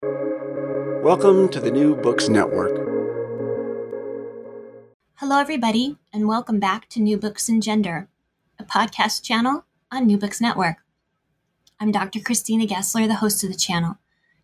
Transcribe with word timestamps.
Welcome 0.00 1.48
to 1.48 1.58
the 1.58 1.72
New 1.72 1.96
Books 1.96 2.28
Network. 2.28 2.70
Hello, 5.16 5.40
everybody, 5.40 5.96
and 6.12 6.28
welcome 6.28 6.60
back 6.60 6.88
to 6.90 7.00
New 7.00 7.16
Books 7.16 7.48
in 7.48 7.60
Gender, 7.60 8.06
a 8.60 8.64
podcast 8.64 9.24
channel 9.24 9.64
on 9.90 10.06
New 10.06 10.16
Books 10.16 10.40
Network. 10.40 10.76
I'm 11.80 11.90
Dr. 11.90 12.20
Christina 12.20 12.64
Gessler, 12.64 13.08
the 13.08 13.16
host 13.16 13.42
of 13.42 13.50
the 13.50 13.56
channel. 13.56 13.98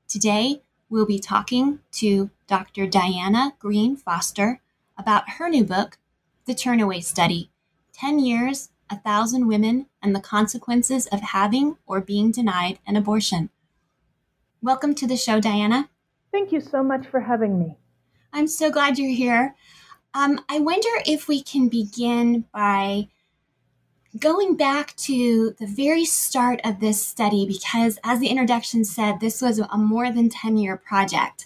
Today, 0.09 0.63
we'll 0.91 1.07
be 1.07 1.21
talking 1.21 1.79
to 1.93 2.31
Dr. 2.49 2.89
Diana 2.89 3.55
Greene 3.61 3.97
Foster 3.97 4.61
about 4.99 5.35
her 5.39 5.49
new 5.49 5.63
book, 5.63 5.99
The 6.47 6.55
Turnaway 6.55 7.05
Study 7.05 7.53
10 7.93 8.19
Years, 8.19 8.71
a 8.91 8.97
Thousand 8.97 9.47
Women, 9.47 9.87
and 10.03 10.17
the 10.17 10.21
Consequences 10.21 11.07
of 11.07 11.21
Having 11.21 11.77
or 11.87 12.01
Being 12.01 12.33
Denied 12.33 12.81
an 12.89 12.97
Abortion. 12.97 13.51
Welcome 14.65 14.95
to 14.95 15.07
the 15.07 15.19
show, 15.19 15.41
Diana. 15.41 15.91
Thank 16.33 16.51
you 16.51 16.59
so 16.59 16.83
much 16.83 17.07
for 17.07 17.21
having 17.21 17.59
me. 17.59 17.77
I'm 18.33 18.47
so 18.47 18.71
glad 18.71 18.99
you're 18.99 19.11
here. 19.11 19.55
Um, 20.15 20.41
I 20.49 20.59
wonder 20.59 20.89
if 21.05 21.29
we 21.29 21.43
can 21.43 21.69
begin 21.69 22.47
by 22.51 23.09
going 24.19 24.57
back 24.57 24.97
to 24.97 25.55
the 25.61 25.67
very 25.67 26.07
start 26.07 26.63
of 26.65 26.81
this 26.81 26.99
study, 27.07 27.47
because 27.47 27.99
as 28.05 28.21
the 28.21 28.29
introduction 28.29 28.87
said, 28.87 29.21
this 29.21 29.43
was 29.43 29.59
a 29.59 29.77
more 29.77 30.11
than 30.11 30.31
10 30.31 30.57
year 30.57 30.79
project. 30.79 31.45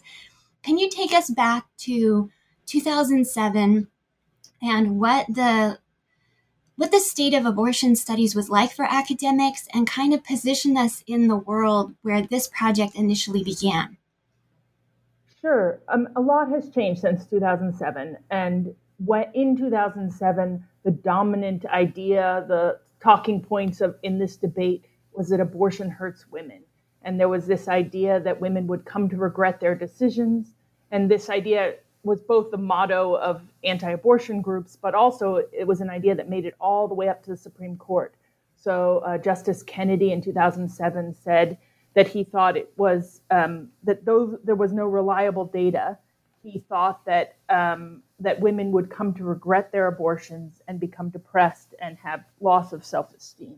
Can 0.63 0.79
you 0.79 0.89
take 0.89 1.11
us 1.11 1.29
back 1.29 1.67
to 1.79 2.31
2007 2.67 3.89
and 4.63 5.01
what 5.01 5.27
the 5.27 5.81
what 6.79 6.93
the 6.93 7.01
state 7.01 7.35
of 7.35 7.45
abortion 7.45 7.97
studies 7.97 8.37
was 8.37 8.49
like 8.49 8.71
for 8.71 8.85
academics 8.85 9.67
and 9.75 9.85
kind 9.85 10.15
of 10.15 10.23
position 10.23 10.77
us 10.77 11.03
in 11.09 11.27
the 11.27 11.37
world 11.37 11.93
where 12.03 12.23
this 12.23 12.47
project 12.47 12.95
initially 12.95 13.43
began? 13.43 13.97
Sure. 15.41 15.81
Um, 15.89 16.09
a 16.15 16.21
lot 16.21 16.49
has 16.51 16.71
changed 16.71 17.01
since 17.01 17.27
2007. 17.27 18.17
And 18.31 18.73
what, 18.99 19.29
in 19.35 19.57
2007, 19.57 20.65
the 20.85 20.93
dominant 20.93 21.67
idea, 21.67 22.45
the 22.47 22.79
talking 23.03 23.43
points 23.43 23.81
of 23.81 23.97
in 24.05 24.21
this 24.21 24.37
debate 24.37 24.85
was 25.13 25.31
that 25.31 25.41
abortion 25.41 25.91
hurts 25.91 26.27
women. 26.31 26.63
And 27.03 27.19
there 27.19 27.29
was 27.29 27.49
this 27.49 27.67
idea 27.67 28.21
that 28.21 28.41
women 28.41 28.69
would 28.69 28.85
come 28.85 29.09
to 29.09 29.17
regret 29.17 29.59
their 29.59 29.75
decisions. 29.75 30.55
And 30.93 31.11
this 31.11 31.29
idea 31.29 31.75
was 32.03 32.21
both 32.23 32.51
the 32.51 32.59
motto 32.59 33.17
of 33.17 33.43
anti-abortion 33.65 34.41
groups, 34.41 34.77
but 34.77 34.95
also 34.95 35.43
it 35.53 35.67
was 35.67 35.81
an 35.81 35.91
idea 35.91 36.15
that 36.15 36.29
made 36.29 36.45
it 36.45 36.55
all 36.61 36.89
the 36.89 36.95
way 36.95 37.09
up 37.09 37.23
to 37.25 37.31
the 37.31 37.37
Supreme 37.37 37.77
Court. 37.77 38.15
So 38.57 38.99
uh, 39.07 39.19
Justice 39.19 39.63
Kennedy 39.63 40.13
in 40.13 40.21
2007 40.21 41.15
said 41.15 41.59
that 41.95 42.09
he 42.09 42.25
thought 42.25 42.57
it 42.57 42.73
was 42.77 43.21
um, 43.31 43.69
that 43.83 44.05
though 44.05 44.39
there 44.45 44.55
was 44.55 44.73
no 44.73 44.87
reliable 44.87 45.45
data, 45.45 45.99
he 46.43 46.61
thought 46.69 47.05
that 47.05 47.37
um, 47.49 48.03
that 48.21 48.41
women 48.41 48.73
would 48.73 48.91
come 48.91 49.15
to 49.15 49.25
regret 49.25 49.71
their 49.73 49.87
abortions 49.87 50.61
and 50.67 50.81
become 50.81 51.09
depressed 51.09 51.75
and 51.81 51.97
have 51.99 52.25
loss 52.41 52.73
of 52.73 52.85
self-esteem. 52.85 53.57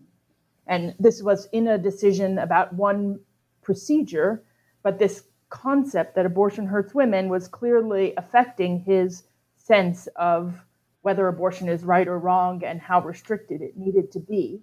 And 0.67 0.95
this 0.99 1.23
was 1.23 1.49
in 1.53 1.69
a 1.69 1.79
decision 1.79 2.39
about 2.39 2.73
one 2.75 3.21
procedure, 3.63 4.43
but 4.83 4.99
this 4.99 5.25
concept 5.51 6.15
that 6.15 6.27
abortion 6.27 6.67
hurts 6.67 6.95
women 6.95 7.29
was 7.29 7.49
clearly 7.49 8.15
affecting 8.17 8.81
his 8.81 9.25
sense 9.57 10.07
of 10.17 10.55
whether 11.03 11.29
abortion 11.29 11.69
is 11.69 11.85
right 11.85 12.09
or 12.09 12.19
wrong 12.19 12.63
and 12.65 12.81
how 12.81 13.01
restricted 13.01 13.61
it 13.61 13.77
needed 13.77 14.11
to 14.13 14.21
be. 14.21 14.61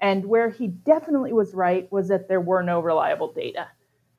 And 0.00 0.24
where 0.24 0.48
he 0.48 0.68
definitely 0.68 1.32
was 1.32 1.54
right 1.54 1.90
was 1.92 2.08
that 2.08 2.26
there 2.26 2.40
were 2.40 2.62
no 2.62 2.80
reliable 2.80 3.32
data. 3.32 3.68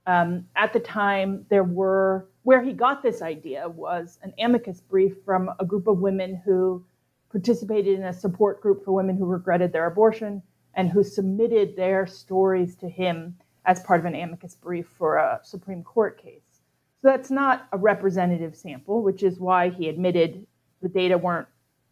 Um, 0.05 0.45
at 0.55 0.73
the 0.73 0.79
time, 0.79 1.45
there 1.49 1.63
were, 1.63 2.27
where 2.43 2.61
he 2.61 2.73
got 2.73 3.01
this 3.01 3.21
idea 3.21 3.67
was 3.67 4.19
an 4.21 4.33
amicus 4.39 4.81
brief 4.81 5.13
from 5.25 5.49
a 5.59 5.65
group 5.65 5.87
of 5.87 5.99
women 5.99 6.41
who 6.45 6.83
participated 7.31 7.97
in 7.97 8.05
a 8.05 8.13
support 8.13 8.61
group 8.61 8.83
for 8.83 8.91
women 8.91 9.17
who 9.17 9.25
regretted 9.25 9.71
their 9.71 9.85
abortion 9.85 10.41
and 10.73 10.89
who 10.89 11.03
submitted 11.03 11.75
their 11.75 12.05
stories 12.05 12.75
to 12.75 12.89
him 12.89 13.35
as 13.66 13.81
part 13.81 13.99
of 13.99 14.05
an 14.05 14.16
amicus 14.16 14.55
brief 14.55 14.88
for 14.88 15.17
a 15.17 15.39
Supreme 15.44 15.83
Court 15.83 16.22
case. 16.22 16.61
So 17.01 17.07
that's 17.07 17.31
not 17.31 17.67
a 17.72 17.77
representative 17.77 18.55
sample, 18.55 19.01
which 19.01 19.23
is 19.23 19.39
why 19.39 19.69
he 19.69 19.89
admitted 19.89 20.45
the 20.81 20.89
data 20.89 21.17
weren't 21.17 21.47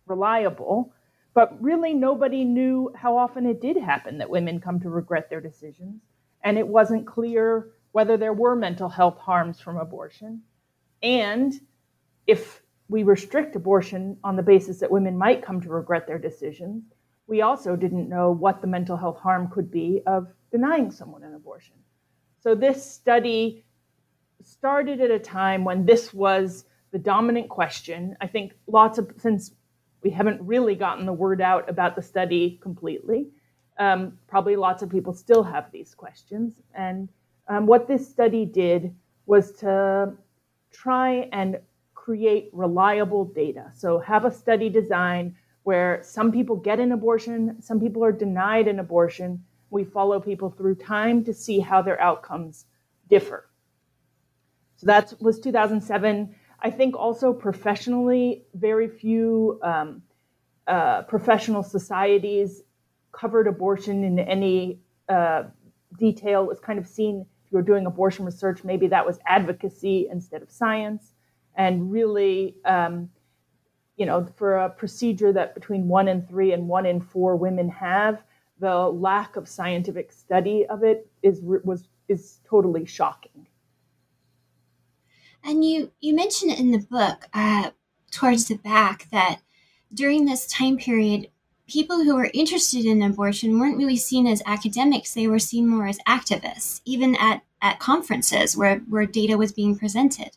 reliable. 0.06 0.94
But 1.34 1.62
really, 1.62 1.94
nobody 1.94 2.44
knew 2.44 2.92
how 2.96 3.18
often 3.18 3.46
it 3.46 3.62
did 3.62 3.78
happen 3.78 4.18
that 4.18 4.30
women 4.30 4.60
come 4.60 4.80
to 4.82 4.90
regret 4.90 5.30
their 5.30 5.42
decisions. 5.42 6.02
And 6.44 6.58
it 6.58 6.68
wasn't 6.68 7.08
clear 7.08 7.70
whether 7.92 8.18
there 8.18 8.34
were 8.34 8.56
mental 8.56 8.90
health 8.90 9.18
harms 9.18 9.60
from 9.60 9.78
abortion. 9.78 10.42
And 11.02 11.60
if 12.28 12.62
we 12.88 13.04
restrict 13.04 13.56
abortion 13.56 14.18
on 14.24 14.36
the 14.36 14.44
basis 14.44 14.80
that 14.80 14.92
women 14.92 15.18
might 15.18 15.44
come 15.44 15.62
to 15.62 15.70
regret 15.70 16.08
their 16.08 16.18
decisions, 16.18 16.84
we 17.28 17.42
also 17.42 17.76
didn't 17.76 18.10
know 18.10 18.32
what 18.32 18.62
the 18.62 18.68
mental 18.68 18.98
health 18.98 19.20
harm 19.20 19.50
could 19.50 19.72
be 19.72 20.02
of 20.08 20.34
denying 20.52 20.92
someone 20.92 21.24
an 21.24 21.34
abortion. 21.34 21.76
So 22.40 22.56
this 22.56 22.84
study 22.84 23.66
started 24.42 25.02
at 25.02 25.12
a 25.12 25.20
time 25.20 25.64
when 25.64 25.86
this 25.86 26.14
was 26.14 26.66
the 26.92 27.00
dominant 27.00 27.50
question. 27.50 28.16
I 28.22 28.28
think 28.28 28.54
lots 28.68 28.98
of, 28.98 29.12
since 29.18 29.52
we 30.04 30.10
haven't 30.10 30.42
really 30.42 30.76
gotten 30.76 31.06
the 31.06 31.14
word 31.14 31.42
out 31.42 31.70
about 31.70 31.96
the 31.96 32.02
study 32.02 32.60
completely, 32.62 33.28
um, 33.78 34.18
probably 34.28 34.56
lots 34.56 34.82
of 34.82 34.90
people 34.90 35.14
still 35.14 35.44
have 35.44 35.72
these 35.72 35.94
questions. 35.94 36.62
And 36.74 37.10
um, 37.48 37.66
what 37.66 37.88
this 37.88 38.08
study 38.08 38.46
did 38.46 38.96
was 39.26 39.52
to 39.54 40.14
try 40.72 41.30
and 41.32 41.60
create 41.94 42.50
reliable 42.54 43.26
data. 43.26 43.72
So 43.76 44.00
have 44.00 44.26
a 44.26 44.32
study 44.32 44.70
design 44.70 45.36
where 45.64 46.00
some 46.04 46.32
people 46.32 46.56
get 46.56 46.80
an 46.80 46.92
abortion, 46.92 47.62
some 47.62 47.80
people 47.80 48.04
are 48.04 48.12
denied 48.12 48.68
an 48.68 48.80
abortion. 48.80 49.44
We 49.70 49.84
follow 49.84 50.20
people 50.20 50.50
through 50.50 50.76
time 50.76 51.24
to 51.26 51.34
see 51.34 51.60
how 51.60 51.82
their 51.82 52.00
outcomes 52.02 52.66
differ. 53.10 53.50
So 54.78 54.86
that 54.88 55.14
was 55.20 55.40
2007. 55.40 56.36
I 56.62 56.70
think 56.70 56.96
also 56.96 57.34
professionally, 57.34 58.44
very 58.54 58.88
few 58.88 59.60
um, 59.62 60.02
uh, 60.68 61.04
professional 61.04 61.64
societies 61.64 62.64
covered 63.12 63.48
abortion 63.48 64.04
in 64.04 64.20
any 64.20 64.80
uh, 65.08 65.44
detail. 65.98 66.44
It 66.44 66.48
was 66.48 66.60
kind 66.60 66.80
of 66.80 66.88
seen 66.88 67.26
if 67.50 67.52
you 67.52 67.58
were 67.58 67.64
doing 67.64 67.88
abortion 67.88 68.26
research, 68.26 68.64
maybe 68.64 68.88
that 68.88 69.06
was 69.06 69.20
advocacy 69.26 70.08
instead 70.12 70.44
of 70.44 70.52
science. 70.52 71.14
And 71.56 71.92
really, 71.92 72.56
um, 72.64 73.10
you 73.98 74.06
know, 74.06 74.28
for 74.36 74.58
a 74.58 74.70
procedure 74.70 75.34
that 75.34 75.56
between 75.56 75.88
one 75.88 76.08
in 76.08 76.22
three 76.28 76.54
and 76.54 76.68
one 76.68 76.86
in 76.86 77.02
four 77.02 77.36
women 77.36 77.68
have, 77.70 78.24
the 78.60 78.90
lack 78.90 79.36
of 79.36 79.48
scientific 79.48 80.12
study 80.12 80.66
of 80.68 80.84
it 80.84 81.10
is 81.24 81.42
was 81.42 81.88
is 82.08 82.40
totally 82.50 82.86
shocking. 82.86 83.48
And 85.44 85.64
you 85.64 85.92
you 86.02 86.14
mentioned 86.14 86.60
in 86.60 86.72
the 86.72 86.80
book 86.80 87.28
uh, 87.34 87.72
towards 88.12 88.48
the 88.48 88.58
back 88.58 89.08
that 89.12 89.40
during 89.94 90.26
this 90.26 90.46
time 90.48 90.78
period, 90.78 91.30
people 91.68 92.04
who 92.04 92.16
were 92.16 92.30
interested 92.34 92.86
in 92.86 93.02
abortion 93.02 93.60
weren't 93.60 93.78
really 93.78 93.98
seen 93.98 94.28
as 94.28 94.42
academics; 94.46 95.14
they 95.14 95.28
were 95.28 95.40
seen 95.40 95.68
more 95.68 95.88
as 95.88 96.00
activists, 96.08 96.82
even 96.86 97.16
at 97.16 97.44
at 97.62 97.80
conferences 97.80 98.58
where 98.58 98.80
where 98.90 99.06
data 99.06 99.38
was 99.38 99.54
being 99.54 99.78
presented. 99.78 100.32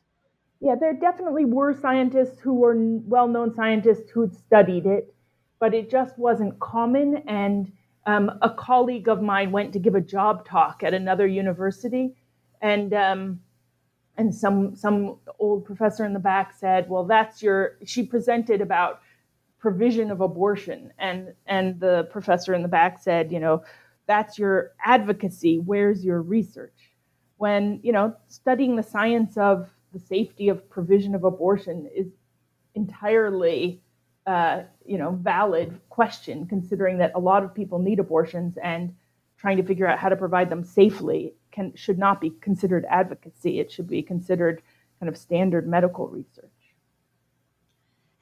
Yeah, 0.60 0.76
there 0.76 0.92
definitely 0.92 1.44
were 1.44 1.74
scientists 1.74 2.38
who 2.40 2.54
were 2.54 2.76
well 2.76 3.26
known 3.26 3.52
scientists 3.52 4.10
who'd 4.10 4.32
studied 4.32 4.86
it, 4.86 5.12
but 5.58 5.74
it 5.74 5.90
just 5.90 6.16
wasn't 6.16 6.60
common. 6.60 7.16
And 7.26 7.72
um, 8.06 8.30
a 8.42 8.50
colleague 8.50 9.08
of 9.08 9.22
mine 9.22 9.52
went 9.52 9.72
to 9.74 9.78
give 9.78 9.94
a 9.94 10.00
job 10.00 10.46
talk 10.46 10.82
at 10.82 10.94
another 10.94 11.26
university, 11.26 12.14
and 12.60 12.92
um, 12.94 13.40
and 14.16 14.34
some 14.34 14.74
some 14.76 15.18
old 15.38 15.64
professor 15.64 16.04
in 16.04 16.12
the 16.12 16.20
back 16.20 16.54
said, 16.54 16.88
"Well, 16.88 17.04
that's 17.04 17.42
your." 17.42 17.78
She 17.84 18.02
presented 18.04 18.60
about 18.60 19.00
provision 19.58 20.10
of 20.10 20.20
abortion, 20.20 20.92
and 20.98 21.32
and 21.46 21.78
the 21.80 22.08
professor 22.10 22.54
in 22.54 22.62
the 22.62 22.68
back 22.68 23.02
said, 23.02 23.32
"You 23.32 23.40
know, 23.40 23.64
that's 24.06 24.38
your 24.38 24.72
advocacy. 24.84 25.58
Where's 25.58 26.04
your 26.04 26.22
research?" 26.22 26.92
when, 27.42 27.80
you 27.82 27.90
know, 27.90 28.14
studying 28.28 28.76
the 28.76 28.82
science 28.84 29.36
of 29.36 29.68
the 29.92 29.98
safety 29.98 30.48
of 30.48 30.70
provision 30.70 31.12
of 31.12 31.24
abortion 31.24 31.90
is 31.92 32.06
entirely, 32.76 33.82
uh, 34.26 34.62
you 34.86 34.98
know, 34.98 35.18
valid 35.20 35.80
question, 35.88 36.46
considering 36.46 36.98
that 36.98 37.12
a 37.14 37.18
lot 37.18 37.42
of 37.42 37.54
people 37.54 37.78
need 37.78 37.98
abortions 37.98 38.56
and 38.62 38.94
trying 39.36 39.56
to 39.56 39.64
figure 39.64 39.86
out 39.86 39.98
how 39.98 40.08
to 40.08 40.16
provide 40.16 40.48
them 40.48 40.64
safely 40.64 41.34
can 41.50 41.74
should 41.74 41.98
not 41.98 42.20
be 42.20 42.30
considered 42.40 42.86
advocacy. 42.88 43.58
It 43.58 43.70
should 43.70 43.88
be 43.88 44.02
considered 44.02 44.62
kind 45.00 45.08
of 45.08 45.16
standard 45.16 45.66
medical 45.66 46.08
research. 46.08 46.50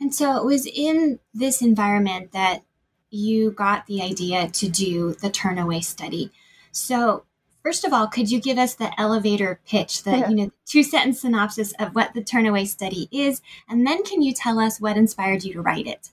And 0.01 0.15
so 0.15 0.37
it 0.39 0.45
was 0.47 0.67
in 0.67 1.21
this 1.35 1.61
environment 1.61 2.33
that 2.33 2.63
you 3.11 3.51
got 3.51 3.87
the 3.87 4.01
idea 4.03 4.49
to 4.49 4.69
do 4.69 5.15
the 5.15 5.29
turnaway 5.29 5.85
study. 5.85 6.31
So, 6.73 7.25
first 7.63 7.85
of 7.85 7.93
all, 7.93 8.07
could 8.07 8.31
you 8.31 8.41
give 8.41 8.59
us 8.59 8.75
the 8.75 8.99
elevator 9.01 9.61
pitch, 9.67 10.03
the 10.03 10.19
you 10.29 10.35
know 10.35 10.51
two 10.67 10.83
sentence 10.83 11.21
synopsis 11.21 11.73
of 11.79 11.95
what 11.95 12.15
the 12.15 12.23
turnaway 12.23 12.67
study 12.67 13.09
is, 13.13 13.43
and 13.69 13.87
then 13.87 14.03
can 14.05 14.23
you 14.23 14.33
tell 14.33 14.59
us 14.59 14.81
what 14.81 14.97
inspired 14.97 15.45
you 15.45 15.53
to 15.55 15.63
write 15.63 15.87
it? 15.87 16.11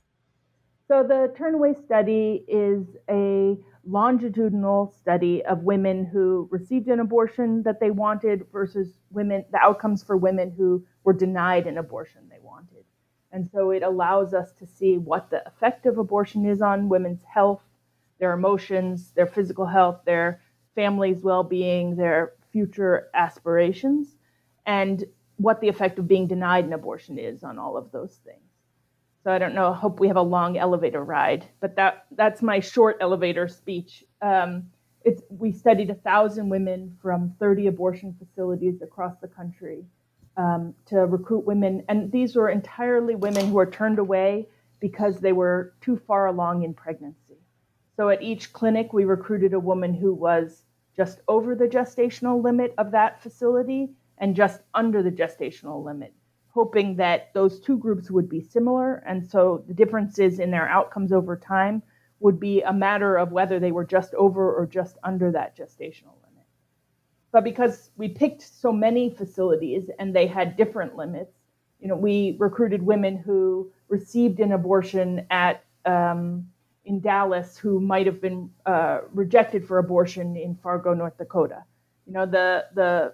So, 0.87 1.03
the 1.03 1.33
turnaway 1.37 1.83
study 1.83 2.45
is 2.47 2.85
a 3.09 3.57
longitudinal 3.85 4.93
study 4.99 5.43
of 5.45 5.63
women 5.63 6.05
who 6.05 6.47
received 6.51 6.87
an 6.87 6.99
abortion 6.99 7.63
that 7.63 7.79
they 7.79 7.91
wanted 7.91 8.45
versus 8.51 8.93
women 9.11 9.45
the 9.51 9.57
outcomes 9.59 10.03
for 10.03 10.17
women 10.17 10.51
who 10.55 10.85
were 11.03 11.13
denied 11.13 11.67
an 11.67 11.77
abortion 11.77 12.21
they 12.29 12.39
wanted. 12.41 12.83
And 13.31 13.49
so 13.49 13.71
it 13.71 13.83
allows 13.83 14.33
us 14.33 14.51
to 14.59 14.65
see 14.65 14.97
what 14.97 15.29
the 15.29 15.45
effect 15.47 15.85
of 15.85 15.97
abortion 15.97 16.45
is 16.45 16.61
on 16.61 16.89
women's 16.89 17.23
health, 17.23 17.61
their 18.19 18.33
emotions, 18.33 19.11
their 19.11 19.27
physical 19.27 19.65
health, 19.65 20.01
their 20.05 20.41
family's 20.77 21.23
well-being, 21.23 21.95
their 21.95 22.33
future 22.51 23.07
aspirations, 23.15 24.15
and 24.67 25.03
what 25.37 25.59
the 25.59 25.67
effect 25.67 25.97
of 25.97 26.07
being 26.07 26.27
denied 26.27 26.65
an 26.65 26.73
abortion 26.73 27.17
is 27.17 27.43
on 27.43 27.57
all 27.57 27.75
of 27.75 27.91
those 27.91 28.19
things. 28.23 28.47
So 29.23 29.31
I 29.31 29.39
don't 29.39 29.55
know. 29.55 29.71
I 29.71 29.75
hope 29.75 29.99
we 29.99 30.07
have 30.07 30.17
a 30.17 30.21
long 30.21 30.55
elevator 30.55 31.03
ride, 31.03 31.45
but 31.59 31.75
that 31.77 32.05
that's 32.11 32.43
my 32.43 32.59
short 32.59 32.97
elevator 33.01 33.47
speech. 33.47 34.03
Um, 34.21 34.67
it's 35.03 35.23
we 35.29 35.51
studied 35.51 35.89
a 35.89 35.95
thousand 35.95 36.47
women 36.47 36.95
from 37.01 37.33
30 37.39 37.67
abortion 37.67 38.15
facilities 38.19 38.81
across 38.83 39.15
the 39.19 39.27
country 39.27 39.83
um, 40.37 40.75
to 40.85 40.97
recruit 40.99 41.45
women, 41.45 41.83
and 41.89 42.11
these 42.11 42.35
were 42.35 42.49
entirely 42.49 43.15
women 43.15 43.47
who 43.47 43.55
were 43.55 43.65
turned 43.65 43.97
away 43.97 44.47
because 44.79 45.19
they 45.19 45.33
were 45.33 45.73
too 45.81 45.99
far 46.07 46.27
along 46.27 46.63
in 46.63 46.73
pregnancy. 46.73 47.39
So 47.95 48.09
at 48.09 48.21
each 48.21 48.53
clinic, 48.53 48.93
we 48.93 49.05
recruited 49.05 49.53
a 49.53 49.59
woman 49.59 49.95
who 49.95 50.13
was 50.13 50.66
just 50.97 51.21
over 51.27 51.55
the 51.55 51.67
gestational 51.67 52.43
limit 52.43 52.73
of 52.77 52.91
that 52.91 53.21
facility 53.21 53.89
and 54.17 54.35
just 54.35 54.61
under 54.73 55.01
the 55.03 55.11
gestational 55.11 55.83
limit 55.83 56.13
hoping 56.57 56.95
that 56.95 57.31
those 57.35 57.59
two 57.59 57.77
groups 57.77 58.09
would 58.09 58.27
be 58.27 58.41
similar. 58.41 58.95
And 59.05 59.23
so 59.23 59.63
the 59.67 59.75
differences 59.75 60.39
in 60.39 60.49
their 60.49 60.67
outcomes 60.67 61.11
over 61.11 61.37
time 61.37 61.83
would 62.19 62.39
be 62.39 62.63
a 62.63 62.73
matter 62.73 63.15
of 63.15 63.31
whether 63.31 63.59
they 63.59 63.71
were 63.71 63.85
just 63.85 64.15
over 64.15 64.55
or 64.55 64.65
just 64.65 64.97
under 65.03 65.31
that 65.33 65.55
gestational 65.55 66.17
limit. 66.25 66.47
But 67.31 67.43
because 67.43 67.91
we 67.95 68.07
picked 68.07 68.41
so 68.41 68.71
many 68.71 69.11
facilities 69.11 69.91
and 69.99 70.15
they 70.15 70.25
had 70.25 70.57
different 70.57 70.95
limits, 70.95 71.31
you 71.79 71.87
know, 71.87 71.95
we 71.95 72.35
recruited 72.39 72.81
women 72.81 73.17
who 73.17 73.71
received 73.87 74.39
an 74.39 74.51
abortion 74.51 75.27
at 75.29 75.63
um, 75.85 76.47
in 76.87 77.01
Dallas 77.01 77.57
who 77.57 77.79
might 77.81 78.05
have 78.05 78.21
been 78.21 78.49
uh, 78.65 78.99
rejected 79.13 79.67
for 79.67 79.77
abortion 79.77 80.35
in 80.37 80.55
Fargo, 80.55 80.93
North 80.93 81.17
Dakota. 81.17 81.63
You 82.05 82.13
know, 82.13 82.25
the 82.25 82.65
the 82.73 83.13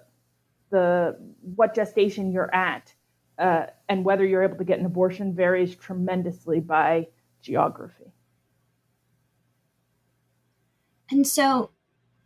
the 0.70 1.18
what 1.56 1.74
gestation 1.74 2.32
you're 2.32 2.54
at 2.54 2.94
uh, 3.38 3.66
and 3.88 4.04
whether 4.04 4.24
you're 4.24 4.44
able 4.44 4.56
to 4.56 4.64
get 4.64 4.78
an 4.78 4.86
abortion 4.86 5.34
varies 5.34 5.74
tremendously 5.74 6.60
by 6.60 7.08
geography. 7.42 8.12
And 11.10 11.26
so, 11.26 11.70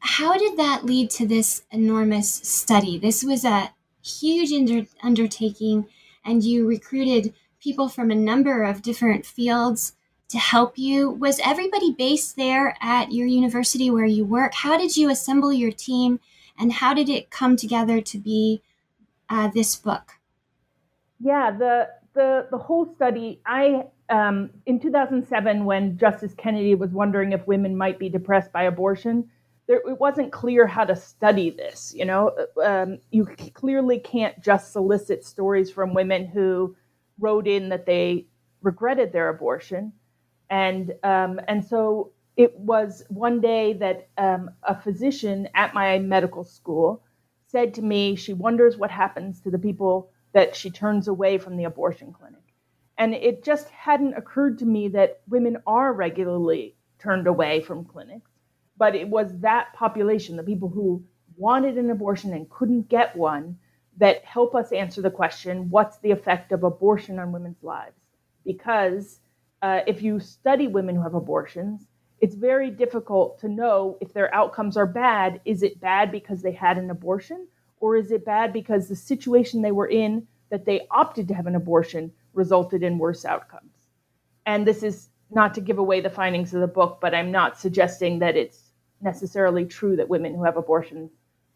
how 0.01 0.37
did 0.37 0.57
that 0.59 0.85
lead 0.85 1.11
to 1.13 1.27
this 1.27 1.63
enormous 1.71 2.33
study? 2.33 2.99
This 2.99 3.25
was 3.25 3.45
a 3.45 3.73
huge 4.05 4.53
under- 4.53 4.87
undertaking, 5.03 5.87
and 6.25 6.45
you 6.45 6.67
recruited 6.67 7.33
people 7.61 7.89
from 7.89 8.11
a 8.11 8.15
number 8.15 8.63
of 8.63 8.83
different 8.83 9.25
fields 9.25 9.95
to 10.29 10.39
help 10.39 10.77
you. 10.79 11.11
Was 11.11 11.41
everybody 11.45 11.93
based 11.93 12.37
there 12.37 12.77
at 12.81 13.13
your 13.13 13.27
university 13.27 13.91
where 13.91 14.05
you 14.05 14.25
work? 14.25 14.55
How 14.55 14.77
did 14.77 14.97
you 14.97 15.11
assemble 15.11 15.53
your 15.53 15.73
team, 15.73 16.21
and 16.59 16.73
how 16.73 16.95
did 16.95 17.09
it 17.09 17.31
come 17.31 17.57
together 17.57 18.01
to 18.01 18.19
be 18.19 18.63
uh, 19.31 19.49
this 19.49 19.77
book? 19.77 20.13
Yeah, 21.21 21.51
the 21.51 21.89
the 22.15 22.47
the 22.51 22.59
whole 22.59 22.93
study. 22.95 23.41
I 23.47 23.85
um, 24.11 24.51
in 24.67 24.81
2007, 24.81 25.65
when 25.65 25.99
Justice 25.99 26.35
Kennedy 26.37 26.75
was 26.75 26.91
wondering 26.91 27.33
if 27.33 27.47
women 27.47 27.77
might 27.77 27.99
be 27.99 28.09
depressed 28.09 28.53
by 28.53 28.65
abortion, 28.65 29.29
there, 29.67 29.83
it 29.87 30.01
wasn't 30.01 30.33
clear 30.33 30.67
how 30.67 30.85
to 30.85 30.97
study 30.97 31.51
this. 31.51 31.95
You 31.95 32.07
know, 32.07 32.35
um, 32.63 32.99
you 33.11 33.27
clearly 33.55 33.99
can't 33.99 34.41
just 34.43 34.73
solicit 34.73 35.25
stories 35.25 35.71
from 35.71 35.95
women 35.95 36.27
who 36.27 36.75
wrote 37.19 37.47
in 37.47 37.69
that 37.69 37.87
they 37.87 38.27
regretted 38.63 39.13
their 39.13 39.29
abortion, 39.29 39.93
and 40.51 40.95
um, 41.03 41.41
and 41.49 41.65
so 41.65 42.13
it 42.37 42.57
was 42.57 43.05
one 43.09 43.41
day 43.41 43.73
that 43.75 44.09
um, 44.17 44.51
a 44.63 44.81
physician 44.81 45.49
at 45.55 45.75
my 45.75 45.99
medical 45.99 46.45
school 46.45 47.03
said 47.49 47.75
to 47.75 47.83
me, 47.83 48.15
she 48.15 48.33
wonders 48.33 48.77
what 48.77 48.91
happens 48.91 49.41
to 49.41 49.51
the 49.51 49.59
people 49.59 50.11
that 50.33 50.55
she 50.55 50.71
turns 50.71 51.09
away 51.09 51.39
from 51.39 51.57
the 51.57 51.65
abortion 51.65 52.13
clinic. 52.13 52.43
And 52.97 53.15
it 53.15 53.43
just 53.43 53.69
hadn't 53.71 54.15
occurred 54.15 54.59
to 54.59 54.67
me 54.67 54.89
that 54.89 55.21
women 55.29 55.57
are 55.67 55.93
regularly 55.93 56.77
turned 56.99 57.27
away 57.27 57.61
from 57.61 57.85
clinics, 57.85 58.31
but 58.77 58.95
it 58.95 59.09
was 59.09 59.39
that 59.41 59.73
population, 59.75 60.37
the 60.37 60.43
people 60.43 60.69
who 60.69 61.03
wanted 61.37 61.77
an 61.79 61.91
abortion 61.91 62.33
and 62.35 62.51
couldn't 62.51 62.89
get 62.89 63.17
one, 63.17 63.59
that 63.97 64.25
help 64.25 64.55
us 64.55 64.71
answer 64.71 65.03
the 65.03 65.11
question 65.11 65.71
what's 65.71 65.99
the 65.99 66.11
effect 66.13 66.53
of 66.53 66.63
abortion 66.63 67.19
on 67.19 67.33
women's 67.33 67.63
lives? 67.63 67.97
Because 68.45 69.21
uh, 69.63 69.81
if 69.87 70.03
you 70.03 70.21
study 70.21 70.67
women 70.67 70.97
who 70.97 71.03
have 71.03 71.15
abortions, 71.15 71.87
it's 72.21 72.35
very 72.35 72.71
difficult 72.71 73.39
to 73.41 73.49
know 73.49 73.97
if 74.01 74.13
their 74.13 74.33
outcomes 74.35 74.77
are 74.77 74.87
bad. 74.87 75.41
Is 75.45 75.63
it 75.63 75.81
bad 75.81 76.11
because 76.11 76.43
they 76.43 76.53
had 76.53 76.79
an 76.79 76.91
abortion? 76.91 77.47
Or 77.81 77.97
is 77.97 78.11
it 78.11 78.25
bad 78.25 78.53
because 78.53 78.89
the 78.89 78.97
situation 78.97 79.63
they 79.63 79.73
were 79.73 79.89
in 79.89 80.27
that 80.51 80.65
they 80.65 80.87
opted 80.91 81.29
to 81.29 81.35
have 81.35 81.47
an 81.47 81.55
abortion 81.55 82.13
resulted 82.35 82.83
in 82.83 82.99
worse 82.99 83.25
outcomes? 83.25 83.73
And 84.47 84.67
this 84.67 84.83
is 84.83 85.11
not 85.31 85.55
to 85.55 85.61
give 85.61 85.79
away 85.79 86.01
the 86.01 86.11
findings 86.11 86.55
of 86.55 86.61
the 86.61 86.67
book, 86.67 86.99
but 87.01 87.15
I'm 87.15 87.31
not 87.31 87.59
suggesting 87.59 88.19
that 88.21 88.37
it's 88.37 88.73
necessarily 89.01 89.65
true 89.65 89.95
that 89.97 90.09
women 90.09 90.35
who 90.35 90.45
have 90.45 90.57
abortions 90.57 91.11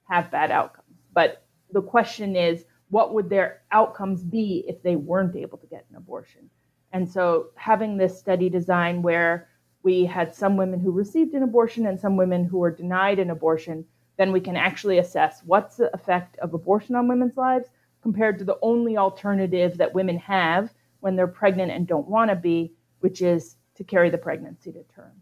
have 0.09 0.31
bad 0.31 0.51
outcomes. 0.51 0.99
But 1.13 1.45
the 1.73 1.83
question 1.83 2.37
is, 2.37 2.65
what 2.91 3.15
would 3.15 3.31
their 3.31 3.63
outcomes 3.73 4.23
be 4.23 4.65
if 4.69 4.83
they 4.83 4.97
weren't 4.97 5.35
able 5.35 5.59
to 5.59 5.67
get 5.67 5.87
an 5.91 5.97
abortion? 5.97 6.51
And 6.93 7.11
so 7.11 7.47
having 7.57 7.97
this 7.97 8.19
study 8.19 8.49
design 8.49 9.03
where 9.03 9.49
we 9.83 10.05
had 10.05 10.35
some 10.35 10.57
women 10.57 10.81
who 10.81 10.93
received 10.93 11.35
an 11.35 11.43
abortion 11.43 11.87
and 11.87 11.99
some 11.99 12.17
women 12.17 12.45
who 12.45 12.59
were 12.59 12.71
denied 12.71 13.19
an 13.19 13.31
abortion 13.31 13.85
then 14.17 14.33
we 14.33 14.41
can 14.41 14.57
actually 14.57 14.99
assess 14.99 15.43
what's 15.45 15.77
the 15.77 15.93
effect 15.95 16.39
of 16.39 16.55
abortion 16.55 16.95
on 16.95 17.09
women's 17.09 17.37
lives 17.37 17.69
compared 18.03 18.39
to 18.39 18.45
the 18.45 18.59
only 18.63 18.97
alternative 18.97 19.79
that 19.79 19.95
women 19.95 20.19
have 20.19 20.73
when 21.01 21.17
they're 21.17 21.27
pregnant 21.27 21.73
and 21.73 21.87
don't 21.87 22.09
want 22.09 22.31
to 22.31 22.37
be, 22.37 22.73
which 23.01 23.23
is 23.23 23.57
to 23.75 23.85
carry 23.85 24.11
the 24.11 24.19
pregnancy 24.19 24.71
to 24.73 24.83
term. 24.95 25.13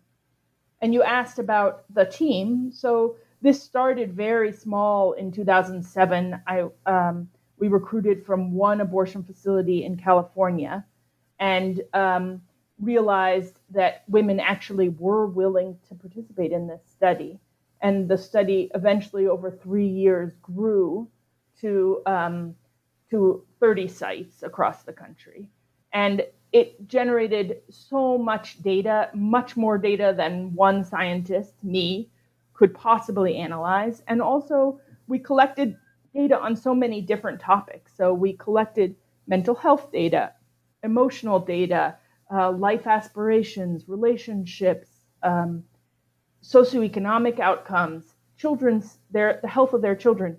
And 0.83 0.93
you 0.93 1.03
asked 1.03 1.39
about 1.39 1.85
the 1.95 2.05
team. 2.05 2.73
So 2.73 3.17
this 3.43 3.63
started 3.63 4.13
very 4.13 4.53
small 4.53 5.13
in 5.13 5.31
2007. 5.31 6.41
I 6.47 6.65
um, 6.87 7.29
we 7.59 7.69
recruited 7.69 8.25
from 8.25 8.55
one 8.55 8.81
abortion 8.81 9.23
facility 9.23 9.85
in 9.85 9.97
California, 9.97 10.85
and 11.41 11.83
um, 11.95 12.43
realized 12.79 13.59
that 13.71 14.05
women 14.09 14.39
actually 14.39 14.91
were 14.91 15.27
willing 15.27 15.77
to 15.89 15.95
participate 15.95 16.53
in 16.53 16.67
this 16.67 16.83
study. 16.87 17.41
And 17.83 18.09
the 18.09 18.19
study 18.19 18.71
eventually 18.75 19.27
over 19.27 19.51
three 19.51 19.89
years 19.89 20.33
grew 20.43 21.09
to 21.61 22.03
um, 22.07 22.55
to 23.11 23.43
30 23.59 23.89
sites 23.89 24.43
across 24.43 24.85
the 24.85 24.93
country. 24.93 25.49
And 25.93 26.25
it 26.53 26.87
generated 26.87 27.63
so 27.71 28.19
much 28.19 28.63
data 28.63 29.09
much 29.15 29.57
more 29.57 29.79
data 29.79 30.15
than 30.17 30.55
one 30.55 30.85
scientist 30.85 31.55
me 31.63 32.09
could 32.55 32.75
possibly 32.75 33.37
analyze. 33.37 34.03
And 34.09 34.21
also 34.21 34.81
we 35.07 35.19
collected 35.19 35.77
data 36.15 36.39
on 36.39 36.55
so 36.55 36.75
many 36.75 37.01
different 37.01 37.41
topics. 37.41 37.93
So 37.97 38.13
we 38.13 38.35
collected 38.35 38.95
mental 39.27 39.55
health 39.55 39.91
data 39.93 40.33
emotional 40.83 41.39
data 41.39 41.97
uh, 42.33 42.51
life 42.53 42.87
aspirations 42.87 43.89
relationships 43.89 44.89
um, 45.23 45.63
socioeconomic 46.43 47.39
outcomes, 47.39 48.15
children's 48.37 48.99
their 49.11 49.41
the 49.43 49.49
health 49.49 49.75
of 49.75 49.83
their 49.83 49.95
children, 49.95 50.37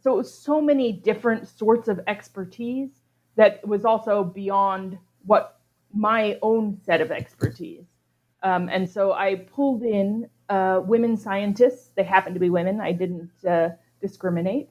so 0.00 0.14
it 0.14 0.16
was 0.16 0.32
so 0.32 0.60
many 0.60 0.92
different 0.92 1.48
sorts 1.48 1.88
of 1.88 2.00
expertise 2.06 2.90
that 3.36 3.66
was 3.66 3.84
also 3.84 4.24
beyond 4.24 4.98
what 5.24 5.60
my 5.94 6.38
own 6.42 6.78
set 6.84 7.00
of 7.00 7.10
expertise. 7.10 7.84
Um, 8.42 8.68
and 8.68 8.88
so 8.88 9.12
I 9.12 9.36
pulled 9.36 9.82
in 9.82 10.28
uh, 10.48 10.80
women 10.84 11.16
scientists. 11.16 11.90
They 11.96 12.04
happened 12.04 12.34
to 12.34 12.40
be 12.40 12.50
women. 12.50 12.80
I 12.80 12.92
didn't 12.92 13.30
uh, 13.48 13.70
discriminate. 14.00 14.68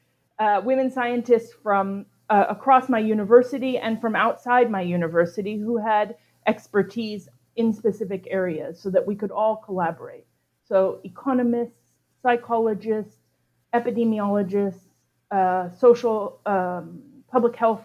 uh, 0.38 0.60
women 0.64 0.90
scientists 0.90 1.52
from 1.62 2.06
uh, 2.30 2.46
across 2.48 2.88
my 2.88 2.98
university 2.98 3.78
and 3.78 4.00
from 4.00 4.14
outside 4.14 4.70
my 4.70 4.82
university 4.82 5.56
who 5.58 5.78
had 5.78 6.16
expertise 6.46 7.28
in 7.56 7.72
specific 7.72 8.26
areas 8.30 8.80
so 8.80 8.90
that 8.90 9.06
we 9.06 9.14
could 9.14 9.30
all 9.30 9.56
collaborate. 9.56 10.26
So, 10.66 11.00
economists, 11.04 11.92
psychologists, 12.22 13.16
epidemiologists, 13.74 14.80
uh, 15.30 15.70
social 15.70 16.40
um, 16.46 17.02
public 17.30 17.56
health 17.56 17.84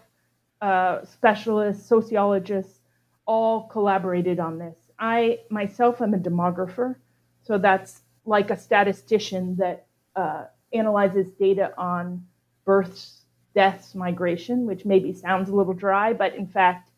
uh, 0.62 1.04
specialists, 1.04 1.86
sociologists, 1.86 2.80
all 3.26 3.64
collaborated 3.64 4.40
on 4.40 4.58
this. 4.58 4.78
I 5.00 5.40
myself 5.50 6.02
am 6.02 6.14
a 6.14 6.18
demographer, 6.18 6.96
so 7.42 7.58
that's 7.58 8.02
like 8.26 8.50
a 8.52 8.58
statistician 8.58 9.56
that 9.58 9.88
uh, 10.16 10.46
analyzes 10.72 11.32
data 11.32 11.74
on 11.78 12.26
births, 12.66 13.23
deaths, 13.56 13.96
migration, 13.96 14.66
which 14.66 14.86
maybe 14.86 15.14
sounds 15.14 15.50
a 15.50 15.56
little 15.56 15.74
dry, 15.74 16.14
but 16.14 16.36
in 16.36 16.48
fact, 16.48 16.90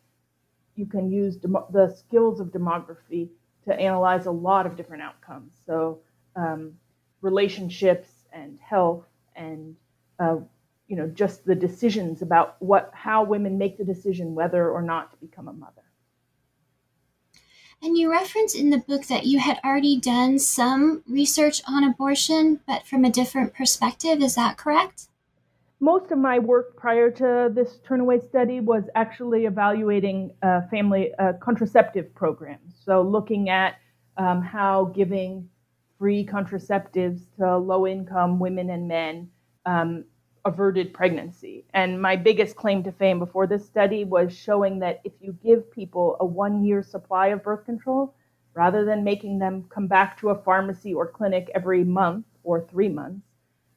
you 0.74 0.86
can 0.86 1.10
use 1.10 1.36
dem- 1.36 1.64
the 1.70 1.88
skills 1.88 2.40
of 2.40 2.48
demography 2.48 3.28
to 3.64 3.74
analyze 3.78 4.26
a 4.26 4.30
lot 4.30 4.66
of 4.66 4.76
different 4.76 5.02
outcomes. 5.02 5.52
So, 5.66 6.00
um, 6.36 6.74
relationships 7.22 8.08
and 8.32 8.58
health 8.60 9.04
and 9.34 9.74
uh, 10.18 10.36
you 10.88 10.96
know 10.96 11.08
just 11.08 11.44
the 11.44 11.54
decisions 11.54 12.22
about 12.22 12.56
what 12.60 12.90
how 12.94 13.24
women 13.24 13.58
make 13.58 13.78
the 13.78 13.84
decision 13.84 14.34
whether 14.34 14.70
or 14.70 14.82
not 14.82 15.10
to 15.10 15.16
become 15.18 15.48
a 15.48 15.52
mother. 15.52 15.82
And 17.82 17.98
you 17.98 18.10
reference 18.10 18.54
in 18.54 18.70
the 18.70 18.78
book 18.78 19.06
that 19.06 19.26
you 19.26 19.38
had 19.38 19.60
already 19.62 19.98
done 19.98 20.38
some 20.38 21.02
research 21.06 21.62
on 21.68 21.84
abortion, 21.84 22.60
but 22.66 22.86
from 22.86 23.04
a 23.04 23.10
different 23.10 23.52
perspective. 23.52 24.22
Is 24.22 24.34
that 24.34 24.56
correct? 24.56 25.08
Most 25.80 26.10
of 26.10 26.18
my 26.18 26.38
work 26.38 26.74
prior 26.76 27.10
to 27.10 27.50
this 27.54 27.80
Turnaway 27.86 28.26
study 28.26 28.60
was 28.60 28.84
actually 28.94 29.44
evaluating 29.44 30.32
uh, 30.42 30.62
family 30.70 31.14
uh, 31.18 31.34
contraceptive 31.34 32.14
programs. 32.14 32.74
So, 32.82 33.02
looking 33.02 33.50
at 33.50 33.74
um, 34.16 34.40
how 34.40 34.86
giving 34.94 35.50
free 35.98 36.24
contraceptives 36.24 37.20
to 37.36 37.58
low 37.58 37.86
income 37.86 38.38
women 38.38 38.70
and 38.70 38.88
men 38.88 39.28
um, 39.66 40.04
averted 40.46 40.94
pregnancy. 40.94 41.66
And 41.74 42.00
my 42.00 42.16
biggest 42.16 42.56
claim 42.56 42.82
to 42.84 42.92
fame 42.92 43.18
before 43.18 43.46
this 43.46 43.66
study 43.66 44.04
was 44.04 44.34
showing 44.34 44.78
that 44.78 45.02
if 45.04 45.12
you 45.20 45.36
give 45.44 45.70
people 45.70 46.16
a 46.20 46.24
one 46.24 46.64
year 46.64 46.82
supply 46.82 47.28
of 47.28 47.42
birth 47.42 47.66
control, 47.66 48.14
rather 48.54 48.86
than 48.86 49.04
making 49.04 49.38
them 49.38 49.66
come 49.68 49.88
back 49.88 50.18
to 50.20 50.30
a 50.30 50.42
pharmacy 50.42 50.94
or 50.94 51.06
clinic 51.06 51.50
every 51.54 51.84
month 51.84 52.24
or 52.44 52.66
three 52.66 52.88
months, 52.88 53.26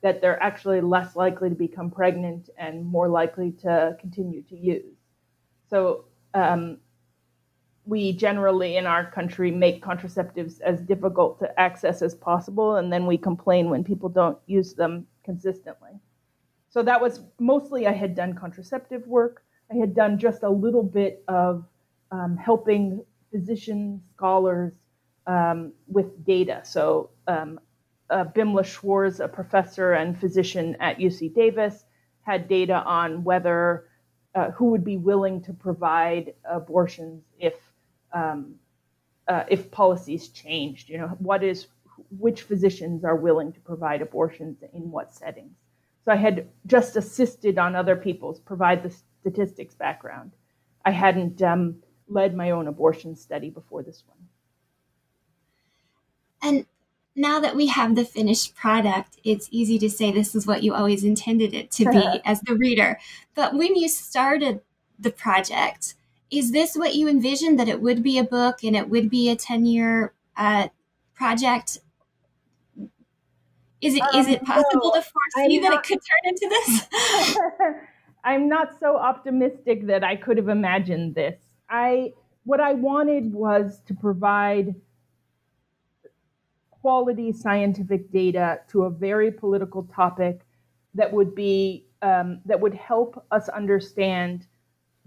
that 0.01 0.21
they're 0.21 0.41
actually 0.41 0.81
less 0.81 1.15
likely 1.15 1.49
to 1.49 1.55
become 1.55 1.91
pregnant 1.91 2.49
and 2.57 2.85
more 2.85 3.09
likely 3.09 3.51
to 3.51 3.97
continue 3.99 4.41
to 4.43 4.55
use. 4.55 4.95
So, 5.69 6.05
um, 6.33 6.77
we 7.85 8.13
generally 8.13 8.77
in 8.77 8.85
our 8.85 9.09
country 9.09 9.49
make 9.49 9.83
contraceptives 9.83 10.61
as 10.61 10.79
difficult 10.81 11.39
to 11.39 11.59
access 11.59 12.01
as 12.01 12.13
possible, 12.13 12.75
and 12.75 12.93
then 12.93 13.05
we 13.07 13.17
complain 13.17 13.69
when 13.69 13.83
people 13.83 14.09
don't 14.09 14.37
use 14.45 14.73
them 14.73 15.07
consistently. 15.23 15.99
So 16.69 16.83
that 16.83 17.01
was 17.01 17.21
mostly 17.39 17.87
I 17.87 17.93
had 17.93 18.15
done 18.15 18.35
contraceptive 18.35 19.07
work. 19.07 19.43
I 19.71 19.75
had 19.75 19.95
done 19.95 20.19
just 20.19 20.43
a 20.43 20.49
little 20.49 20.83
bit 20.83 21.23
of 21.27 21.65
um, 22.11 22.37
helping 22.37 23.03
physicians, 23.31 24.01
scholars 24.15 24.73
um, 25.25 25.73
with 25.87 26.23
data. 26.25 26.61
So 26.63 27.09
um, 27.27 27.59
uh, 28.09 28.25
Bimla 28.25 28.65
Schwarz, 28.65 29.19
a 29.19 29.27
professor 29.27 29.93
and 29.93 30.19
physician 30.19 30.75
at 30.79 30.97
UC 30.97 31.33
Davis, 31.33 31.85
had 32.21 32.47
data 32.47 32.83
on 32.83 33.23
whether 33.23 33.85
uh, 34.35 34.51
who 34.51 34.65
would 34.65 34.83
be 34.83 34.97
willing 34.97 35.41
to 35.41 35.53
provide 35.53 36.33
abortions 36.49 37.23
if 37.39 37.55
um, 38.13 38.55
uh, 39.27 39.43
if 39.47 39.71
policies 39.71 40.29
changed. 40.29 40.89
You 40.89 40.99
know, 40.99 41.07
what 41.19 41.43
is 41.43 41.67
which 42.17 42.43
physicians 42.43 43.03
are 43.03 43.15
willing 43.15 43.51
to 43.53 43.59
provide 43.59 44.01
abortions 44.01 44.63
in 44.73 44.91
what 44.91 45.13
settings. 45.13 45.55
So 46.05 46.11
I 46.11 46.15
had 46.15 46.47
just 46.65 46.95
assisted 46.95 47.57
on 47.57 47.75
other 47.75 47.95
people's, 47.95 48.39
provide 48.39 48.83
the 48.83 48.95
statistics 49.21 49.75
background. 49.75 50.31
I 50.85 50.91
hadn't 50.91 51.41
um, 51.41 51.75
led 52.07 52.35
my 52.35 52.51
own 52.51 52.67
abortion 52.67 53.15
study 53.15 53.49
before 53.49 53.83
this 53.83 54.03
one. 54.07 54.17
And 56.41 56.65
now 57.19 57.41
that 57.41 57.53
we 57.53 57.67
have 57.67 57.95
the 57.95 58.05
finished 58.05 58.55
product, 58.55 59.19
it's 59.25 59.49
easy 59.51 59.77
to 59.79 59.89
say 59.89 60.09
this 60.09 60.33
is 60.35 60.47
what 60.47 60.63
you 60.63 60.73
always 60.73 61.03
intended 61.03 61.53
it 61.53 61.69
to 61.71 61.91
be 61.91 62.21
as 62.23 62.39
the 62.41 62.55
reader. 62.55 62.97
But 63.35 63.53
when 63.53 63.75
you 63.75 63.89
started 63.89 64.61
the 64.97 65.11
project, 65.11 65.95
is 66.31 66.51
this 66.51 66.75
what 66.75 66.95
you 66.95 67.09
envisioned 67.09 67.59
that 67.59 67.67
it 67.67 67.81
would 67.81 68.01
be 68.01 68.17
a 68.17 68.23
book 68.23 68.63
and 68.63 68.73
it 68.73 68.89
would 68.89 69.09
be 69.09 69.29
a 69.29 69.35
10 69.35 69.65
year 69.65 70.13
uh, 70.37 70.69
project? 71.13 71.79
Is 73.81 73.95
it 73.95 74.01
um, 74.01 74.09
is 74.15 74.27
it 74.27 74.43
possible 74.45 74.91
to 74.91 75.01
foresee 75.01 75.57
I'm 75.57 75.61
that 75.61 75.69
not, 75.69 75.85
it 75.85 75.87
could 75.87 75.99
turn 75.99 76.23
into 76.25 76.47
this? 76.49 77.75
I'm 78.23 78.47
not 78.47 78.79
so 78.79 78.97
optimistic 78.97 79.87
that 79.87 80.05
I 80.05 80.15
could 80.15 80.37
have 80.37 80.49
imagined 80.49 81.15
this. 81.15 81.37
I 81.69 82.13
what 82.45 82.61
I 82.61 82.73
wanted 82.73 83.33
was 83.33 83.81
to 83.87 83.93
provide 83.93 84.75
quality 86.81 87.31
scientific 87.31 88.11
data 88.11 88.59
to 88.69 88.83
a 88.83 88.89
very 88.89 89.31
political 89.31 89.83
topic 89.83 90.41
that 90.93 91.11
would 91.11 91.35
be 91.35 91.85
um, 92.01 92.39
that 92.45 92.59
would 92.59 92.73
help 92.73 93.25
us 93.31 93.49
understand 93.49 94.47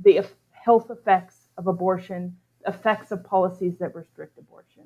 the 0.04 0.24
health 0.50 0.90
effects 0.90 1.48
of 1.56 1.66
abortion, 1.66 2.36
effects 2.66 3.10
of 3.10 3.24
policies 3.24 3.78
that 3.78 3.94
restrict 3.94 4.36
abortion 4.38 4.84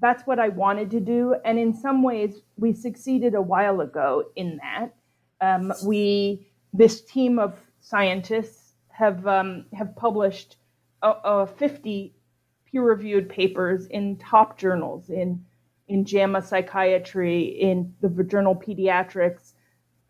that's 0.00 0.26
what 0.26 0.38
I 0.38 0.48
wanted 0.48 0.90
to 0.92 1.00
do. 1.00 1.36
And 1.44 1.58
in 1.58 1.74
some 1.74 2.02
ways, 2.02 2.40
we 2.56 2.72
succeeded 2.72 3.34
a 3.34 3.42
while 3.42 3.80
ago 3.80 4.24
in 4.34 4.58
that. 4.62 4.94
Um, 5.42 5.72
we, 5.84 6.46
this 6.72 7.02
team 7.02 7.38
of 7.38 7.54
scientists, 7.80 8.66
have 8.90 9.26
um, 9.26 9.64
have 9.72 9.96
published 9.96 10.56
uh, 11.02 11.14
uh, 11.24 11.46
50 11.46 12.12
peer-reviewed 12.66 13.30
papers 13.30 13.86
in 13.86 14.16
top 14.18 14.58
journals 14.58 15.08
in 15.08 15.42
in 15.90 16.04
JAMA 16.04 16.40
Psychiatry, 16.40 17.42
in 17.42 17.92
the 18.00 18.08
journal 18.24 18.54
Pediatrics, 18.54 19.54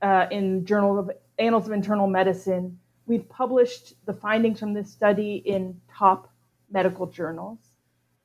uh, 0.03 0.27
in 0.31 0.67
Journal 0.67 0.99
of 0.99 1.11
Annals 1.39 1.67
of 1.67 1.73
Internal 1.73 2.07
Medicine. 2.07 2.79
We've 3.07 3.29
published 3.29 3.95
the 4.05 4.13
findings 4.13 4.61
from 4.61 4.75
this 4.75 4.91
study 4.91 5.37
in 5.37 5.81
top 5.91 6.31
medical 6.71 7.07
journals, 7.07 7.59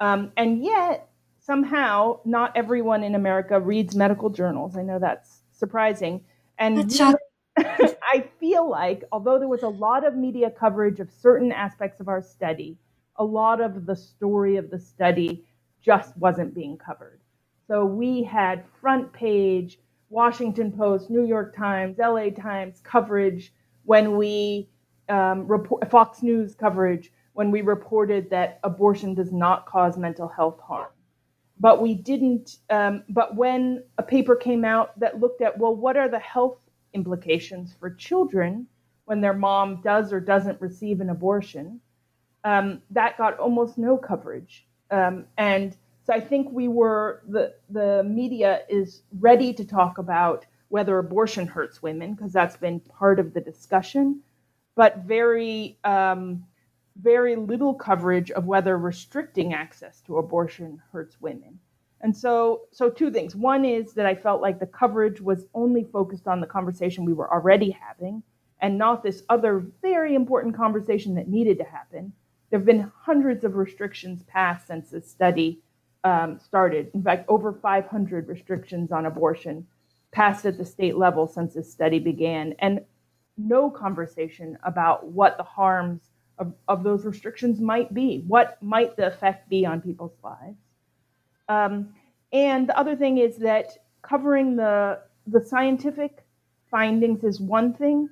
um, 0.02 0.32
and 0.36 0.64
yet 0.64 1.10
somehow 1.40 2.20
not 2.26 2.52
everyone 2.56 3.04
in 3.04 3.16
America 3.16 3.60
reads 3.60 3.96
medical 3.96 4.30
journals. 4.30 4.76
I 4.76 4.82
know 4.82 5.00
that's 5.00 5.42
surprising. 5.52 6.26
And 6.60 6.90
that's 6.90 7.00
I 7.58 8.28
feel 8.40 8.70
like, 8.70 9.06
although 9.14 9.40
there 9.40 9.48
was 9.48 9.64
a 9.64 9.70
lot 9.70 10.06
of 10.06 10.16
media 10.16 10.52
coverage 10.52 11.00
of 11.00 11.10
certain 11.10 11.54
aspects 11.54 12.02
of 12.02 12.10
our 12.10 12.22
study, 12.22 12.78
a 13.16 13.24
lot 13.24 13.62
of 13.62 13.86
the 13.86 13.96
story 13.96 14.58
of 14.58 14.70
the 14.70 14.80
study 14.80 15.46
just 15.82 16.18
wasn't 16.18 16.54
being 16.54 16.78
covered. 16.78 17.22
So 17.68 17.86
we 17.86 18.24
had 18.24 18.64
front 18.82 19.12
page, 19.14 19.80
Washington 20.10 20.72
Post, 20.72 21.10
New 21.10 21.26
York 21.26 21.56
Times, 21.56 21.98
LA 21.98 22.30
Times 22.30 22.82
coverage 22.84 23.54
when 23.84 24.18
we 24.18 24.70
um, 25.10 25.48
report, 25.48 25.90
Fox 25.90 26.22
News 26.24 26.56
coverage 26.56 27.12
when 27.34 27.52
we 27.52 27.62
reported 27.62 28.30
that 28.30 28.60
abortion 28.64 29.14
does 29.14 29.32
not 29.32 29.66
cause 29.66 29.98
mental 29.98 30.28
health 30.28 30.60
harm 30.62 30.90
but 31.60 31.82
we 31.82 31.96
didn't. 31.96 32.58
Um, 32.70 33.04
but 33.10 33.36
when 33.36 33.84
a 33.98 34.04
paper 34.04 34.36
came 34.36 34.66
out 34.66 35.00
that 35.00 35.20
looked 35.20 35.42
at, 35.42 35.58
well, 35.58 35.76
what 35.76 35.98
are 35.98 36.10
the 36.10 36.20
health 36.20 36.58
implications 36.94 37.76
for 37.80 37.90
children 37.92 38.68
when 39.06 39.22
their 39.22 39.34
mom 39.34 39.82
does 39.84 40.12
or 40.12 40.20
doesn't 40.20 40.60
receive 40.60 41.00
an 41.00 41.10
abortion, 41.10 41.80
um, 42.44 42.82
that 42.90 43.18
got 43.18 43.38
almost 43.40 43.78
no 43.78 43.98
coverage. 43.98 44.66
Um, 44.92 45.26
and 45.38 45.76
so 46.06 46.14
I 46.14 46.20
think 46.20 46.52
we 46.52 46.68
were 46.68 47.24
the 47.28 47.56
the 47.70 48.04
media 48.04 48.62
is 48.70 49.02
ready 49.20 49.54
to 49.54 49.66
talk 49.66 49.98
about 49.98 50.46
whether 50.70 50.98
abortion 51.00 51.48
hurts 51.48 51.82
women 51.82 52.14
because 52.14 52.32
that's 52.32 52.58
been 52.58 52.80
part 52.80 53.20
of 53.20 53.34
the 53.34 53.42
discussion, 53.42 54.22
but 54.76 55.00
very 55.00 55.80
um, 55.84 56.46
very 57.02 57.36
little 57.36 57.74
coverage 57.74 58.30
of 58.32 58.46
whether 58.46 58.78
restricting 58.78 59.54
access 59.54 60.02
to 60.02 60.18
abortion 60.18 60.82
hurts 60.92 61.20
women. 61.20 61.60
And 62.02 62.16
so, 62.16 62.68
so 62.72 62.90
two 62.90 63.10
things. 63.10 63.36
One 63.36 63.66
is 63.66 63.94
that 63.94 64.06
I 64.06 64.14
felt 64.14 64.42
like 64.42 64.60
the 64.60 64.68
coverage 64.68 65.20
was 65.20 65.46
only 65.56 65.84
focused 65.84 66.28
on 66.28 66.40
the 66.40 66.48
conversation 66.48 67.04
we 67.04 67.14
were 67.14 67.34
already 67.34 67.72
having 67.72 68.22
and 68.62 68.78
not 68.78 69.02
this 69.02 69.24
other 69.30 69.66
very 69.82 70.14
important 70.14 70.56
conversation 70.56 71.16
that 71.16 71.28
needed 71.28 71.58
to 71.58 71.64
happen. 71.64 72.14
There 72.50 72.60
have 72.60 72.66
been 72.66 72.92
hundreds 72.96 73.44
of 73.44 73.56
restrictions 73.56 74.24
passed 74.24 74.68
since 74.68 74.90
this 74.92 75.10
study 75.10 75.62
um, 76.06 76.40
started. 76.40 76.92
In 76.94 77.04
fact, 77.04 77.26
over 77.28 77.52
500 77.52 78.30
restrictions 78.30 78.92
on 78.92 79.08
abortion 79.08 79.66
passed 80.12 80.46
at 80.46 80.58
the 80.58 80.64
state 80.64 80.96
level 80.96 81.28
since 81.28 81.56
this 81.56 81.70
study 81.70 82.00
began, 82.00 82.56
and 82.60 82.80
no 83.38 83.70
conversation 83.70 84.58
about 84.64 85.08
what 85.08 85.36
the 85.36 85.44
harms 85.44 86.02
of, 86.38 86.54
of 86.70 86.84
those 86.84 87.06
restrictions 87.06 87.60
might 87.60 87.94
be. 87.94 88.24
What 88.28 88.62
might 88.62 88.96
the 88.96 89.08
effect 89.08 89.50
be 89.50 89.66
on 89.66 89.82
people's 89.82 90.16
lives? 90.24 90.58
Um, 91.50 91.94
and 92.32 92.70
the 92.70 92.78
other 92.78 92.96
thing 92.96 93.18
is 93.18 93.38
that 93.38 93.78
covering 94.02 94.56
the 94.56 95.00
the 95.28 95.42
scientific 95.42 96.24
findings 96.70 97.24
is 97.24 97.42
one 97.42 97.74
thing, 97.74 98.10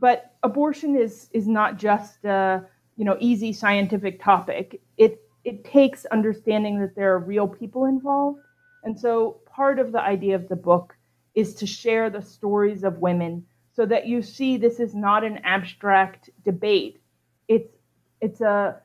but 0.00 0.34
abortion 0.42 0.96
is 0.96 1.28
is 1.32 1.46
not 1.46 1.76
just 1.76 2.24
a 2.24 2.64
you 2.96 3.04
know 3.04 3.16
easy 3.20 3.52
scientific 3.52 4.22
topic. 4.22 4.80
It 4.96 5.20
it 5.46 5.64
takes 5.64 6.04
understanding 6.06 6.80
that 6.80 6.96
there 6.96 7.14
are 7.14 7.20
real 7.20 7.48
people 7.48 7.84
involved, 7.86 8.40
and 8.84 8.98
so 8.98 9.40
part 9.46 9.78
of 9.78 9.92
the 9.92 10.00
idea 10.00 10.34
of 10.34 10.48
the 10.48 10.56
book 10.56 10.96
is 11.34 11.54
to 11.54 11.66
share 11.66 12.10
the 12.10 12.20
stories 12.20 12.82
of 12.82 12.98
women 12.98 13.46
so 13.72 13.86
that 13.86 14.06
you 14.06 14.22
see 14.22 14.56
this 14.56 14.80
is 14.80 14.94
not 14.94 15.22
an 15.22 15.38
abstract 15.44 16.30
debate. 16.44 17.00
It's 17.48 17.72
it's 18.20 18.40
a 18.40 18.80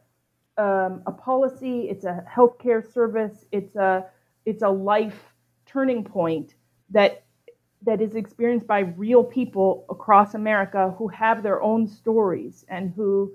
um, 0.58 1.02
a 1.08 1.12
policy. 1.12 1.90
It's 1.90 2.06
a 2.06 2.24
healthcare 2.30 2.84
service. 2.94 3.46
It's 3.52 3.76
a 3.76 4.06
it's 4.46 4.62
a 4.64 4.70
life 4.70 5.20
turning 5.66 6.04
point 6.04 6.54
that 6.92 7.24
that 7.84 8.02
is 8.02 8.16
experienced 8.16 8.68
by 8.68 8.80
real 8.80 9.24
people 9.24 9.86
across 9.90 10.36
America 10.36 10.94
who 10.98 11.08
have 11.08 11.42
their 11.42 11.62
own 11.62 11.88
stories 11.88 12.64
and 12.70 12.94
who, 12.96 13.32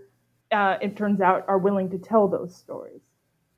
uh, 0.53 0.77
it 0.81 0.97
turns 0.97 1.21
out, 1.21 1.45
are 1.49 1.59
willing 1.59 1.91
to 1.91 1.99
tell 1.99 2.29
those 2.29 2.55
stories. 2.55 3.01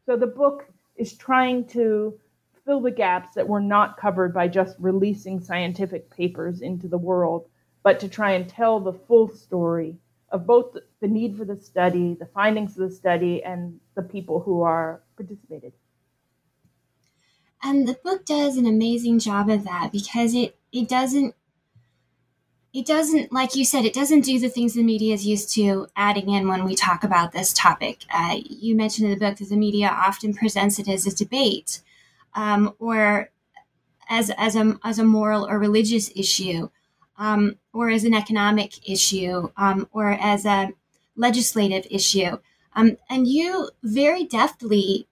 So 0.09 0.17
the 0.17 0.27
book 0.27 0.73
is 0.97 1.13
trying 1.13 1.67
to 1.67 2.19
fill 2.65 2.81
the 2.81 2.91
gaps 2.91 3.35
that 3.35 3.47
were 3.47 3.61
not 3.61 3.99
covered 3.99 4.33
by 4.33 4.49
just 4.49 4.75
releasing 4.79 5.39
scientific 5.39 6.09
papers 6.09 6.63
into 6.63 6.89
the 6.89 6.97
world, 6.97 7.47
but 7.83 8.01
to 8.01 8.09
try 8.09 8.31
and 8.31 8.49
tell 8.49 8.81
the 8.81 8.95
full 8.95 9.29
story 9.29 9.99
of 10.31 10.47
both 10.47 10.79
the 11.01 11.09
need 11.09 11.37
for 11.37 11.45
the 11.45 11.59
study, 11.59 12.15
the 12.15 12.25
findings 12.25 12.79
of 12.79 12.89
the 12.89 12.97
study, 12.97 13.45
and 13.45 13.81
the 13.97 14.03
people 14.03 14.41
who 14.41 14.63
are 14.63 15.03
participated. 15.15 15.75
And 17.63 17.87
the 17.87 17.99
book 18.03 18.25
does 18.25 18.57
an 18.57 18.65
amazing 18.65 19.19
job 19.19 19.51
of 19.51 19.65
that 19.65 19.93
because 19.93 20.35
it 20.35 20.57
it 20.73 20.89
doesn't 20.89 21.35
it 22.79 22.87
doesn't 22.87 23.33
like 23.33 23.57
you 23.57 23.65
said 23.65 23.85
it 23.85 23.93
doesn't 23.93 24.21
do 24.21 24.39
the 24.39 24.49
things 24.49 24.75
the 24.75 24.85
media 24.85 25.13
is 25.13 25.27
used 25.27 25.53
to 25.53 25.89
adding 25.97 26.31
in 26.31 26.47
when 26.47 26.65
we 26.65 26.77
talk 26.77 27.03
about 27.03 27.33
this 27.33 27.53
topic. 27.53 28.05
Uh, 28.15 28.37
you 28.45 28.77
mentioned 28.77 29.09
in 29.09 29.19
the 29.19 29.27
book 29.27 29.37
that 29.37 29.49
the 29.49 29.57
media 29.57 29.89
often 29.89 30.33
presents 30.33 30.79
it 30.79 30.87
as 30.87 31.05
a 31.05 31.13
debate 31.13 31.81
um, 32.35 32.73
or 32.79 33.31
as, 34.09 34.31
as, 34.39 34.55
a, 34.55 34.79
as 34.85 35.01
a 35.01 35.05
moral 35.05 35.45
or 35.49 35.59
religious 35.59 36.13
issue 36.15 36.69
um, 37.17 37.57
or 37.73 37.91
as 37.91 38.05
an 38.05 38.15
economic 38.15 38.89
issue 38.89 39.51
um, 39.57 39.89
or 39.91 40.13
as 40.13 40.47
a 40.47 40.73
legislative 41.17 41.85
issue. 41.91 42.39
Um, 42.77 42.97
and 43.11 43.27
you 43.27 43.71
very 43.83 44.23
deftly 44.23 45.09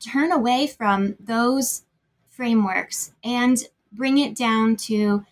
turn 0.00 0.32
away 0.32 0.66
from 0.66 1.14
those 1.20 1.84
frameworks 2.28 3.12
and 3.22 3.58
bring 3.92 4.18
it 4.18 4.34
down 4.34 4.74
to 4.74 5.24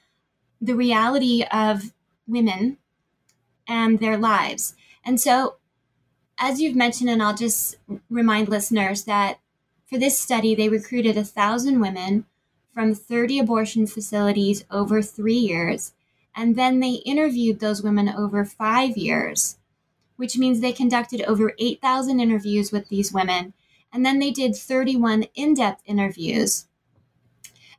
the 0.61 0.75
reality 0.75 1.45
of 1.51 1.93
women 2.27 2.79
and 3.67 3.99
their 3.99 4.17
lives. 4.17 4.75
And 5.05 5.21
so, 5.21 5.57
as 6.39 6.61
you've 6.61 6.77
mentioned, 6.77 7.11
and 7.11 7.23
I'll 7.23 7.35
just 7.35 7.77
remind 8.11 8.49
listeners 8.49 9.05
that 9.05 9.39
for 9.87 9.99
this 9.99 10.19
study, 10.19 10.55
they 10.55 10.69
recruited 10.69 11.17
a 11.17 11.25
thousand 11.25 11.81
women 11.81 12.27
from 12.73 12.95
30 12.95 13.39
abortion 13.39 13.87
facilities 13.87 14.65
over 14.71 15.01
three 15.01 15.35
years. 15.35 15.93
And 16.35 16.57
then 16.57 16.81
they 16.81 16.95
interviewed 17.07 17.61
those 17.61 17.83
women 17.83 18.09
over 18.09 18.45
five 18.45 18.97
years, 18.97 19.59
which 20.17 20.37
means 20.37 20.61
they 20.61 20.73
conducted 20.73 21.23
over 21.23 21.55
8,000 21.59 22.19
interviews 22.19 22.73
with 22.73 22.89
these 22.89 23.13
women. 23.13 23.53
And 23.93 24.05
then 24.05 24.19
they 24.19 24.33
did 24.33 24.57
31 24.57 25.27
in 25.37 25.55
depth 25.55 25.83
interviews 25.87 26.67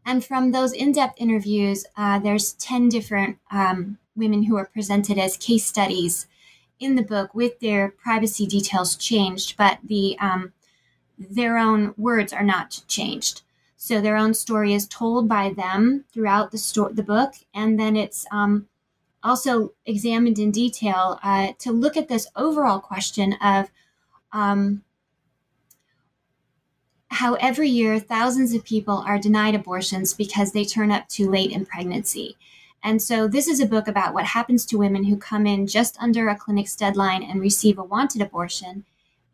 and 0.05 0.23
from 0.23 0.51
those 0.51 0.71
in 0.71 0.91
depth 0.91 1.15
interviews, 1.19 1.85
uh, 1.97 2.19
there's 2.19 2.53
10 2.53 2.89
different 2.89 3.37
um, 3.51 3.97
women 4.15 4.43
who 4.43 4.55
are 4.55 4.65
presented 4.65 5.17
as 5.17 5.35
case 5.37 5.65
studies 5.65 6.27
in 6.79 6.95
the 6.95 7.01
book 7.01 7.33
with 7.33 7.59
their 7.59 7.89
privacy 7.89 8.45
details 8.45 8.95
changed, 8.95 9.57
but 9.57 9.79
the 9.83 10.17
um, 10.19 10.53
their 11.17 11.57
own 11.57 11.93
words 11.97 12.33
are 12.33 12.43
not 12.43 12.81
changed. 12.87 13.41
So 13.77 14.01
their 14.01 14.17
own 14.17 14.33
story 14.33 14.73
is 14.73 14.87
told 14.87 15.27
by 15.27 15.53
them 15.53 16.05
throughout 16.11 16.51
the 16.51 16.57
sto- 16.57 16.89
the 16.89 17.03
book, 17.03 17.33
and 17.53 17.79
then 17.79 17.95
it's 17.95 18.25
um, 18.31 18.67
also 19.23 19.73
examined 19.85 20.37
in 20.37 20.51
detail 20.51 21.19
uh, 21.23 21.53
to 21.59 21.71
look 21.71 21.97
at 21.97 22.07
this 22.07 22.27
overall 22.35 22.79
question 22.79 23.33
of 23.41 23.71
um, 24.31 24.83
how 27.15 27.35
every 27.35 27.69
year 27.69 27.99
thousands 27.99 28.53
of 28.53 28.63
people 28.63 28.97
are 29.07 29.17
denied 29.17 29.55
abortions 29.55 30.13
because 30.13 30.51
they 30.51 30.65
turn 30.65 30.91
up 30.91 31.07
too 31.07 31.29
late 31.29 31.51
in 31.51 31.65
pregnancy. 31.65 32.37
And 32.83 33.01
so, 33.01 33.27
this 33.27 33.47
is 33.47 33.59
a 33.59 33.65
book 33.65 33.87
about 33.87 34.13
what 34.13 34.25
happens 34.25 34.65
to 34.67 34.77
women 34.77 35.05
who 35.05 35.17
come 35.17 35.47
in 35.47 35.65
just 35.65 35.97
under 35.99 36.27
a 36.29 36.35
clinic's 36.35 36.75
deadline 36.75 37.23
and 37.23 37.41
receive 37.41 37.79
a 37.79 37.83
wanted 37.83 38.21
abortion, 38.21 38.85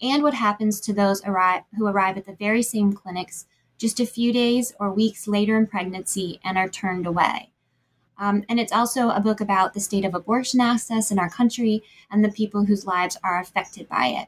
and 0.02 0.24
what 0.24 0.36
happens 0.36 0.80
to 0.82 0.94
those 0.94 1.24
arrive, 1.26 1.64
who 1.78 1.86
arrive 1.86 2.18
at 2.18 2.26
the 2.26 2.34
very 2.34 2.64
same 2.64 2.94
clinics 2.94 3.46
just 3.78 4.00
a 4.00 4.06
few 4.06 4.32
days 4.32 4.74
or 4.80 4.94
weeks 4.94 5.28
later 5.28 5.58
in 5.58 5.68
pregnancy 5.68 6.40
and 6.46 6.58
are 6.58 6.70
turned 6.70 7.08
away. 7.08 7.50
Um, 8.18 8.44
and 8.48 8.60
it's 8.60 8.72
also 8.72 9.10
a 9.10 9.20
book 9.20 9.42
about 9.42 9.74
the 9.74 9.80
state 9.80 10.06
of 10.06 10.14
abortion 10.14 10.62
access 10.62 11.10
in 11.10 11.18
our 11.18 11.30
country 11.30 11.82
and 12.12 12.24
the 12.24 12.32
people 12.32 12.66
whose 12.66 12.86
lives 12.86 13.18
are 13.24 13.40
affected 13.40 13.90
by 13.90 14.08
it. 14.08 14.28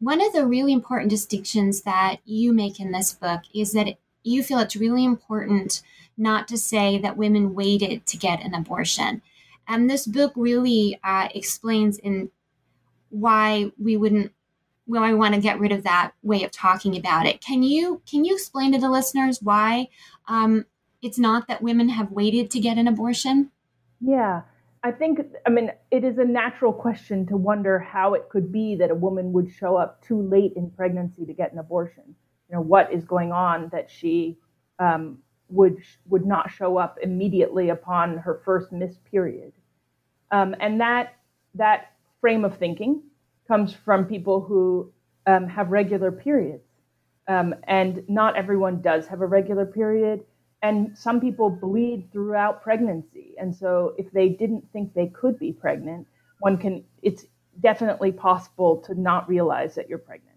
One 0.00 0.20
of 0.20 0.32
the 0.32 0.46
really 0.46 0.72
important 0.72 1.10
distinctions 1.10 1.82
that 1.82 2.18
you 2.24 2.52
make 2.52 2.78
in 2.78 2.92
this 2.92 3.12
book 3.12 3.40
is 3.54 3.72
that 3.72 3.98
you 4.22 4.42
feel 4.42 4.58
it's 4.58 4.76
really 4.76 5.04
important 5.04 5.82
not 6.16 6.48
to 6.48 6.58
say 6.58 6.98
that 6.98 7.16
women 7.16 7.54
waited 7.54 8.06
to 8.06 8.16
get 8.16 8.42
an 8.42 8.54
abortion. 8.54 9.22
And 9.66 9.88
this 9.88 10.06
book 10.06 10.32
really 10.34 10.98
uh, 11.04 11.28
explains 11.34 11.98
in 11.98 12.30
why 13.10 13.72
we 13.78 13.96
wouldn't 13.96 14.32
why 14.86 15.12
we 15.12 15.18
want 15.18 15.34
to 15.34 15.40
get 15.40 15.60
rid 15.60 15.70
of 15.70 15.82
that 15.82 16.12
way 16.22 16.42
of 16.42 16.50
talking 16.50 16.96
about 16.96 17.26
it. 17.26 17.42
Can 17.42 17.62
you 17.62 18.00
can 18.10 18.24
you 18.24 18.34
explain 18.34 18.72
to 18.72 18.78
the 18.78 18.90
listeners 18.90 19.42
why 19.42 19.88
um, 20.26 20.64
it's 21.02 21.18
not 21.18 21.46
that 21.46 21.62
women 21.62 21.90
have 21.90 22.10
waited 22.10 22.50
to 22.50 22.60
get 22.60 22.78
an 22.78 22.88
abortion? 22.88 23.50
Yeah. 24.00 24.42
I 24.82 24.92
think, 24.92 25.20
I 25.46 25.50
mean, 25.50 25.72
it 25.90 26.04
is 26.04 26.18
a 26.18 26.24
natural 26.24 26.72
question 26.72 27.26
to 27.26 27.36
wonder 27.36 27.78
how 27.78 28.14
it 28.14 28.28
could 28.28 28.52
be 28.52 28.76
that 28.76 28.90
a 28.90 28.94
woman 28.94 29.32
would 29.32 29.50
show 29.50 29.76
up 29.76 30.02
too 30.04 30.22
late 30.22 30.52
in 30.56 30.70
pregnancy 30.70 31.26
to 31.26 31.32
get 31.32 31.52
an 31.52 31.58
abortion. 31.58 32.14
You 32.48 32.56
know, 32.56 32.62
what 32.62 32.92
is 32.92 33.04
going 33.04 33.32
on 33.32 33.68
that 33.72 33.90
she 33.90 34.38
um, 34.78 35.18
would 35.48 35.78
would 36.06 36.24
not 36.24 36.50
show 36.50 36.78
up 36.78 36.98
immediately 37.02 37.70
upon 37.70 38.18
her 38.18 38.40
first 38.44 38.72
missed 38.72 39.04
period, 39.04 39.52
um, 40.30 40.54
and 40.60 40.80
that 40.80 41.16
that 41.54 41.92
frame 42.20 42.44
of 42.44 42.56
thinking 42.56 43.02
comes 43.48 43.74
from 43.74 44.04
people 44.04 44.40
who 44.40 44.92
um, 45.26 45.46
have 45.48 45.70
regular 45.70 46.12
periods, 46.12 46.64
um, 47.26 47.54
and 47.64 48.02
not 48.08 48.36
everyone 48.36 48.80
does 48.80 49.06
have 49.08 49.20
a 49.20 49.26
regular 49.26 49.66
period 49.66 50.24
and 50.62 50.96
some 50.98 51.20
people 51.20 51.50
bleed 51.50 52.08
throughout 52.12 52.62
pregnancy. 52.62 53.34
And 53.38 53.54
so 53.54 53.94
if 53.98 54.10
they 54.12 54.28
didn't 54.28 54.64
think 54.72 54.94
they 54.94 55.06
could 55.08 55.38
be 55.38 55.52
pregnant 55.52 56.06
one 56.40 56.56
can 56.58 56.84
it's 57.02 57.26
definitely 57.60 58.12
possible 58.12 58.76
to 58.78 58.94
not 58.94 59.28
realize 59.28 59.74
that 59.74 59.88
you're 59.88 59.98
pregnant. 59.98 60.36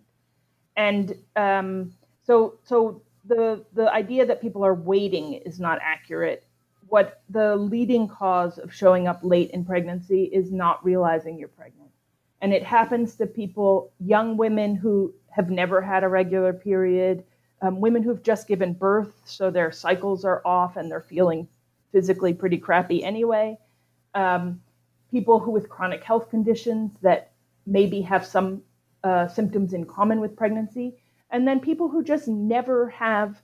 And 0.76 1.16
um, 1.36 1.94
so 2.24 2.56
so 2.64 3.02
the 3.26 3.64
the 3.74 3.92
idea 3.94 4.26
that 4.26 4.42
people 4.42 4.66
are 4.66 4.74
waiting 4.74 5.34
is 5.34 5.60
not 5.60 5.80
accurate. 5.82 6.46
What 6.88 7.22
the 7.30 7.56
leading 7.56 8.08
cause 8.08 8.58
of 8.58 8.74
showing 8.74 9.08
up 9.08 9.20
late 9.24 9.52
in 9.52 9.64
pregnancy 9.64 10.24
is 10.26 10.52
not 10.52 10.84
realizing 10.84 11.38
you're 11.38 11.48
pregnant. 11.48 11.92
And 12.42 12.54
it 12.54 12.64
happens 12.64 13.16
to 13.16 13.28
people 13.28 13.92
young 14.00 14.36
women 14.36 14.76
who 14.76 15.14
have 15.30 15.50
never 15.50 15.82
had 15.82 16.04
a 16.04 16.10
regular 16.10 16.52
period 16.54 17.24
um, 17.62 17.80
women 17.80 18.04
who've 18.04 18.24
just 18.24 18.48
given 18.48 18.74
birth, 18.74 19.14
so 19.26 19.52
their 19.52 19.72
cycles 19.72 20.26
are 20.26 20.42
off 20.46 20.78
and 20.78 20.90
they're 20.90 21.02
feeling 21.02 21.48
physically 21.92 22.34
pretty 22.34 22.58
crappy 22.58 23.04
anyway. 23.04 23.58
Um, 24.16 24.62
people 25.12 25.40
who 25.40 25.52
with 25.52 25.70
chronic 25.70 26.04
health 26.04 26.30
conditions 26.30 26.92
that 27.02 27.32
maybe 27.66 28.02
have 28.02 28.26
some 28.26 28.64
uh, 29.04 29.28
symptoms 29.28 29.74
in 29.74 29.86
common 29.86 30.20
with 30.20 30.36
pregnancy, 30.36 30.96
and 31.30 31.48
then 31.48 31.60
people 31.60 31.90
who 31.90 32.04
just 32.04 32.28
never 32.28 32.90
have 32.90 33.42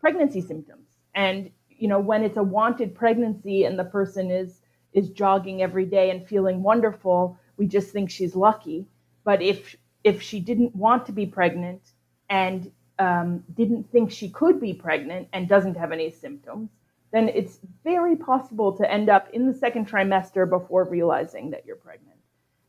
pregnancy 0.00 0.40
symptoms. 0.40 0.88
And 1.14 1.50
you 1.70 1.88
know, 1.88 2.00
when 2.00 2.22
it's 2.22 2.36
a 2.36 2.42
wanted 2.42 2.94
pregnancy 2.94 3.64
and 3.64 3.78
the 3.78 3.84
person 3.84 4.30
is 4.30 4.60
is 4.92 5.10
jogging 5.10 5.62
every 5.62 5.84
day 5.84 6.10
and 6.10 6.26
feeling 6.26 6.62
wonderful, 6.62 7.36
we 7.56 7.66
just 7.66 7.90
think 7.90 8.10
she's 8.10 8.34
lucky. 8.34 8.86
But 9.24 9.42
if 9.42 9.76
if 10.02 10.22
she 10.22 10.40
didn't 10.40 10.74
want 10.74 11.06
to 11.06 11.12
be 11.12 11.26
pregnant 11.26 11.82
and 12.28 12.70
um, 12.98 13.42
didn't 13.56 13.90
think 13.90 14.10
she 14.10 14.28
could 14.28 14.60
be 14.60 14.72
pregnant 14.72 15.28
and 15.32 15.48
doesn't 15.48 15.76
have 15.76 15.92
any 15.92 16.10
symptoms, 16.10 16.70
then 17.12 17.28
it's 17.28 17.60
very 17.84 18.16
possible 18.16 18.72
to 18.72 18.90
end 18.90 19.08
up 19.08 19.28
in 19.32 19.46
the 19.46 19.54
second 19.54 19.88
trimester 19.88 20.48
before 20.48 20.84
realizing 20.84 21.50
that 21.50 21.64
you're 21.64 21.76
pregnant. 21.76 22.18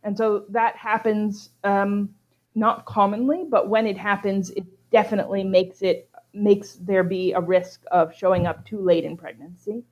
And 0.04 0.16
so 0.16 0.46
that 0.50 0.76
happens 0.76 1.50
um, 1.64 2.14
not 2.54 2.86
commonly, 2.86 3.46
but 3.50 3.70
when 3.70 3.88
it 3.88 3.98
happens, 3.98 4.52
it 4.52 4.66
definitely 4.92 5.44
makes 5.44 5.82
it 5.82 6.10
makes 6.34 6.74
there 6.76 7.04
be 7.04 7.32
a 7.32 7.40
risk 7.40 7.84
of 7.92 8.14
showing 8.14 8.46
up 8.46 8.66
too 8.66 8.80
late 8.80 9.04
in 9.04 9.18
pregnancy. 9.18 9.84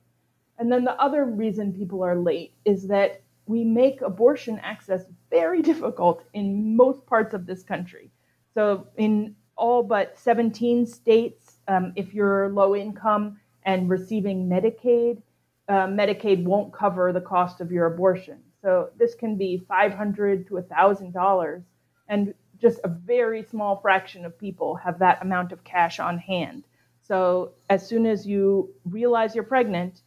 And 0.58 0.70
then 0.70 0.84
the 0.84 1.00
other 1.00 1.24
reason 1.24 1.72
people 1.72 2.04
are 2.04 2.16
late 2.16 2.52
is 2.64 2.86
that 2.88 3.22
we 3.46 3.64
make 3.64 4.02
abortion 4.02 4.60
access 4.62 5.04
very 5.30 5.62
difficult 5.70 6.22
in 6.32 6.76
most 6.76 7.04
parts 7.06 7.34
of 7.34 7.46
this 7.46 7.62
country. 7.62 8.10
So, 8.54 8.86
in 8.96 9.34
all 9.56 9.82
but 9.82 10.18
17 10.18 10.86
states, 10.86 11.56
um, 11.68 11.92
if 11.96 12.14
you're 12.14 12.48
low 12.50 12.74
income 12.74 13.38
and 13.64 13.88
receiving 13.88 14.48
Medicaid, 14.48 15.22
uh, 15.68 15.86
Medicaid 15.86 16.44
won't 16.44 16.72
cover 16.72 17.12
the 17.12 17.20
cost 17.20 17.60
of 17.60 17.72
your 17.72 17.86
abortion. 17.86 18.38
So, 18.62 18.90
this 18.98 19.14
can 19.14 19.36
be 19.36 19.64
500 19.68 20.46
to 20.48 20.54
$1,000. 20.54 21.62
And 22.08 22.34
just 22.60 22.80
a 22.84 22.88
very 22.88 23.42
small 23.42 23.76
fraction 23.80 24.24
of 24.24 24.38
people 24.38 24.74
have 24.76 24.98
that 24.98 25.22
amount 25.22 25.52
of 25.52 25.64
cash 25.64 26.00
on 26.00 26.18
hand. 26.18 26.64
So, 27.02 27.52
as 27.68 27.86
soon 27.86 28.06
as 28.06 28.26
you 28.26 28.72
realize 28.84 29.34
you're 29.34 29.44
pregnant, 29.44 30.00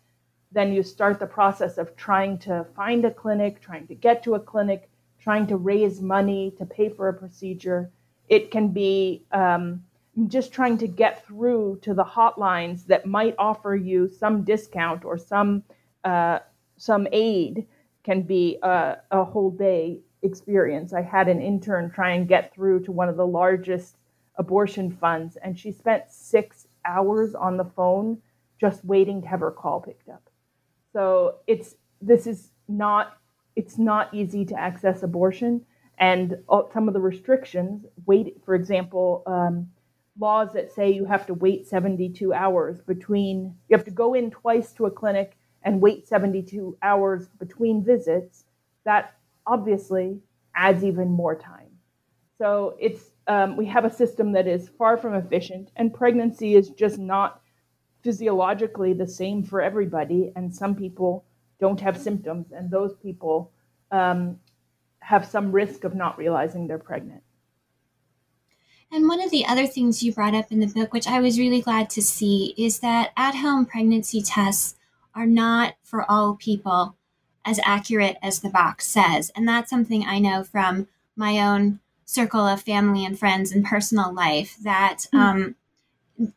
then 0.51 0.73
you 0.73 0.81
start 0.81 1.19
the 1.19 1.27
process 1.27 1.77
of 1.77 1.95
trying 1.95 2.39
to 2.39 2.65
find 2.75 3.05
a 3.05 3.11
clinic, 3.11 3.61
trying 3.61 3.85
to 3.87 3.95
get 3.95 4.23
to 4.23 4.35
a 4.35 4.39
clinic, 4.39 4.89
trying 5.19 5.45
to 5.47 5.57
raise 5.57 6.01
money 6.01 6.51
to 6.57 6.65
pay 6.65 6.89
for 6.89 7.09
a 7.09 7.13
procedure. 7.13 7.91
It 8.27 8.51
can 8.51 8.69
be 8.69 9.23
um, 9.31 9.83
just 10.27 10.51
trying 10.51 10.77
to 10.79 10.87
get 10.87 11.25
through 11.25 11.79
to 11.83 11.93
the 11.93 12.03
hotlines 12.03 12.85
that 12.87 13.05
might 13.05 13.35
offer 13.37 13.75
you 13.75 14.07
some 14.07 14.43
discount 14.43 15.05
or 15.05 15.17
some 15.17 15.63
uh, 16.03 16.39
some 16.77 17.07
aid 17.11 17.67
can 18.03 18.21
be 18.21 18.57
a, 18.63 18.97
a 19.11 19.23
whole 19.23 19.51
day 19.51 19.99
experience. 20.21 20.93
I 20.93 21.01
had 21.01 21.27
an 21.27 21.41
intern 21.41 21.89
try 21.91 22.11
and 22.11 22.27
get 22.27 22.53
through 22.53 22.83
to 22.85 22.91
one 22.91 23.09
of 23.09 23.17
the 23.17 23.27
largest 23.27 23.97
abortion 24.35 24.91
funds, 24.91 25.37
and 25.37 25.57
she 25.57 25.71
spent 25.71 26.03
six 26.09 26.67
hours 26.85 27.35
on 27.35 27.57
the 27.57 27.65
phone 27.65 28.17
just 28.59 28.83
waiting 28.85 29.21
to 29.21 29.27
have 29.27 29.41
her 29.41 29.51
call 29.51 29.81
picked 29.81 30.09
up. 30.09 30.29
So 30.93 31.35
it's 31.47 31.75
this 32.01 32.27
is 32.27 32.51
not 32.67 33.17
it's 33.55 33.77
not 33.77 34.13
easy 34.13 34.45
to 34.45 34.59
access 34.59 35.03
abortion, 35.03 35.65
and 35.97 36.37
some 36.73 36.87
of 36.87 36.93
the 36.93 36.99
restrictions 36.99 37.85
wait. 38.05 38.37
For 38.45 38.55
example, 38.55 39.23
um, 39.25 39.67
laws 40.19 40.53
that 40.53 40.71
say 40.71 40.89
you 40.91 41.05
have 41.05 41.25
to 41.27 41.33
wait 41.33 41.67
72 41.67 42.33
hours 42.33 42.81
between 42.81 43.55
you 43.69 43.77
have 43.77 43.85
to 43.85 43.91
go 43.91 44.13
in 44.13 44.31
twice 44.31 44.71
to 44.73 44.85
a 44.85 44.91
clinic 44.91 45.37
and 45.63 45.81
wait 45.81 46.07
72 46.07 46.77
hours 46.81 47.27
between 47.39 47.83
visits. 47.83 48.45
That 48.85 49.15
obviously 49.45 50.19
adds 50.55 50.83
even 50.83 51.09
more 51.09 51.35
time. 51.35 51.67
So 52.37 52.75
it's 52.79 53.11
um, 53.27 53.57
we 53.57 53.65
have 53.65 53.83
a 53.83 53.93
system 53.93 54.31
that 54.33 54.47
is 54.47 54.69
far 54.77 54.97
from 54.97 55.13
efficient, 55.13 55.71
and 55.75 55.93
pregnancy 55.93 56.55
is 56.55 56.69
just 56.69 56.97
not 56.97 57.41
physiologically 58.03 58.93
the 58.93 59.07
same 59.07 59.43
for 59.43 59.61
everybody, 59.61 60.31
and 60.35 60.53
some 60.53 60.75
people 60.75 61.25
don't 61.59 61.81
have 61.81 61.99
symptoms, 61.99 62.51
and 62.51 62.71
those 62.71 62.95
people 62.95 63.51
um, 63.91 64.39
have 65.07 65.25
some 65.25 65.53
risk 65.53 65.85
of 65.85 65.95
not 65.95 66.17
realizing 66.17 66.67
they're 66.67 66.77
pregnant. 66.77 67.23
And 68.91 69.07
one 69.07 69.21
of 69.21 69.31
the 69.31 69.45
other 69.45 69.65
things 69.65 70.03
you 70.03 70.11
brought 70.11 70.35
up 70.35 70.51
in 70.51 70.59
the 70.59 70.67
book, 70.67 70.91
which 70.91 71.07
I 71.07 71.21
was 71.21 71.39
really 71.39 71.61
glad 71.61 71.89
to 71.91 72.01
see, 72.01 72.53
is 72.57 72.79
that 72.79 73.13
at 73.15 73.35
home 73.35 73.65
pregnancy 73.65 74.21
tests 74.21 74.75
are 75.15 75.25
not 75.25 75.75
for 75.81 76.09
all 76.11 76.35
people 76.35 76.97
as 77.45 77.57
accurate 77.63 78.17
as 78.21 78.41
the 78.41 78.49
box 78.49 78.85
says. 78.85 79.31
And 79.33 79.47
that's 79.47 79.69
something 79.69 80.03
I 80.05 80.19
know 80.19 80.43
from 80.43 80.89
my 81.15 81.39
own 81.39 81.79
circle 82.03 82.45
of 82.45 82.61
family 82.61 83.05
and 83.05 83.17
friends 83.17 83.53
and 83.53 83.63
personal 83.63 84.13
life 84.13 84.57
that 84.61 85.05
mm-hmm. 85.13 85.17
um, 85.17 85.55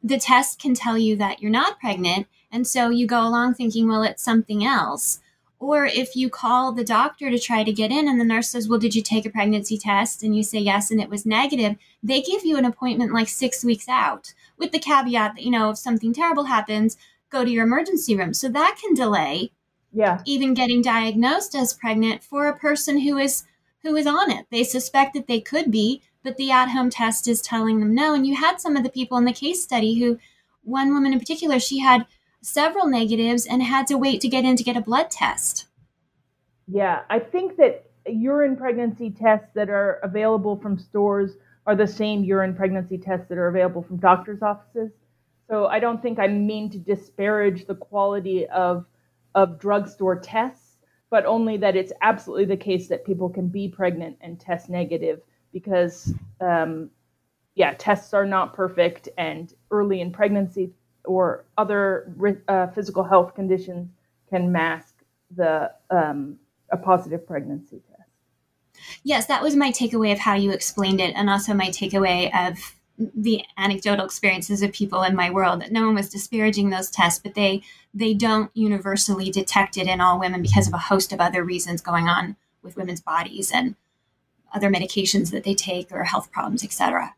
the 0.00 0.18
test 0.18 0.60
can 0.60 0.74
tell 0.74 0.96
you 0.96 1.16
that 1.16 1.42
you're 1.42 1.50
not 1.50 1.80
pregnant. 1.80 2.28
And 2.52 2.68
so 2.68 2.88
you 2.88 3.08
go 3.08 3.26
along 3.26 3.54
thinking, 3.54 3.88
well, 3.88 4.04
it's 4.04 4.22
something 4.22 4.64
else. 4.64 5.18
Or 5.60 5.84
if 5.84 6.16
you 6.16 6.30
call 6.30 6.72
the 6.72 6.82
doctor 6.82 7.30
to 7.30 7.38
try 7.38 7.64
to 7.64 7.72
get 7.72 7.92
in 7.92 8.08
and 8.08 8.18
the 8.18 8.24
nurse 8.24 8.48
says, 8.48 8.66
well, 8.66 8.78
did 8.78 8.94
you 8.94 9.02
take 9.02 9.26
a 9.26 9.30
pregnancy 9.30 9.76
test? 9.76 10.22
And 10.22 10.34
you 10.34 10.42
say 10.42 10.58
yes, 10.58 10.90
and 10.90 11.00
it 11.00 11.10
was 11.10 11.26
negative, 11.26 11.76
they 12.02 12.22
give 12.22 12.46
you 12.46 12.56
an 12.56 12.64
appointment 12.64 13.12
like 13.12 13.28
six 13.28 13.62
weeks 13.62 13.86
out 13.86 14.32
with 14.56 14.72
the 14.72 14.78
caveat 14.78 15.36
that, 15.36 15.42
you 15.42 15.50
know, 15.50 15.68
if 15.70 15.78
something 15.78 16.14
terrible 16.14 16.44
happens, 16.44 16.96
go 17.28 17.44
to 17.44 17.50
your 17.50 17.64
emergency 17.64 18.16
room. 18.16 18.32
So 18.32 18.48
that 18.48 18.78
can 18.80 18.94
delay 18.94 19.52
yeah. 19.92 20.22
even 20.24 20.54
getting 20.54 20.82
diagnosed 20.82 21.54
as 21.54 21.74
pregnant 21.74 22.24
for 22.24 22.46
a 22.46 22.58
person 22.58 23.00
who 23.00 23.18
is 23.18 23.44
who 23.82 23.96
is 23.96 24.06
on 24.06 24.30
it. 24.30 24.46
They 24.50 24.64
suspect 24.64 25.14
that 25.14 25.26
they 25.26 25.40
could 25.40 25.70
be, 25.70 26.02
but 26.22 26.36
the 26.36 26.50
at 26.50 26.68
home 26.68 26.90
test 26.90 27.26
is 27.26 27.40
telling 27.40 27.80
them 27.80 27.94
no. 27.94 28.14
And 28.14 28.26
you 28.26 28.36
had 28.36 28.60
some 28.60 28.76
of 28.76 28.82
the 28.82 28.90
people 28.90 29.16
in 29.16 29.24
the 29.24 29.32
case 29.32 29.62
study 29.62 29.98
who, 29.98 30.18
one 30.62 30.92
woman 30.92 31.14
in 31.14 31.18
particular, 31.18 31.58
she 31.58 31.78
had 31.78 32.06
several 32.42 32.86
negatives 32.86 33.46
and 33.46 33.62
had 33.62 33.86
to 33.88 33.96
wait 33.96 34.20
to 34.20 34.28
get 34.28 34.44
in 34.44 34.56
to 34.56 34.64
get 34.64 34.76
a 34.76 34.80
blood 34.80 35.10
test. 35.10 35.66
Yeah, 36.66 37.02
I 37.10 37.18
think 37.18 37.56
that 37.56 37.90
urine 38.06 38.56
pregnancy 38.56 39.10
tests 39.10 39.48
that 39.54 39.68
are 39.68 40.00
available 40.02 40.56
from 40.56 40.78
stores 40.78 41.32
are 41.66 41.76
the 41.76 41.86
same 41.86 42.24
urine 42.24 42.54
pregnancy 42.54 42.98
tests 42.98 43.28
that 43.28 43.38
are 43.38 43.48
available 43.48 43.82
from 43.82 43.98
doctors' 43.98 44.42
offices. 44.42 44.90
So 45.48 45.66
I 45.66 45.80
don't 45.80 46.00
think 46.00 46.18
I 46.18 46.28
mean 46.28 46.70
to 46.70 46.78
disparage 46.78 47.66
the 47.66 47.74
quality 47.74 48.46
of 48.48 48.86
of 49.34 49.60
drugstore 49.60 50.18
tests, 50.18 50.78
but 51.10 51.24
only 51.24 51.56
that 51.58 51.76
it's 51.76 51.92
absolutely 52.02 52.46
the 52.46 52.56
case 52.56 52.88
that 52.88 53.04
people 53.04 53.28
can 53.28 53.48
be 53.48 53.68
pregnant 53.68 54.16
and 54.20 54.40
test 54.40 54.68
negative 54.68 55.20
because 55.52 56.12
um, 56.40 56.90
yeah, 57.54 57.74
tests 57.78 58.14
are 58.14 58.26
not 58.26 58.54
perfect, 58.54 59.08
and 59.18 59.52
early 59.70 60.00
in 60.00 60.12
pregnancy 60.12 60.72
or 61.10 61.44
other 61.58 62.14
uh, 62.46 62.68
physical 62.68 63.02
health 63.02 63.34
conditions 63.34 63.88
can 64.28 64.52
mask 64.52 64.94
the 65.34 65.72
um, 65.90 66.38
a 66.70 66.76
positive 66.76 67.26
pregnancy 67.26 67.82
test. 67.88 68.08
Yes, 69.02 69.26
that 69.26 69.42
was 69.42 69.56
my 69.56 69.72
takeaway 69.72 70.12
of 70.12 70.20
how 70.20 70.34
you 70.34 70.52
explained 70.52 71.00
it, 71.00 71.12
and 71.16 71.28
also 71.28 71.52
my 71.52 71.66
takeaway 71.66 72.30
of 72.48 72.76
the 72.96 73.42
anecdotal 73.58 74.04
experiences 74.04 74.62
of 74.62 74.72
people 74.72 75.02
in 75.02 75.16
my 75.16 75.30
world. 75.30 75.60
That 75.60 75.72
no 75.72 75.84
one 75.86 75.96
was 75.96 76.08
disparaging 76.08 76.70
those 76.70 76.90
tests, 76.90 77.20
but 77.20 77.34
they 77.34 77.62
they 77.92 78.14
don't 78.14 78.52
universally 78.54 79.32
detect 79.32 79.76
it 79.76 79.88
in 79.88 80.00
all 80.00 80.20
women 80.20 80.42
because 80.42 80.68
of 80.68 80.74
a 80.74 80.78
host 80.78 81.12
of 81.12 81.20
other 81.20 81.42
reasons 81.42 81.80
going 81.80 82.06
on 82.06 82.36
with 82.62 82.76
women's 82.76 83.00
bodies 83.00 83.50
and 83.50 83.74
other 84.54 84.70
medications 84.70 85.32
that 85.32 85.42
they 85.42 85.54
take 85.54 85.90
or 85.90 86.04
health 86.04 86.30
problems, 86.30 86.62
etc. 86.62 87.16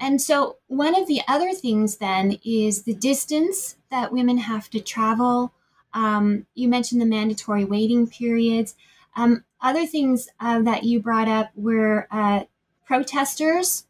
And 0.00 0.20
so, 0.20 0.56
one 0.66 0.94
of 0.94 1.06
the 1.06 1.20
other 1.28 1.52
things 1.52 1.98
then 1.98 2.38
is 2.44 2.82
the 2.82 2.94
distance 2.94 3.76
that 3.90 4.12
women 4.12 4.38
have 4.38 4.68
to 4.70 4.80
travel. 4.80 5.52
Um, 5.94 6.46
you 6.54 6.68
mentioned 6.68 7.00
the 7.00 7.06
mandatory 7.06 7.64
waiting 7.64 8.06
periods. 8.06 8.74
Um, 9.16 9.44
other 9.60 9.86
things 9.86 10.28
uh, 10.40 10.60
that 10.62 10.84
you 10.84 11.00
brought 11.00 11.28
up 11.28 11.50
were 11.54 12.06
uh, 12.10 12.44
protesters, 12.84 13.86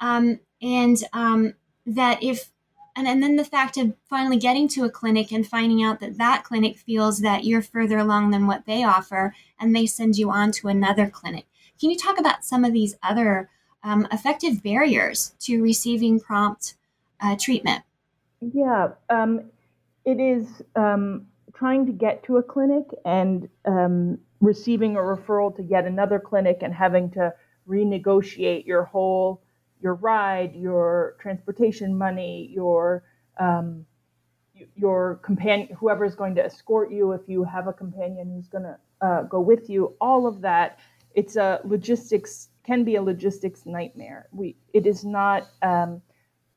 um, 0.00 0.40
and 0.60 0.96
um, 1.12 1.54
that 1.86 2.22
if 2.22 2.50
and, 2.96 3.06
and 3.06 3.22
then 3.22 3.36
the 3.36 3.44
fact 3.44 3.76
of 3.76 3.94
finally 4.10 4.38
getting 4.38 4.66
to 4.68 4.84
a 4.84 4.90
clinic 4.90 5.30
and 5.30 5.46
finding 5.46 5.84
out 5.84 6.00
that 6.00 6.18
that 6.18 6.42
clinic 6.42 6.76
feels 6.78 7.20
that 7.20 7.44
you're 7.44 7.62
further 7.62 7.98
along 7.98 8.30
than 8.30 8.46
what 8.46 8.66
they 8.66 8.82
offer 8.82 9.34
and 9.60 9.74
they 9.74 9.86
send 9.86 10.16
you 10.16 10.30
on 10.30 10.50
to 10.50 10.66
another 10.66 11.08
clinic 11.08 11.46
can 11.80 11.90
you 11.90 11.96
talk 11.96 12.18
about 12.18 12.44
some 12.44 12.64
of 12.64 12.72
these 12.72 12.96
other 13.02 13.48
um, 13.82 14.06
effective 14.12 14.62
barriers 14.62 15.34
to 15.40 15.62
receiving 15.62 16.20
prompt 16.20 16.74
uh, 17.20 17.36
treatment. 17.38 17.82
Yeah 18.40 18.90
um, 19.10 19.50
it 20.04 20.20
is 20.20 20.62
um, 20.74 21.26
trying 21.54 21.84
to 21.84 21.92
get 21.92 22.22
to 22.24 22.38
a 22.38 22.42
clinic 22.42 22.84
and 23.04 23.48
um, 23.66 24.18
receiving 24.40 24.96
a 24.96 25.00
referral 25.00 25.54
to 25.56 25.62
yet 25.62 25.84
another 25.84 26.18
clinic 26.18 26.58
and 26.62 26.72
having 26.72 27.10
to 27.10 27.32
renegotiate 27.68 28.64
your 28.66 28.84
whole 28.84 29.42
your 29.80 29.94
ride, 29.94 30.56
your 30.56 31.14
transportation 31.20 31.96
money, 31.96 32.50
your 32.52 33.04
um, 33.38 33.84
your 34.74 35.16
companion, 35.22 35.68
whoever 35.78 36.04
is 36.04 36.16
going 36.16 36.34
to 36.34 36.44
escort 36.44 36.90
you, 36.90 37.12
if 37.12 37.20
you 37.28 37.44
have 37.44 37.68
a 37.68 37.72
companion 37.72 38.32
who's 38.34 38.48
going 38.48 38.64
to 38.64 38.76
uh, 39.00 39.22
go 39.22 39.40
with 39.40 39.70
you, 39.70 39.94
all 40.00 40.26
of 40.26 40.40
that, 40.40 40.80
it's 41.14 41.36
a 41.36 41.60
logistics 41.64 42.48
can 42.68 42.84
be 42.84 42.96
a 42.96 43.02
logistics 43.02 43.64
nightmare. 43.64 44.28
We 44.30 44.56
it 44.74 44.86
is 44.86 45.02
not. 45.04 45.48
Um, 45.62 46.02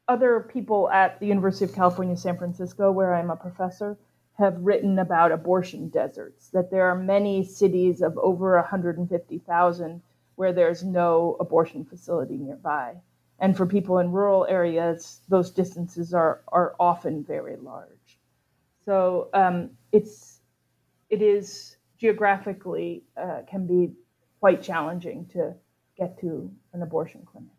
other 0.07 0.41
people 0.51 0.89
at 0.89 1.17
the 1.21 1.25
University 1.25 1.63
of 1.63 1.73
California, 1.73 2.17
San 2.17 2.37
Francisco, 2.37 2.91
where 2.91 3.15
I'm 3.15 3.29
a 3.29 3.35
professor, 3.37 3.97
have 4.37 4.57
written 4.59 4.99
about 4.99 5.31
abortion 5.31 5.87
deserts, 5.87 6.49
that 6.49 6.69
there 6.69 6.85
are 6.89 6.95
many 6.95 7.45
cities 7.45 8.01
of 8.01 8.17
over 8.17 8.55
150,000 8.55 10.01
where 10.35 10.51
there's 10.51 10.83
no 10.83 11.37
abortion 11.39 11.85
facility 11.85 12.35
nearby. 12.35 12.93
And 13.39 13.55
for 13.55 13.65
people 13.65 13.99
in 13.99 14.11
rural 14.11 14.45
areas, 14.49 15.21
those 15.29 15.49
distances 15.49 16.13
are, 16.13 16.41
are 16.49 16.75
often 16.77 17.23
very 17.23 17.55
large. 17.55 18.19
So 18.83 19.29
um, 19.33 19.69
it's, 19.93 20.41
it 21.09 21.21
is 21.21 21.77
geographically 21.97 23.05
uh, 23.15 23.43
can 23.49 23.65
be 23.65 23.93
quite 24.41 24.61
challenging 24.61 25.27
to 25.27 25.55
get 26.01 26.19
to 26.19 26.51
an 26.73 26.81
abortion 26.81 27.21
clinic. 27.31 27.51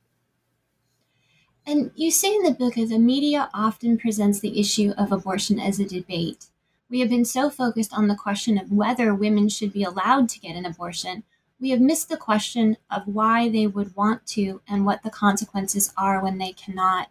And 1.64 1.92
you 1.94 2.10
say 2.10 2.34
in 2.34 2.42
the 2.42 2.50
book 2.50 2.74
that 2.74 2.88
the 2.88 2.98
media 2.98 3.48
often 3.54 3.96
presents 3.96 4.40
the 4.40 4.58
issue 4.58 4.92
of 4.98 5.12
abortion 5.12 5.60
as 5.60 5.78
a 5.78 5.86
debate. 5.86 6.46
We 6.90 6.98
have 7.00 7.08
been 7.08 7.24
so 7.24 7.50
focused 7.50 7.92
on 7.94 8.08
the 8.08 8.16
question 8.16 8.58
of 8.58 8.72
whether 8.72 9.14
women 9.14 9.48
should 9.48 9.72
be 9.72 9.84
allowed 9.84 10.28
to 10.30 10.40
get 10.40 10.56
an 10.56 10.66
abortion, 10.66 11.22
we 11.60 11.70
have 11.70 11.80
missed 11.80 12.08
the 12.08 12.16
question 12.16 12.76
of 12.90 13.06
why 13.06 13.48
they 13.48 13.68
would 13.68 13.94
want 13.94 14.26
to 14.26 14.60
and 14.68 14.84
what 14.84 15.04
the 15.04 15.10
consequences 15.10 15.92
are 15.96 16.20
when 16.20 16.38
they 16.38 16.52
cannot. 16.52 17.08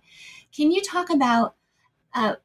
Can 0.54 0.74
you 0.74 0.82
talk 0.82 1.10
about 1.10 1.56
uh, 2.13 2.36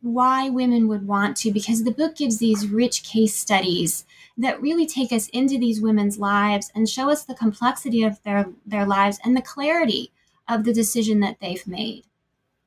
why 0.00 0.48
women 0.48 0.88
would 0.88 1.06
want 1.06 1.36
to? 1.38 1.52
Because 1.52 1.84
the 1.84 1.92
book 1.92 2.16
gives 2.16 2.38
these 2.38 2.68
rich 2.68 3.02
case 3.04 3.36
studies 3.36 4.06
that 4.36 4.60
really 4.60 4.86
take 4.86 5.12
us 5.12 5.28
into 5.28 5.58
these 5.58 5.80
women's 5.80 6.18
lives 6.18 6.70
and 6.74 6.88
show 6.88 7.08
us 7.08 7.24
the 7.24 7.34
complexity 7.34 8.02
of 8.02 8.22
their, 8.24 8.46
their 8.66 8.84
lives 8.84 9.18
and 9.24 9.36
the 9.36 9.42
clarity 9.42 10.12
of 10.48 10.64
the 10.64 10.72
decision 10.72 11.20
that 11.20 11.38
they've 11.40 11.66
made. 11.66 12.04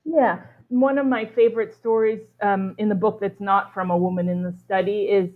Yeah. 0.06 0.42
One 0.70 0.98
of 0.98 1.06
my 1.06 1.26
favorite 1.26 1.74
stories 1.74 2.22
um, 2.42 2.76
in 2.78 2.90
the 2.90 2.96
book 2.96 3.20
that's 3.20 3.40
not 3.40 3.74
from 3.74 3.92
a 3.92 3.98
woman 3.98 4.30
in 4.30 4.44
the 4.44 4.54
study 4.54 5.04
is 5.04 5.30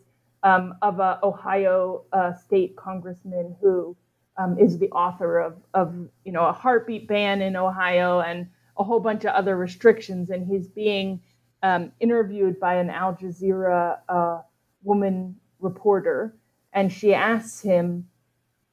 um, 0.44 0.76
of 0.82 1.00
a 1.00 1.20
Ohio 1.24 2.04
uh, 2.13 2.34
state 2.34 2.76
congressman 2.76 3.56
who 3.62 3.96
um, 4.38 4.58
is 4.58 4.78
the 4.78 4.89
author 4.91 5.39
of, 5.39 5.58
of, 5.74 5.94
you 6.26 6.32
know, 6.32 6.46
a 6.46 6.54
heartbeat 6.54 7.08
ban 7.08 7.41
in 7.41 7.56
Ohio 7.56 8.22
and 8.22 8.48
a 8.78 8.84
whole 8.84 9.00
bunch 9.00 9.24
of 9.26 9.32
other 9.32 9.58
restrictions. 9.58 10.30
And 10.30 10.48
he's 10.48 10.67
being 10.67 11.22
um, 11.62 11.91
interviewed 12.00 12.60
by 12.60 12.76
an 12.76 12.89
Al 12.89 13.13
Jazeera 13.13 14.00
uh, 14.10 14.41
woman 14.84 15.36
reporter. 15.62 16.36
And 16.74 16.91
she 16.91 17.13
asks 17.13 17.62
him, 17.62 18.08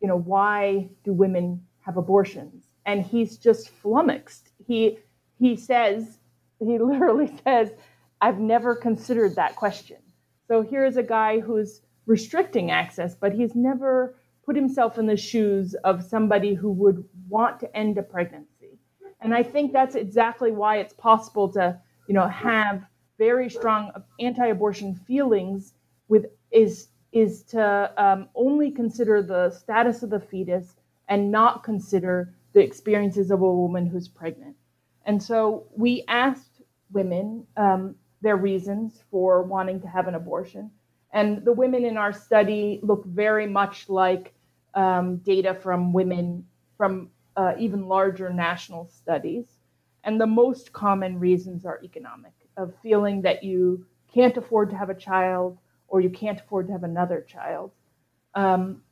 you 0.01 0.09
know, 0.09 0.19
why 0.19 0.89
do 1.05 1.13
women 1.13 1.65
have 1.81 1.97
abortions? 1.97 2.69
and 2.89 3.05
he's 3.05 3.37
just 3.37 3.69
flummoxed. 3.69 4.49
He 4.67 4.99
he 5.39 5.55
says 5.57 6.19
he 6.59 6.79
literally 6.93 7.31
says, 7.45 7.71
"I've 8.21 8.41
never 8.41 8.75
considered 8.75 9.37
that 9.37 9.55
question." 9.57 9.99
So 10.49 10.63
here's 10.63 10.97
a 10.97 11.03
guy 11.03 11.39
who's 11.39 11.83
restricting 12.07 12.71
access, 12.71 13.15
but 13.15 13.35
he's 13.35 13.55
never 13.55 14.17
put 14.47 14.57
himself 14.57 14.97
in 14.97 15.05
the 15.05 15.19
shoes 15.19 15.75
of 15.85 16.03
somebody 16.03 16.55
who 16.55 16.73
would 16.73 17.05
want 17.29 17.61
to 17.61 17.77
end 17.77 17.99
a 17.99 18.03
pregnancy. 18.03 18.79
And 19.21 19.35
I 19.35 19.43
think 19.43 19.75
that's 19.75 19.95
exactly 19.95 20.51
why 20.51 20.79
it's 20.79 20.95
possible 20.95 21.53
to, 21.53 21.79
you 22.07 22.15
know, 22.15 22.27
have 22.29 22.83
very 23.19 23.51
strong 23.51 23.93
anti-abortion 24.19 24.95
feelings 24.95 25.75
with 26.09 26.25
is 26.51 26.89
is 27.13 27.43
to 27.43 27.93
um, 27.97 28.29
only 28.35 28.71
consider 28.71 29.23
the 29.23 29.51
status 29.51 30.03
of 30.03 30.11
the 30.11 30.21
fetus 30.21 30.77
and 31.09 31.31
not 31.31 31.65
consider 31.65 32.35
the 32.53 32.61
experiences 32.61 33.31
of 33.31 33.41
a 33.41 33.55
woman 33.55 33.87
who's 33.87 34.09
pregnant. 34.09 34.55
And 35.07 35.23
so 35.23 35.67
we 35.75 36.05
asked 36.09 36.61
women 36.93 37.47
um, 37.57 37.95
their 38.21 38.37
reasons 38.37 39.03
for 39.11 39.43
wanting 39.43 39.81
to 39.81 39.89
have 39.89 40.07
an 40.07 40.15
abortion. 40.15 40.71
And 41.13 41.45
the 41.45 41.53
women 41.53 41.85
in 41.85 41.97
our 41.97 42.13
study 42.13 42.81
look 42.83 43.05
very 43.07 43.47
much 43.47 43.89
like 43.89 44.35
um, 44.75 45.17
data 45.19 45.55
from 45.55 45.93
women 45.93 46.45
from 46.77 47.11
uh, 47.37 47.55
even 47.59 47.89
larger 47.89 48.31
national 48.31 48.87
studies. 48.87 49.47
And 50.05 50.21
the 50.21 50.27
most 50.27 50.73
common 50.73 51.19
reasons 51.19 51.65
are 51.65 51.81
economic, 51.83 52.33
of 52.57 52.75
feeling 52.83 53.23
that 53.23 53.43
you 53.43 53.87
can't 54.13 54.37
afford 54.37 54.71
to 54.71 54.77
have 54.77 54.91
a 54.91 54.95
child 54.95 55.59
or 55.89 56.01
you 56.01 56.11
can't 56.11 56.41
afford 56.41 56.67
to 56.67 56.73
have 56.73 56.85
another 56.85 57.27
child. 57.29 57.73
Um, 58.35 58.83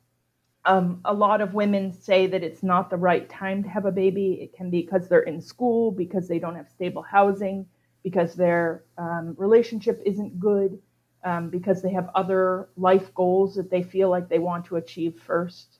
um, 0.65 0.99
a 1.05 1.13
lot 1.13 1.39
of 1.39 1.53
women 1.53 1.93
say 1.93 2.27
that 2.27 2.43
it's 2.43 2.61
not 2.61 2.89
the 2.89 2.97
right 2.97 3.29
time 3.29 3.63
to 3.63 3.69
have 3.69 3.85
a 3.85 3.91
baby. 3.91 4.33
It 4.41 4.53
can 4.53 4.69
be 4.69 4.81
because 4.81 5.07
they're 5.07 5.21
in 5.21 5.39
school, 5.39 5.91
because 5.91 6.27
they 6.27 6.39
don't 6.39 6.55
have 6.55 6.69
stable 6.69 7.01
housing, 7.03 7.65
because 8.03 8.35
their 8.35 8.83
um, 8.97 9.35
relationship 9.37 10.01
isn't 10.05 10.39
good, 10.39 10.79
um, 11.23 11.49
because 11.49 11.81
they 11.81 11.91
have 11.91 12.09
other 12.15 12.69
life 12.75 13.13
goals 13.13 13.55
that 13.55 13.69
they 13.71 13.83
feel 13.83 14.09
like 14.09 14.27
they 14.27 14.39
want 14.39 14.65
to 14.65 14.75
achieve 14.75 15.21
first. 15.21 15.79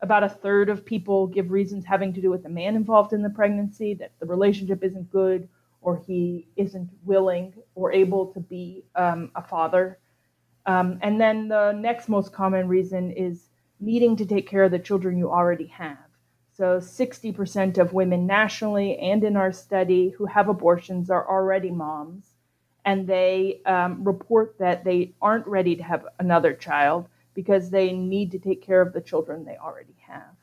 About 0.00 0.24
a 0.24 0.28
third 0.28 0.68
of 0.68 0.84
people 0.84 1.26
give 1.26 1.50
reasons 1.50 1.84
having 1.84 2.12
to 2.14 2.20
do 2.20 2.30
with 2.30 2.42
the 2.42 2.48
man 2.48 2.74
involved 2.74 3.12
in 3.12 3.22
the 3.22 3.30
pregnancy, 3.30 3.94
that 3.94 4.12
the 4.18 4.26
relationship 4.26 4.82
isn't 4.82 5.10
good, 5.10 5.48
or 5.82 5.96
he 5.96 6.48
isn't 6.56 6.90
willing 7.04 7.52
or 7.74 7.92
able 7.92 8.26
to 8.32 8.40
be 8.40 8.84
um, 8.96 9.30
a 9.34 9.42
father. 9.42 9.98
Um, 10.66 10.98
and 11.02 11.20
then 11.20 11.48
the 11.48 11.72
next 11.72 12.08
most 12.08 12.32
common 12.32 12.68
reason 12.68 13.10
is 13.10 13.48
needing 13.80 14.16
to 14.16 14.26
take 14.26 14.48
care 14.48 14.64
of 14.64 14.70
the 14.70 14.78
children 14.78 15.18
you 15.18 15.30
already 15.30 15.66
have. 15.66 15.98
So 16.52 16.78
60% 16.78 17.78
of 17.78 17.92
women 17.92 18.26
nationally 18.26 18.98
and 18.98 19.24
in 19.24 19.36
our 19.36 19.52
study 19.52 20.10
who 20.10 20.26
have 20.26 20.48
abortions 20.48 21.10
are 21.10 21.28
already 21.28 21.70
moms, 21.70 22.34
and 22.84 23.06
they 23.06 23.62
um, 23.64 24.04
report 24.04 24.56
that 24.58 24.84
they 24.84 25.14
aren't 25.22 25.46
ready 25.46 25.74
to 25.76 25.82
have 25.82 26.06
another 26.18 26.52
child 26.52 27.08
because 27.34 27.70
they 27.70 27.92
need 27.92 28.30
to 28.32 28.38
take 28.38 28.62
care 28.62 28.82
of 28.82 28.92
the 28.92 29.00
children 29.00 29.44
they 29.44 29.56
already 29.56 29.96
have. 30.06 30.36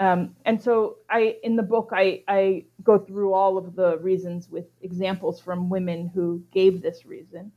Um, 0.00 0.34
and 0.44 0.60
so 0.60 0.96
I, 1.08 1.36
in 1.42 1.56
the 1.56 1.62
book, 1.62 1.90
I, 1.92 2.24
I 2.26 2.64
go 2.82 2.98
through 2.98 3.32
all 3.32 3.56
of 3.58 3.76
the 3.76 3.98
reasons 3.98 4.48
with 4.50 4.66
examples 4.82 5.40
from 5.40 5.68
women 5.68 6.08
who 6.08 6.42
gave 6.52 6.82
this 6.82 7.06
reason. 7.06 7.52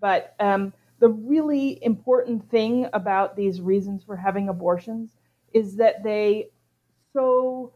But 0.00 0.34
um, 0.38 0.72
the 1.00 1.08
really 1.08 1.82
important 1.84 2.50
thing 2.50 2.88
about 2.92 3.36
these 3.36 3.60
reasons 3.60 4.02
for 4.04 4.16
having 4.16 4.48
abortions 4.48 5.10
is 5.52 5.76
that 5.76 6.02
they 6.02 6.50
so 7.12 7.72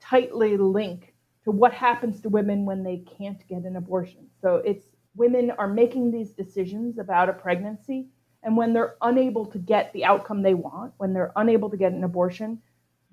tightly 0.00 0.56
link 0.56 1.14
to 1.44 1.50
what 1.50 1.72
happens 1.72 2.20
to 2.20 2.28
women 2.28 2.64
when 2.64 2.82
they 2.82 3.04
can't 3.18 3.46
get 3.48 3.64
an 3.64 3.76
abortion. 3.76 4.26
So 4.40 4.56
it's 4.64 4.86
women 5.14 5.50
are 5.52 5.68
making 5.68 6.10
these 6.10 6.30
decisions 6.32 6.98
about 6.98 7.28
a 7.28 7.32
pregnancy, 7.32 8.08
and 8.42 8.56
when 8.56 8.72
they're 8.72 8.96
unable 9.02 9.46
to 9.46 9.58
get 9.58 9.92
the 9.92 10.04
outcome 10.04 10.42
they 10.42 10.54
want, 10.54 10.92
when 10.96 11.12
they're 11.12 11.32
unable 11.36 11.70
to 11.70 11.76
get 11.76 11.92
an 11.92 12.04
abortion, 12.04 12.60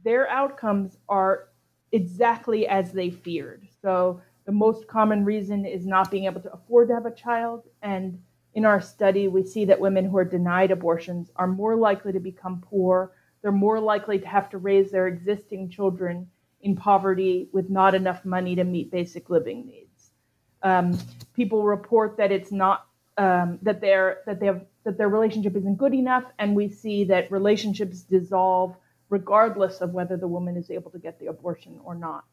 their 0.04 0.28
outcomes 0.30 0.98
are 1.08 1.50
exactly 1.92 2.68
as 2.68 2.92
they 2.92 3.10
feared. 3.10 3.68
So 3.82 4.22
the 4.46 4.52
most 4.52 4.88
common 4.88 5.26
reason 5.26 5.66
is 5.66 5.86
not 5.86 6.10
being 6.10 6.26
able 6.26 6.42
to 6.42 6.54
afford 6.54 6.88
to 6.88 6.94
have 6.96 7.06
a 7.06 7.14
child 7.14 7.66
and 7.82 8.20
in 8.54 8.66
our 8.66 8.82
study, 8.82 9.28
we 9.28 9.44
see 9.44 9.66
that 9.66 9.80
women 9.80 10.06
who 10.06 10.18
are 10.18 10.26
denied 10.26 10.72
abortions 10.72 11.30
are 11.36 11.48
more 11.48 11.76
likely 11.76 12.12
to 12.14 12.20
become 12.20 12.62
poor. 12.62 13.12
They're 13.42 13.52
more 13.52 13.80
likely 13.80 14.20
to 14.20 14.28
have 14.28 14.50
to 14.50 14.58
raise 14.58 14.92
their 14.92 15.08
existing 15.08 15.70
children 15.70 16.30
in 16.62 16.76
poverty 16.76 17.48
with 17.54 17.70
not 17.70 17.96
enough 17.96 18.26
money 18.26 18.56
to 18.56 18.64
meet 18.64 18.92
basic 18.92 19.30
living 19.30 19.66
needs. 19.66 20.12
Um, 20.62 20.98
people 21.34 21.64
report 21.64 22.18
that 22.18 22.32
it's 22.32 22.52
not 22.52 22.86
um, 23.18 23.60
that 23.62 23.82
they're 23.82 24.20
that 24.26 24.40
they 24.40 24.48
have 24.48 24.66
that 24.84 24.98
their 24.98 25.10
relationship 25.10 25.56
isn't 25.56 25.78
good 25.78 25.94
enough, 25.94 26.26
and 26.38 26.56
we 26.56 26.70
see 26.70 27.06
that 27.06 27.32
relationships 27.32 28.02
dissolve 28.02 28.76
regardless 29.10 29.82
of 29.82 29.92
whether 29.92 30.18
the 30.18 30.28
woman 30.28 30.58
is 30.58 30.70
able 30.70 30.92
to 30.92 31.00
get 31.00 31.20
the 31.20 31.28
abortion 31.28 31.80
or 31.84 31.96
not 31.96 32.26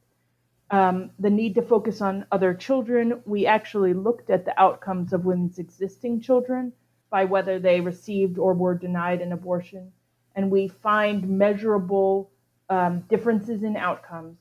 um, 0.70 1.10
the 1.18 1.30
need 1.30 1.54
to 1.54 1.62
focus 1.62 2.00
on 2.00 2.26
other 2.32 2.52
children, 2.54 3.22
we 3.24 3.46
actually 3.46 3.94
looked 3.94 4.30
at 4.30 4.44
the 4.44 4.60
outcomes 4.60 5.12
of 5.12 5.24
women's 5.24 5.58
existing 5.58 6.20
children 6.20 6.72
by 7.10 7.24
whether 7.24 7.58
they 7.58 7.80
received 7.80 8.38
or 8.38 8.52
were 8.52 8.74
denied 8.74 9.20
an 9.20 9.32
abortion. 9.32 9.92
And 10.34 10.50
we 10.50 10.68
find 10.68 11.28
measurable 11.28 12.30
um, 12.68 13.00
differences 13.08 13.62
in 13.62 13.76
outcomes 13.76 14.38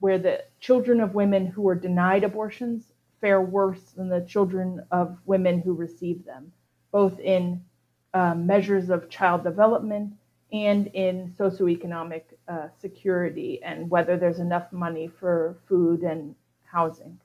where 0.00 0.18
the 0.18 0.44
children 0.58 1.00
of 1.00 1.14
women 1.14 1.46
who 1.46 1.62
were 1.62 1.74
denied 1.74 2.24
abortions 2.24 2.84
fare 3.20 3.40
worse 3.40 3.82
than 3.92 4.08
the 4.08 4.22
children 4.22 4.82
of 4.90 5.18
women 5.26 5.60
who 5.60 5.74
received 5.74 6.24
them, 6.26 6.52
both 6.90 7.20
in 7.20 7.62
um, 8.14 8.46
measures 8.46 8.90
of 8.90 9.08
child 9.08 9.44
development 9.44 10.14
and 10.52 10.88
in 10.88 11.34
socioeconomic 11.38 12.22
uh, 12.48 12.68
security 12.80 13.60
and 13.62 13.90
whether 13.90 14.16
there's 14.16 14.40
enough 14.40 14.72
money 14.72 15.08
for 15.08 15.58
food 15.68 16.02
and 16.02 16.34
housing. 16.64 17.18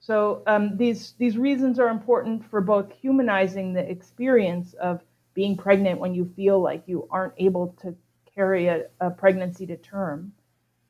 So 0.00 0.42
um, 0.46 0.76
these 0.76 1.14
these 1.18 1.38
reasons 1.38 1.78
are 1.78 1.88
important 1.88 2.44
for 2.50 2.60
both 2.60 2.92
humanizing 2.92 3.72
the 3.72 3.88
experience 3.88 4.74
of 4.74 5.00
being 5.34 5.56
pregnant 5.56 6.00
when 6.00 6.14
you 6.14 6.30
feel 6.36 6.60
like 6.60 6.82
you 6.86 7.08
aren't 7.10 7.34
able 7.38 7.68
to 7.82 7.94
carry 8.34 8.66
a, 8.66 8.86
a 9.00 9.10
pregnancy 9.10 9.66
to 9.66 9.76
term, 9.76 10.32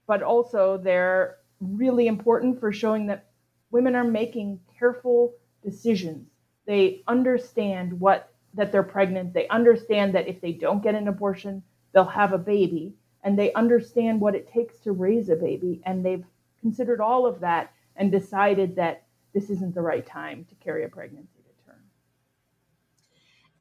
but 0.07 0.23
also 0.23 0.79
they're 0.79 1.39
really 1.61 2.07
important 2.07 2.59
for 2.59 2.73
showing 2.73 3.07
that 3.07 3.27
women 3.71 3.95
are 3.95 4.05
making 4.05 4.61
careful 4.79 5.35
decisions. 5.63 6.27
They 6.67 7.03
understand 7.07 8.01
what 8.01 8.32
that 8.55 8.73
they're 8.73 8.83
pregnant. 8.83 9.33
They 9.33 9.49
understand 9.49 10.15
that 10.15 10.29
if 10.29 10.41
they 10.41 10.53
don't 10.53 10.83
get 10.83 10.95
an 10.95 11.09
abortion, 11.09 11.63
they'll 11.93 12.05
have 12.05 12.33
a 12.33 12.39
baby, 12.39 12.95
and 13.25 13.39
they 13.39 13.53
understand 13.55 14.21
what 14.21 14.35
it 14.35 14.51
takes 14.53 14.79
to 14.81 14.93
raise 14.93 15.29
a 15.29 15.37
baby, 15.37 15.81
and 15.85 16.05
they've 16.05 16.25
considered 16.61 17.01
all 17.01 17.27
of 17.27 17.41
that 17.41 17.73
and 17.97 18.11
decided 18.11 18.77
that 18.77 19.05
this 19.35 19.51
isn't 19.51 19.75
the 19.75 19.81
right 19.81 20.07
time 20.07 20.45
to 20.49 20.55
carry 20.57 20.85
a 20.85 20.89
pregnancy 20.89 21.43
to 21.43 21.67
term. 21.67 21.81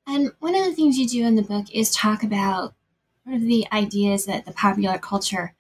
And 0.08 0.32
one 0.39 0.56
of 0.56 0.65
the 0.65 0.73
things 0.73 0.97
you 0.97 1.08
do 1.08 1.25
in 1.25 1.36
the 1.36 1.41
book 1.41 1.65
is 1.73 1.93
talk 1.93 2.23
about 2.23 2.73
one 3.23 3.36
of 3.36 3.41
the 3.41 3.67
ideas 3.71 4.25
that 4.25 4.45
the 4.45 4.51
popular 4.51 4.97
culture 4.97 5.54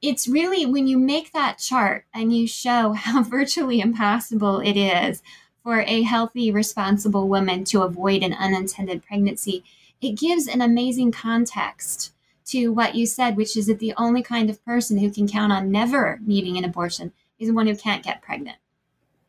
it's 0.00 0.28
really 0.28 0.64
when 0.66 0.86
you 0.86 0.98
make 0.98 1.32
that 1.32 1.58
chart 1.58 2.04
and 2.14 2.36
you 2.36 2.46
show 2.46 2.92
how 2.96 3.22
virtually 3.22 3.80
impossible 3.80 4.60
it 4.60 4.76
is 4.76 5.22
for 5.62 5.80
a 5.80 6.02
healthy, 6.02 6.50
responsible 6.50 7.28
woman 7.28 7.64
to 7.64 7.82
avoid 7.82 8.22
an 8.22 8.32
unintended 8.32 9.04
pregnancy, 9.04 9.64
it 10.00 10.12
gives 10.12 10.46
an 10.46 10.62
amazing 10.62 11.12
context 11.12 12.12
to 12.48 12.68
what 12.68 12.94
you 12.94 13.06
said, 13.06 13.36
which 13.36 13.56
is 13.56 13.66
that 13.66 13.78
the 13.78 13.94
only 13.96 14.22
kind 14.22 14.50
of 14.50 14.64
person 14.64 14.98
who 14.98 15.10
can 15.10 15.28
count 15.28 15.52
on 15.52 15.70
never 15.70 16.18
needing 16.24 16.56
an 16.56 16.64
abortion 16.64 17.12
is 17.38 17.52
one 17.52 17.66
who 17.66 17.76
can't 17.76 18.04
get 18.04 18.22
pregnant. 18.22 18.56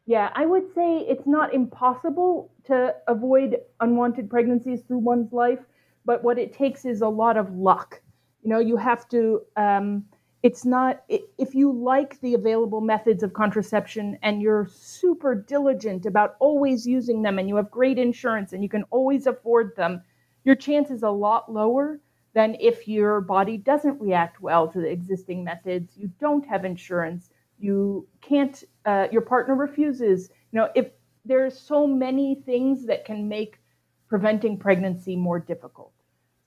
Yeah, 0.05 0.31
I 0.33 0.45
would 0.45 0.73
say 0.73 0.99
it's 0.99 1.27
not 1.27 1.53
impossible 1.53 2.51
to 2.65 2.95
avoid 3.07 3.57
unwanted 3.79 4.29
pregnancies 4.29 4.81
through 4.81 4.99
one's 4.99 5.31
life, 5.31 5.59
but 6.03 6.23
what 6.23 6.39
it 6.39 6.51
takes 6.51 6.85
is 6.85 7.01
a 7.01 7.07
lot 7.07 7.37
of 7.37 7.53
luck. 7.53 8.01
You 8.43 8.49
know, 8.49 8.59
you 8.59 8.77
have 8.77 9.07
to. 9.09 9.41
Um, 9.55 10.05
it's 10.41 10.65
not 10.65 11.03
if 11.09 11.53
you 11.53 11.71
like 11.71 12.19
the 12.21 12.33
available 12.33 12.81
methods 12.81 13.23
of 13.23 13.33
contraception 13.33 14.17
and 14.23 14.41
you're 14.41 14.67
super 14.71 15.35
diligent 15.35 16.05
about 16.05 16.37
always 16.39 16.87
using 16.87 17.21
them 17.21 17.37
and 17.39 17.49
you 17.49 17.57
have 17.57 17.69
great 17.69 17.99
insurance 17.99 18.53
and 18.53 18.63
you 18.63 18.69
can 18.69 18.83
always 18.89 19.27
afford 19.27 19.75
them 19.75 20.01
your 20.45 20.55
chance 20.55 20.91
is 20.91 21.03
a 21.03 21.09
lot 21.09 21.51
lower 21.51 21.99
than 22.39 22.55
if 22.59 22.87
your 22.87 23.21
body 23.21 23.57
doesn't 23.57 23.99
react 24.01 24.41
well 24.41 24.67
to 24.67 24.79
the 24.79 24.91
existing 24.97 25.43
methods 25.43 25.97
you 25.97 26.09
don't 26.19 26.45
have 26.47 26.65
insurance 26.65 27.29
you 27.59 28.07
can't 28.21 28.63
uh, 28.85 29.07
your 29.11 29.21
partner 29.21 29.55
refuses 29.55 30.29
you 30.51 30.59
know 30.59 30.69
if 30.75 30.87
there's 31.25 31.57
so 31.59 31.85
many 31.85 32.35
things 32.45 32.85
that 32.85 33.05
can 33.05 33.27
make 33.27 33.59
preventing 34.07 34.57
pregnancy 34.57 35.15
more 35.15 35.39
difficult 35.39 35.93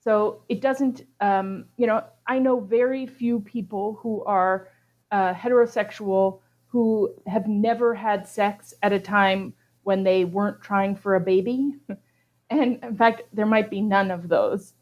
so 0.03 0.43
it 0.49 0.61
doesn't, 0.61 1.03
um, 1.21 1.67
you 1.77 1.87
know, 1.87 2.03
I 2.27 2.41
know 2.41 2.59
very 2.59 3.07
few 3.07 3.39
people 3.39 3.99
who 4.03 4.25
are 4.25 4.69
uh, 5.13 5.33
heterosexual 5.33 6.41
who 6.67 7.15
have 7.27 7.47
never 7.47 7.95
had 7.95 8.27
sex 8.27 8.75
at 8.83 8.93
a 8.93 8.99
time 8.99 9.55
when 9.85 10.03
they 10.03 10.25
weren't 10.25 10.61
trying 10.61 10.97
for 10.97 11.15
a 11.15 11.21
baby. 11.21 11.75
and 12.51 12.83
in 12.83 12.97
fact, 12.97 13.23
there 13.33 13.47
might 13.47 13.71
be 13.71 13.81
none 13.81 14.11
of 14.11 14.29
those. 14.29 14.75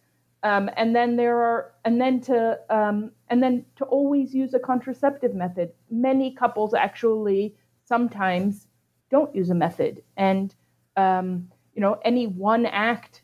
Um, 0.42 0.70
and 0.76 0.96
then 0.96 1.16
there 1.16 1.36
are, 1.36 1.72
and 1.84 2.00
then 2.00 2.20
to, 2.22 2.58
um, 2.70 3.10
and 3.28 3.42
then 3.42 3.64
to 3.76 3.84
always 3.84 4.34
use 4.34 4.54
a 4.54 4.58
contraceptive 4.58 5.34
method. 5.34 5.72
Many 5.90 6.34
couples 6.34 6.72
actually 6.72 7.54
sometimes 7.84 8.66
don't 9.10 9.34
use 9.34 9.50
a 9.50 9.54
method, 9.54 10.02
and 10.16 10.54
um, 10.96 11.48
you 11.74 11.82
know, 11.82 11.98
any 12.04 12.26
one 12.26 12.66
act 12.66 13.22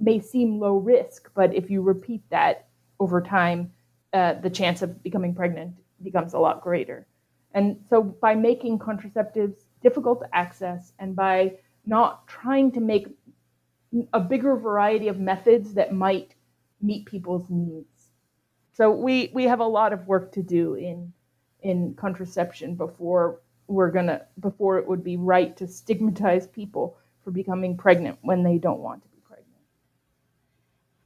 may 0.00 0.20
seem 0.20 0.58
low 0.58 0.76
risk, 0.76 1.30
but 1.34 1.54
if 1.54 1.70
you 1.70 1.82
repeat 1.82 2.22
that 2.30 2.68
over 3.00 3.20
time, 3.20 3.72
uh, 4.12 4.34
the 4.34 4.50
chance 4.50 4.82
of 4.82 5.02
becoming 5.02 5.34
pregnant 5.34 5.74
becomes 6.02 6.34
a 6.34 6.38
lot 6.38 6.62
greater. 6.62 7.06
And 7.52 7.78
so, 7.88 8.02
by 8.02 8.34
making 8.34 8.78
contraceptives 8.78 9.56
difficult 9.82 10.20
to 10.20 10.28
access 10.34 10.92
and 10.98 11.14
by 11.14 11.54
not 11.84 12.26
trying 12.26 12.72
to 12.72 12.80
make 12.80 13.08
a 14.12 14.20
bigger 14.20 14.56
variety 14.56 15.08
of 15.08 15.18
methods 15.18 15.74
that 15.74 15.92
might 15.92 16.34
meet 16.80 17.06
people's 17.06 17.48
needs. 17.48 18.10
So 18.72 18.90
we 18.90 19.30
we 19.32 19.44
have 19.44 19.60
a 19.60 19.64
lot 19.64 19.92
of 19.92 20.06
work 20.06 20.32
to 20.32 20.42
do 20.42 20.74
in 20.74 21.12
in 21.60 21.94
contraception 21.94 22.74
before 22.74 23.40
we're 23.66 23.90
gonna 23.90 24.22
before 24.38 24.78
it 24.78 24.86
would 24.86 25.02
be 25.02 25.16
right 25.16 25.56
to 25.56 25.66
stigmatize 25.66 26.46
people 26.46 26.96
for 27.24 27.30
becoming 27.30 27.76
pregnant 27.76 28.18
when 28.22 28.42
they 28.42 28.58
don't 28.58 28.80
want 28.80 29.02
to. 29.02 29.08
Be 29.08 29.22
pregnant. 29.24 29.58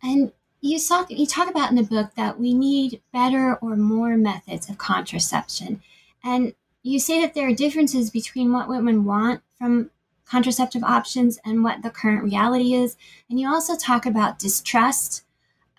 And 0.03 0.33
you 0.61 0.79
talk 0.79 1.11
you 1.11 1.27
talk 1.27 1.49
about 1.49 1.71
in 1.71 1.77
the 1.77 1.83
book 1.83 2.15
that 2.17 2.39
we 2.39 2.53
need 2.55 3.01
better 3.13 3.57
or 3.57 3.77
more 3.77 4.17
methods 4.17 4.69
of 4.69 4.79
contraception. 4.79 5.83
And 6.23 6.55
you 6.83 6.99
say 6.99 7.21
that 7.21 7.35
there 7.35 7.49
are 7.49 7.55
differences 7.55 8.11
between 8.11 8.53
what 8.53 8.69
women 8.69 9.05
want 9.05 9.43
from 9.59 9.91
contraceptive 10.27 10.85
options 10.85 11.39
and 11.45 11.65
what 11.65 11.83
the 11.83 11.91
current 11.91 12.23
reality 12.23 12.75
is. 12.75 12.97
And 13.29 13.41
you 13.41 13.49
also 13.49 13.77
talk 13.77 14.07
about 14.07 14.39
distrust, 14.39 15.25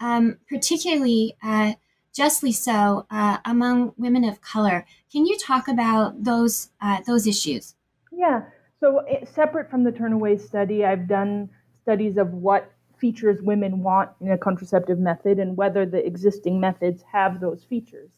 um, 0.02 0.38
particularly 0.50 1.38
uh, 1.44 1.74
justly 2.14 2.52
so 2.52 3.06
uh, 3.10 3.38
among 3.46 3.94
women 3.98 4.24
of 4.26 4.42
color. 4.42 4.86
Can 5.12 5.26
you 5.26 5.38
talk 5.38 5.68
about 5.68 6.24
those 6.24 6.70
uh, 6.82 7.00
those 7.06 7.28
issues? 7.28 7.76
Yeah. 8.12 8.44
So 8.80 9.00
it, 9.08 9.28
separate 9.28 9.70
from 9.70 9.84
the 9.84 9.92
Turnaway 9.92 10.42
study, 10.42 10.84
I've 10.84 11.08
done 11.08 11.50
studies 11.84 12.18
of 12.18 12.34
what 12.34 12.72
features 12.98 13.42
women 13.42 13.82
want 13.82 14.10
in 14.20 14.32
a 14.32 14.38
contraceptive 14.38 15.00
method 15.00 15.40
and 15.40 15.58
whether 15.58 15.86
the 15.86 16.06
existing 16.06 16.60
methods 16.60 17.04
have 17.12 17.40
those 17.40 17.64
features. 17.64 18.12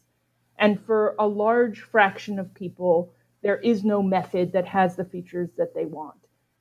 And 0.58 0.80
for 0.84 1.14
a 1.18 1.26
large 1.26 1.80
fraction 1.80 2.38
of 2.38 2.52
people, 2.54 3.12
there 3.42 3.58
is 3.58 3.84
no 3.84 4.02
method 4.02 4.52
that 4.52 4.66
has 4.66 4.96
the 4.96 5.04
features 5.04 5.50
that 5.56 5.74
they 5.74 5.84
want. 5.84 6.16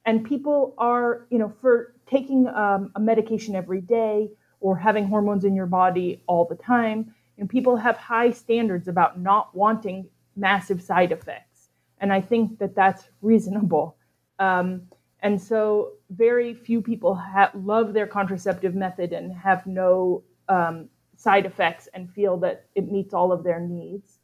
And 0.05 0.26
people 0.26 0.74
are, 0.78 1.28
you 1.30 1.38
know, 1.38 1.53
for 1.61 1.93
taking 2.07 2.47
um, 2.47 2.91
a 2.95 2.99
medication 2.99 3.55
every 3.55 3.82
day 3.82 4.30
or 4.64 4.78
having 4.78 5.05
hormones 5.05 5.43
in 5.43 5.55
your 5.55 5.68
body 5.68 6.24
all 6.26 6.45
the 6.45 6.55
time, 6.55 7.14
And 7.38 7.49
people 7.49 7.76
have 7.78 7.97
high 7.97 8.32
standards 8.32 8.88
about 8.88 9.20
not 9.20 9.53
wanting 9.55 10.07
massive 10.36 10.82
side 10.82 11.11
effects. 11.11 11.70
And 11.99 12.14
I 12.14 12.22
think 12.22 12.59
that 12.59 12.76
that's 12.76 13.09
reasonable. 13.22 13.97
Um, 14.39 14.84
and 15.22 15.41
so, 15.41 15.93
very 16.11 16.53
few 16.53 16.82
people 16.82 17.16
ha- 17.16 17.51
love 17.55 17.93
their 17.93 18.07
contraceptive 18.07 18.76
method 18.76 19.14
and 19.14 19.34
have 19.34 19.66
no 19.66 20.24
um, 20.47 20.89
side 21.18 21.45
effects 21.45 21.89
and 21.93 22.11
feel 22.14 22.38
that 22.38 22.66
it 22.76 22.91
meets 22.91 23.14
all 23.14 23.32
of 23.32 23.43
their 23.43 23.59
needs. 23.59 24.20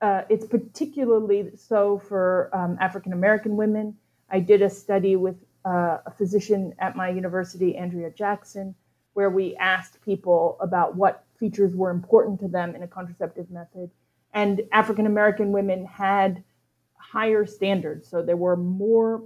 Uh, 0.00 0.22
it's 0.30 0.46
particularly 0.46 1.50
so 1.56 1.98
for 1.98 2.50
um, 2.54 2.76
African 2.80 3.12
American 3.12 3.56
women. 3.56 3.96
I 4.30 4.40
did 4.40 4.62
a 4.62 4.70
study 4.70 5.16
with 5.16 5.36
uh, 5.64 5.98
a 6.06 6.12
physician 6.16 6.74
at 6.78 6.96
my 6.96 7.08
university, 7.10 7.76
Andrea 7.76 8.10
Jackson, 8.10 8.74
where 9.16 9.30
we 9.30 9.56
asked 9.56 10.02
people 10.02 10.58
about 10.60 10.94
what 10.94 11.24
features 11.38 11.74
were 11.74 11.90
important 11.90 12.38
to 12.38 12.48
them 12.48 12.74
in 12.74 12.82
a 12.82 12.86
contraceptive 12.86 13.50
method. 13.50 13.90
And 14.34 14.60
African 14.72 15.06
American 15.06 15.52
women 15.52 15.86
had 15.86 16.44
higher 16.98 17.46
standards. 17.46 18.06
So 18.08 18.20
there 18.20 18.36
were 18.36 18.58
more 18.58 19.22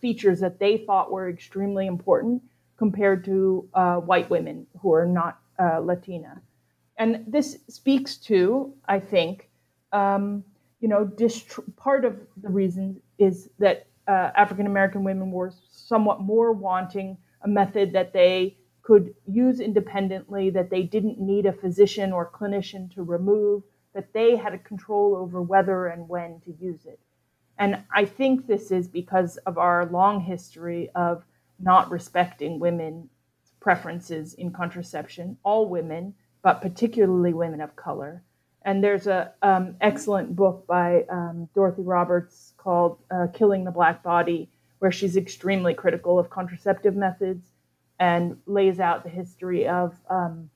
features 0.00 0.40
that 0.40 0.58
they 0.58 0.78
thought 0.78 1.12
were 1.12 1.28
extremely 1.28 1.86
important 1.86 2.42
compared 2.78 3.22
to 3.26 3.68
uh, 3.74 3.96
white 3.96 4.30
women 4.30 4.66
who 4.80 4.94
are 4.94 5.04
not 5.04 5.40
uh, 5.60 5.78
Latina. 5.78 6.40
And 6.96 7.22
this 7.26 7.58
speaks 7.68 8.16
to, 8.28 8.72
I 8.88 8.98
think, 8.98 9.50
um, 9.92 10.42
you 10.80 10.88
know, 10.88 11.10
part 11.76 12.06
of 12.06 12.16
the 12.42 12.48
reason 12.48 12.98
is 13.18 13.50
that 13.58 13.88
uh, 14.08 14.30
African 14.36 14.66
American 14.66 15.04
women 15.04 15.30
were 15.30 15.52
somewhat 15.70 16.22
more 16.22 16.52
wanting 16.52 17.18
a 17.42 17.48
method 17.48 17.92
that 17.92 18.14
they 18.14 18.56
could 18.84 19.14
use 19.26 19.60
independently, 19.60 20.50
that 20.50 20.68
they 20.68 20.82
didn't 20.82 21.18
need 21.18 21.46
a 21.46 21.52
physician 21.52 22.12
or 22.12 22.30
clinician 22.30 22.92
to 22.94 23.02
remove, 23.02 23.62
that 23.94 24.12
they 24.12 24.36
had 24.36 24.52
a 24.52 24.58
control 24.58 25.16
over 25.16 25.40
whether 25.40 25.86
and 25.86 26.06
when 26.06 26.38
to 26.40 26.52
use 26.60 26.84
it. 26.84 27.00
And 27.58 27.82
I 27.94 28.04
think 28.04 28.46
this 28.46 28.70
is 28.70 28.86
because 28.86 29.38
of 29.38 29.56
our 29.56 29.86
long 29.86 30.20
history 30.20 30.90
of 30.94 31.24
not 31.58 31.90
respecting 31.90 32.58
women's 32.58 33.08
preferences 33.58 34.34
in 34.34 34.52
contraception, 34.52 35.38
all 35.44 35.66
women, 35.68 36.14
but 36.42 36.60
particularly 36.60 37.32
women 37.32 37.62
of 37.62 37.74
color. 37.76 38.22
And 38.66 38.84
there's 38.84 39.06
a 39.06 39.32
um, 39.40 39.76
excellent 39.80 40.36
book 40.36 40.66
by 40.66 41.04
um, 41.08 41.48
Dorothy 41.54 41.82
Roberts 41.82 42.52
called 42.58 42.98
uh, 43.10 43.28
"Killing 43.32 43.64
the 43.64 43.70
Black 43.70 44.02
Body," 44.02 44.50
where 44.80 44.92
she's 44.92 45.16
extremely 45.16 45.72
critical 45.72 46.18
of 46.18 46.28
contraceptive 46.28 46.96
methods 46.96 47.53
and 47.98 48.36
lays 48.46 48.80
out 48.80 49.04
the 49.04 49.10
history 49.10 49.68
of 49.68 49.94
um, 50.10 50.50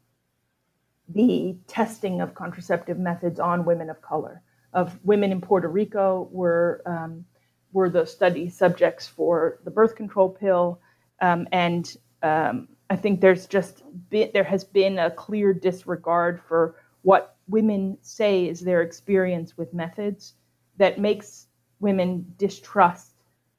the 1.08 1.56
testing 1.66 2.20
of 2.20 2.34
contraceptive 2.34 2.98
methods 2.98 3.40
on 3.40 3.64
women 3.64 3.90
of 3.90 4.00
color. 4.02 4.42
Of 4.74 4.98
women 5.02 5.32
in 5.32 5.40
Puerto 5.40 5.68
Rico 5.68 6.28
were 6.30 6.82
um, 6.84 7.24
were 7.72 7.88
the 7.88 8.04
study 8.04 8.48
subjects 8.48 9.06
for 9.06 9.60
the 9.64 9.70
birth 9.70 9.94
control 9.96 10.28
pill, 10.28 10.80
um, 11.20 11.48
and 11.52 11.96
um, 12.22 12.68
I 12.90 12.96
think 12.96 13.20
there's 13.20 13.46
just 13.46 13.82
been, 14.10 14.30
there 14.32 14.44
has 14.44 14.64
been 14.64 14.98
a 14.98 15.10
clear 15.10 15.52
disregard 15.52 16.40
for 16.48 16.76
what 17.02 17.36
women 17.48 17.98
say 18.02 18.46
is 18.46 18.60
their 18.60 18.82
experience 18.82 19.56
with 19.56 19.72
methods 19.72 20.34
that 20.76 20.98
makes 20.98 21.46
women 21.80 22.26
distrust 22.38 23.14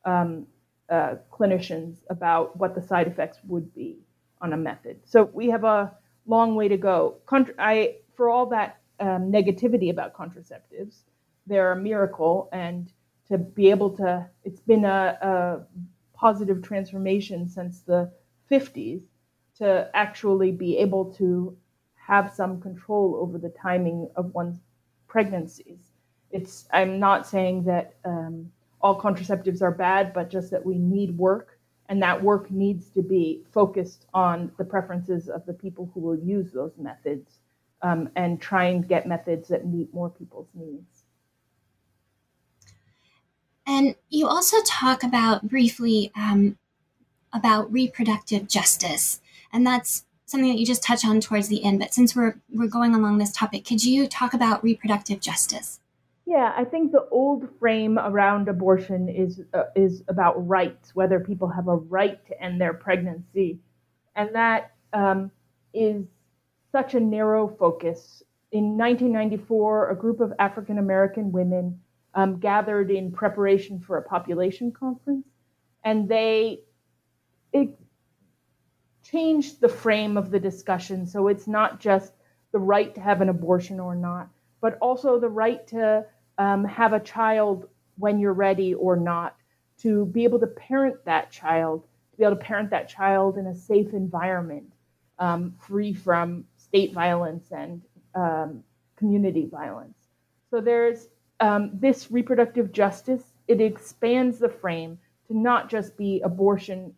um, 0.05 0.45
uh, 0.89 1.15
clinicians 1.31 1.97
about 2.09 2.57
what 2.57 2.75
the 2.75 2.81
side 2.81 3.07
effects 3.07 3.39
would 3.47 3.73
be 3.75 3.99
on 4.41 4.53
a 4.53 4.57
method. 4.57 4.99
So 5.05 5.23
we 5.33 5.49
have 5.49 5.63
a 5.63 5.91
long 6.25 6.55
way 6.55 6.67
to 6.67 6.77
go. 6.77 7.17
Contra- 7.25 7.55
I, 7.59 7.95
for 8.15 8.29
all 8.29 8.45
that 8.47 8.79
um, 8.99 9.31
negativity 9.31 9.89
about 9.89 10.13
contraceptives. 10.13 11.03
They're 11.47 11.71
a 11.71 11.75
miracle, 11.75 12.49
and 12.51 12.91
to 13.27 13.37
be 13.37 13.69
able 13.69 13.91
to, 13.97 14.27
it's 14.43 14.59
been 14.61 14.85
a, 14.85 15.17
a 15.21 15.59
positive 16.13 16.61
transformation 16.61 17.47
since 17.47 17.81
the 17.81 18.11
50s 18.51 19.01
to 19.57 19.89
actually 19.93 20.51
be 20.51 20.77
able 20.77 21.13
to 21.13 21.57
have 21.95 22.33
some 22.33 22.59
control 22.59 23.17
over 23.21 23.37
the 23.37 23.49
timing 23.49 24.09
of 24.15 24.33
one's 24.33 24.59
pregnancies. 25.07 25.79
It's, 26.31 26.67
I'm 26.71 26.99
not 26.99 27.27
saying 27.27 27.63
that 27.63 27.95
um, 28.05 28.51
all 28.81 28.99
contraceptives 28.99 29.61
are 29.61 29.71
bad, 29.71 30.13
but 30.13 30.29
just 30.29 30.51
that 30.51 30.65
we 30.65 30.77
need 30.77 31.17
work, 31.17 31.59
and 31.89 32.01
that 32.01 32.21
work 32.21 32.49
needs 32.51 32.89
to 32.91 33.01
be 33.01 33.43
focused 33.51 34.05
on 34.13 34.51
the 34.57 34.65
preferences 34.65 35.27
of 35.27 35.45
the 35.45 35.53
people 35.53 35.89
who 35.93 35.99
will 35.99 36.17
use 36.17 36.51
those 36.51 36.73
methods 36.77 37.39
um, 37.81 38.09
and 38.15 38.41
try 38.41 38.65
and 38.65 38.87
get 38.87 39.07
methods 39.07 39.47
that 39.49 39.65
meet 39.65 39.93
more 39.93 40.09
people's 40.09 40.49
needs. 40.53 41.03
And 43.65 43.95
you 44.09 44.27
also 44.27 44.57
talk 44.65 45.03
about 45.03 45.47
briefly 45.47 46.11
um, 46.15 46.57
about 47.33 47.71
reproductive 47.71 48.47
justice, 48.47 49.21
and 49.53 49.65
that's 49.65 50.05
something 50.25 50.49
that 50.49 50.59
you 50.59 50.65
just 50.65 50.83
touched 50.83 51.05
on 51.05 51.19
towards 51.21 51.49
the 51.49 51.63
end. 51.63 51.79
But 51.79 51.93
since 51.93 52.15
we're 52.15 52.39
we're 52.51 52.67
going 52.67 52.95
along 52.95 53.17
this 53.19 53.31
topic, 53.31 53.65
could 53.65 53.83
you 53.83 54.07
talk 54.07 54.33
about 54.33 54.63
reproductive 54.63 55.19
justice? 55.19 55.78
Yeah, 56.29 56.53
I 56.55 56.63
think 56.63 56.91
the 56.91 57.07
old 57.09 57.49
frame 57.57 57.97
around 57.97 58.49
abortion 58.49 59.09
is 59.09 59.41
uh, 59.51 59.63
is 59.75 60.03
about 60.09 60.47
rights, 60.47 60.93
whether 60.93 61.19
people 61.19 61.47
have 61.47 61.67
a 61.67 61.77
right 61.77 62.23
to 62.27 62.39
end 62.39 62.61
their 62.61 62.75
pregnancy, 62.75 63.57
and 64.15 64.35
that 64.35 64.73
um, 64.93 65.31
is 65.73 66.05
such 66.71 66.93
a 66.93 66.99
narrow 66.99 67.47
focus. 67.47 68.21
In 68.51 68.77
1994, 68.77 69.89
a 69.89 69.95
group 69.95 70.19
of 70.19 70.31
African 70.37 70.77
American 70.77 71.31
women 71.31 71.81
um, 72.13 72.39
gathered 72.39 72.91
in 72.91 73.11
preparation 73.11 73.79
for 73.79 73.97
a 73.97 74.03
population 74.03 74.71
conference, 74.71 75.25
and 75.83 76.07
they 76.07 76.59
it 77.53 77.69
changed 79.01 79.61
the 79.61 79.69
frame 79.69 80.15
of 80.15 80.29
the 80.29 80.39
discussion. 80.39 81.07
So 81.07 81.27
it's 81.27 81.47
not 81.47 81.79
just 81.79 82.13
the 82.51 82.59
right 82.59 82.93
to 82.93 83.01
have 83.01 83.21
an 83.21 83.29
abortion 83.29 83.79
or 83.79 83.95
not, 83.95 84.29
but 84.61 84.77
also 84.79 85.19
the 85.19 85.27
right 85.27 85.65
to 85.69 86.05
um, 86.39 86.63
have 86.63 86.93
a 86.93 86.99
child 86.99 87.67
when 87.97 88.17
you're 88.17 88.33
ready 88.33 88.73
or 88.73 88.95
not, 88.95 89.35
to 89.81 90.05
be 90.07 90.23
able 90.23 90.39
to 90.39 90.47
parent 90.47 90.95
that 91.05 91.29
child, 91.29 91.83
to 92.11 92.17
be 92.17 92.23
able 92.23 92.35
to 92.35 92.41
parent 92.41 92.69
that 92.71 92.89
child 92.89 93.37
in 93.37 93.45
a 93.47 93.55
safe 93.55 93.93
environment, 93.93 94.73
um, 95.19 95.53
free 95.59 95.93
from 95.93 96.45
state 96.57 96.93
violence 96.93 97.51
and 97.51 97.81
um, 98.15 98.63
community 98.95 99.47
violence. 99.51 99.97
So 100.49 100.61
there's 100.61 101.09
um, 101.41 101.71
this 101.73 102.09
reproductive 102.09 102.71
justice, 102.71 103.23
it 103.47 103.61
expands 103.61 104.39
the 104.39 104.49
frame 104.49 104.97
to 105.27 105.37
not 105.37 105.69
just 105.69 105.95
be 105.97 106.21
abortion, 106.21 106.93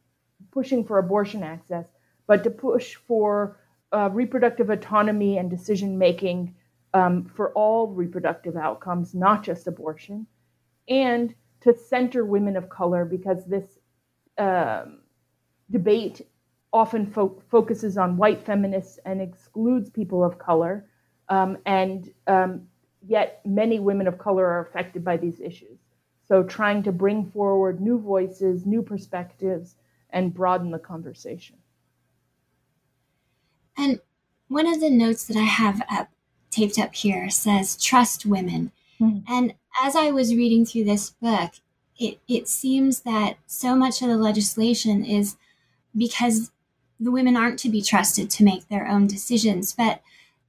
pushing 0.51 0.85
for 0.85 0.99
abortion 0.99 1.43
access, 1.43 1.85
but 2.27 2.43
to 2.43 2.49
push 2.49 2.95
for 2.95 3.57
uh, 3.91 4.09
reproductive 4.11 4.69
autonomy 4.69 5.37
and 5.37 5.49
decision 5.49 5.97
making 5.97 6.55
um, 6.93 7.25
for 7.25 7.51
all 7.53 7.87
reproductive 7.87 8.55
outcomes, 8.55 9.13
not 9.13 9.43
just 9.43 9.67
abortion, 9.67 10.27
and 10.87 11.33
to 11.61 11.73
center 11.77 12.25
women 12.25 12.57
of 12.57 12.69
color 12.69 13.05
because 13.05 13.45
this 13.45 13.79
um, 14.37 14.99
debate 15.69 16.21
often 16.73 17.05
fo- 17.05 17.41
focuses 17.49 17.97
on 17.97 18.17
white 18.17 18.45
feminists 18.45 18.99
and 19.05 19.21
excludes 19.21 19.89
people 19.89 20.23
of 20.23 20.37
color. 20.37 20.85
Um, 21.29 21.57
and 21.65 22.11
um, 22.27 22.67
yet, 23.07 23.41
many 23.45 23.79
women 23.79 24.07
of 24.07 24.17
color 24.17 24.45
are 24.45 24.61
affected 24.61 25.03
by 25.03 25.17
these 25.17 25.39
issues. 25.39 25.79
So, 26.27 26.43
trying 26.43 26.83
to 26.83 26.91
bring 26.91 27.29
forward 27.31 27.81
new 27.81 27.99
voices, 27.99 28.65
new 28.65 28.81
perspectives, 28.81 29.75
and 30.09 30.33
broaden 30.33 30.71
the 30.71 30.79
conversation. 30.79 31.57
And 33.77 33.99
one 34.47 34.67
of 34.67 34.81
the 34.81 34.89
notes 34.89 35.25
that 35.27 35.37
I 35.37 35.43
have 35.43 35.81
up, 35.89 36.09
taped 36.51 36.77
up 36.77 36.93
here 36.93 37.29
says, 37.29 37.81
trust 37.81 38.25
women. 38.25 38.71
Mm-hmm. 38.99 39.33
And 39.33 39.53
as 39.81 39.95
I 39.95 40.11
was 40.11 40.35
reading 40.35 40.65
through 40.65 40.83
this 40.83 41.09
book, 41.09 41.51
it, 41.97 42.19
it 42.27 42.47
seems 42.47 43.01
that 43.01 43.37
so 43.47 43.75
much 43.75 44.01
of 44.01 44.09
the 44.09 44.17
legislation 44.17 45.03
is 45.03 45.37
because 45.95 46.51
the 46.99 47.11
women 47.11 47.35
aren't 47.35 47.59
to 47.59 47.69
be 47.69 47.81
trusted 47.81 48.29
to 48.29 48.43
make 48.43 48.67
their 48.67 48.87
own 48.87 49.07
decisions. 49.07 49.73
But 49.73 50.01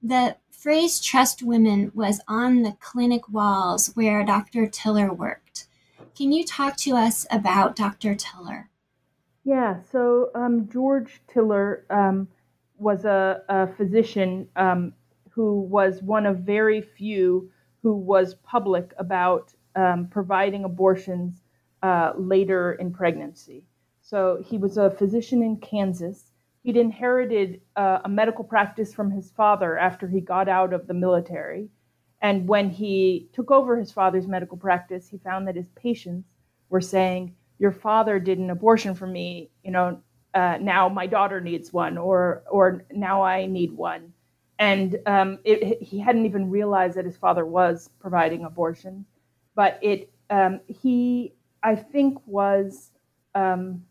the 0.02 0.36
phrase 0.50 1.00
trust 1.00 1.42
women 1.42 1.90
was 1.94 2.20
on 2.28 2.62
the 2.62 2.76
clinic 2.80 3.28
walls 3.28 3.90
where 3.94 4.24
Dr. 4.24 4.66
Tiller 4.66 5.12
worked. 5.12 5.66
Can 6.16 6.30
you 6.30 6.44
talk 6.44 6.76
to 6.78 6.92
us 6.92 7.26
about 7.30 7.74
Dr. 7.74 8.14
Tiller? 8.14 8.68
Yeah, 9.44 9.80
so 9.90 10.30
um, 10.34 10.68
George 10.68 11.20
Tiller 11.26 11.84
um, 11.90 12.28
was 12.78 13.04
a, 13.04 13.42
a 13.48 13.66
physician 13.66 14.48
um, 14.56 14.92
who 15.34 15.62
was 15.62 16.02
one 16.02 16.26
of 16.26 16.38
very 16.38 16.80
few 16.80 17.50
who 17.82 17.96
was 17.96 18.34
public 18.34 18.92
about 18.98 19.52
um, 19.74 20.08
providing 20.08 20.64
abortions 20.64 21.42
uh, 21.82 22.12
later 22.16 22.72
in 22.74 22.92
pregnancy. 22.92 23.64
So 24.02 24.42
he 24.44 24.58
was 24.58 24.76
a 24.76 24.90
physician 24.90 25.42
in 25.42 25.56
Kansas 25.56 26.32
He'd 26.62 26.76
inherited 26.76 27.60
uh, 27.74 28.00
a 28.04 28.08
medical 28.08 28.44
practice 28.44 28.94
from 28.94 29.10
his 29.10 29.30
father 29.32 29.76
after 29.76 30.06
he 30.06 30.20
got 30.20 30.48
out 30.48 30.72
of 30.72 30.86
the 30.86 30.94
military. 30.94 31.68
And 32.20 32.46
when 32.46 32.70
he 32.70 33.28
took 33.32 33.50
over 33.50 33.76
his 33.76 33.90
father's 33.90 34.28
medical 34.28 34.56
practice, 34.56 35.08
he 35.08 35.18
found 35.18 35.48
that 35.48 35.56
his 35.56 35.68
patients 35.70 36.28
were 36.68 36.80
saying, 36.80 37.34
"Your 37.58 37.72
father 37.72 38.20
did 38.20 38.38
an 38.38 38.50
abortion 38.50 38.94
for 38.94 39.08
me. 39.08 39.50
You 39.64 39.72
know, 39.72 40.00
uh, 40.34 40.58
now 40.60 40.88
my 40.88 41.06
daughter 41.08 41.40
needs 41.40 41.72
one, 41.72 41.98
or 41.98 42.44
or 42.48 42.84
now 42.92 43.22
I 43.22 43.46
need 43.46 43.72
one." 43.72 44.11
And 44.62 45.00
um, 45.06 45.40
it, 45.42 45.82
he 45.82 45.98
hadn't 45.98 46.24
even 46.24 46.48
realized 46.48 46.96
that 46.96 47.04
his 47.04 47.16
father 47.16 47.44
was 47.44 47.90
providing 47.98 48.44
abortion, 48.44 49.04
but 49.56 49.76
it 49.82 50.08
um, 50.30 50.60
he 50.68 51.34
I 51.64 51.74
think 51.74 52.24
was 52.26 52.92
um, 53.34 53.82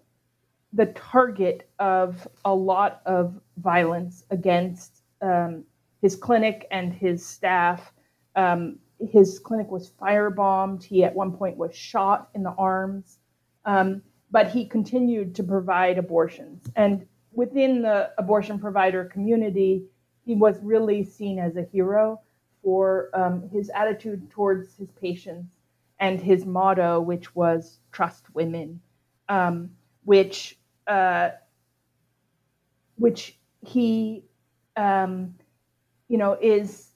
the 0.71 0.85
target 0.85 1.69
of 1.79 2.25
a 2.45 2.55
lot 2.55 3.01
of 3.05 3.37
violence 3.57 4.23
against 4.31 5.03
um, 5.21 5.65
his 6.01 6.15
clinic 6.15 6.67
and 6.71 6.93
his 6.93 7.25
staff. 7.25 7.91
Um, 8.37 8.79
his 8.97 9.39
clinic 9.39 9.69
was 9.69 9.91
firebombed. 10.01 10.83
He 10.83 11.03
at 11.03 11.13
one 11.13 11.33
point 11.33 11.57
was 11.57 11.75
shot 11.75 12.29
in 12.33 12.43
the 12.43 12.55
arms, 12.57 13.19
um, 13.65 14.01
but 14.31 14.49
he 14.49 14.65
continued 14.65 15.35
to 15.35 15.43
provide 15.43 15.97
abortions. 15.97 16.71
And 16.77 17.05
within 17.33 17.81
the 17.81 18.11
abortion 18.17 18.57
provider 18.57 19.03
community, 19.03 19.83
he 20.31 20.37
was 20.37 20.63
really 20.63 21.03
seen 21.03 21.39
as 21.39 21.57
a 21.57 21.63
hero 21.73 22.21
for 22.63 23.09
um, 23.13 23.49
his 23.49 23.69
attitude 23.75 24.29
towards 24.29 24.77
his 24.77 24.89
patients 24.91 25.51
and 25.99 26.21
his 26.21 26.45
motto, 26.45 27.01
which 27.01 27.35
was 27.35 27.79
trust 27.91 28.33
women, 28.33 28.79
um, 29.27 29.69
which 30.05 30.57
uh, 30.87 31.31
which 32.95 33.37
he 33.59 34.23
um, 34.77 35.35
you 36.07 36.17
know 36.17 36.37
is 36.41 36.91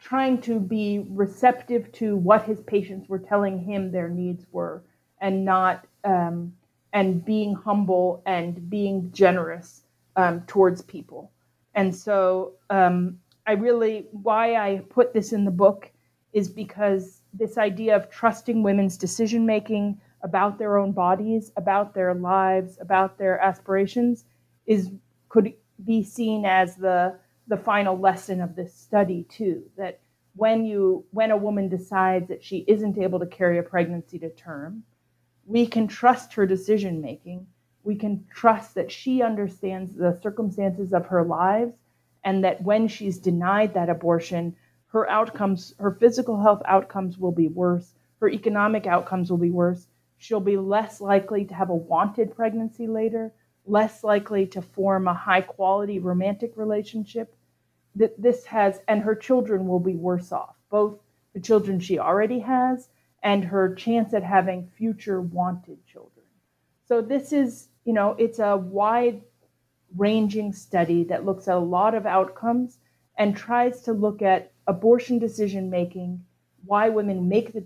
trying 0.00 0.40
to 0.40 0.58
be 0.58 1.06
receptive 1.10 1.92
to 1.92 2.16
what 2.16 2.44
his 2.44 2.60
patients 2.62 3.08
were 3.08 3.20
telling 3.20 3.56
him 3.56 3.92
their 3.92 4.08
needs 4.08 4.44
were 4.50 4.82
and 5.20 5.44
not 5.44 5.86
um, 6.02 6.52
and 6.92 7.24
being 7.24 7.54
humble 7.54 8.20
and 8.26 8.68
being 8.68 9.12
generous 9.12 9.84
um, 10.16 10.40
towards 10.48 10.82
people 10.82 11.30
and 11.74 11.94
so 11.94 12.52
um, 12.70 13.18
i 13.46 13.52
really 13.52 14.06
why 14.10 14.54
i 14.56 14.82
put 14.90 15.12
this 15.12 15.32
in 15.32 15.44
the 15.44 15.50
book 15.50 15.90
is 16.32 16.48
because 16.48 17.22
this 17.34 17.58
idea 17.58 17.96
of 17.96 18.10
trusting 18.10 18.62
women's 18.62 18.96
decision 18.96 19.46
making 19.46 20.00
about 20.22 20.58
their 20.58 20.78
own 20.78 20.92
bodies, 20.92 21.52
about 21.56 21.94
their 21.94 22.14
lives, 22.14 22.78
about 22.80 23.18
their 23.18 23.38
aspirations 23.40 24.24
is 24.66 24.90
could 25.28 25.52
be 25.84 26.02
seen 26.02 26.44
as 26.44 26.76
the 26.76 27.18
the 27.48 27.56
final 27.56 27.98
lesson 27.98 28.40
of 28.40 28.54
this 28.54 28.72
study 28.72 29.26
too 29.28 29.64
that 29.76 29.98
when 30.36 30.64
you 30.64 31.04
when 31.10 31.32
a 31.32 31.36
woman 31.36 31.68
decides 31.68 32.28
that 32.28 32.44
she 32.44 32.58
isn't 32.68 32.96
able 32.98 33.18
to 33.18 33.26
carry 33.26 33.58
a 33.58 33.62
pregnancy 33.62 34.18
to 34.18 34.30
term 34.30 34.84
we 35.44 35.66
can 35.66 35.88
trust 35.88 36.32
her 36.32 36.46
decision 36.46 37.00
making 37.00 37.44
we 37.84 37.96
can 37.96 38.24
trust 38.32 38.74
that 38.74 38.90
she 38.90 39.22
understands 39.22 39.94
the 39.94 40.18
circumstances 40.22 40.92
of 40.92 41.06
her 41.06 41.24
lives 41.24 41.74
and 42.24 42.44
that 42.44 42.62
when 42.62 42.88
she's 42.88 43.18
denied 43.18 43.74
that 43.74 43.90
abortion 43.90 44.54
her 44.86 45.08
outcomes 45.08 45.74
her 45.78 45.92
physical 45.92 46.40
health 46.40 46.62
outcomes 46.66 47.18
will 47.18 47.32
be 47.32 47.48
worse 47.48 47.94
her 48.20 48.28
economic 48.28 48.86
outcomes 48.86 49.30
will 49.30 49.38
be 49.38 49.50
worse 49.50 49.86
she'll 50.22 50.38
be 50.38 50.56
less 50.56 51.00
likely 51.00 51.44
to 51.44 51.52
have 51.52 51.68
a 51.68 51.74
wanted 51.74 52.32
pregnancy 52.36 52.86
later, 52.86 53.32
less 53.66 54.04
likely 54.04 54.46
to 54.46 54.62
form 54.62 55.08
a 55.08 55.14
high 55.14 55.40
quality 55.40 55.98
romantic 55.98 56.56
relationship. 56.56 57.34
That 57.96 58.22
this 58.22 58.44
has, 58.46 58.80
and 58.86 59.02
her 59.02 59.16
children 59.16 59.66
will 59.66 59.80
be 59.80 59.96
worse 59.96 60.30
off, 60.30 60.54
both 60.70 61.00
the 61.34 61.40
children 61.40 61.80
she 61.80 61.98
already 61.98 62.38
has 62.38 62.88
and 63.24 63.44
her 63.44 63.74
chance 63.74 64.14
at 64.14 64.22
having 64.22 64.68
future 64.78 65.20
wanted 65.20 65.84
children. 65.86 66.24
So 66.86 67.02
this 67.02 67.32
is, 67.32 67.68
you 67.84 67.92
know, 67.92 68.14
it's 68.18 68.38
a 68.38 68.56
wide 68.56 69.22
ranging 69.96 70.52
study 70.52 71.04
that 71.04 71.24
looks 71.24 71.48
at 71.48 71.56
a 71.56 71.58
lot 71.58 71.94
of 71.94 72.06
outcomes 72.06 72.78
and 73.18 73.36
tries 73.36 73.82
to 73.82 73.92
look 73.92 74.22
at 74.22 74.52
abortion 74.66 75.18
decision 75.18 75.68
making, 75.68 76.24
why 76.64 76.88
women 76.88 77.28
make 77.28 77.52
the, 77.52 77.64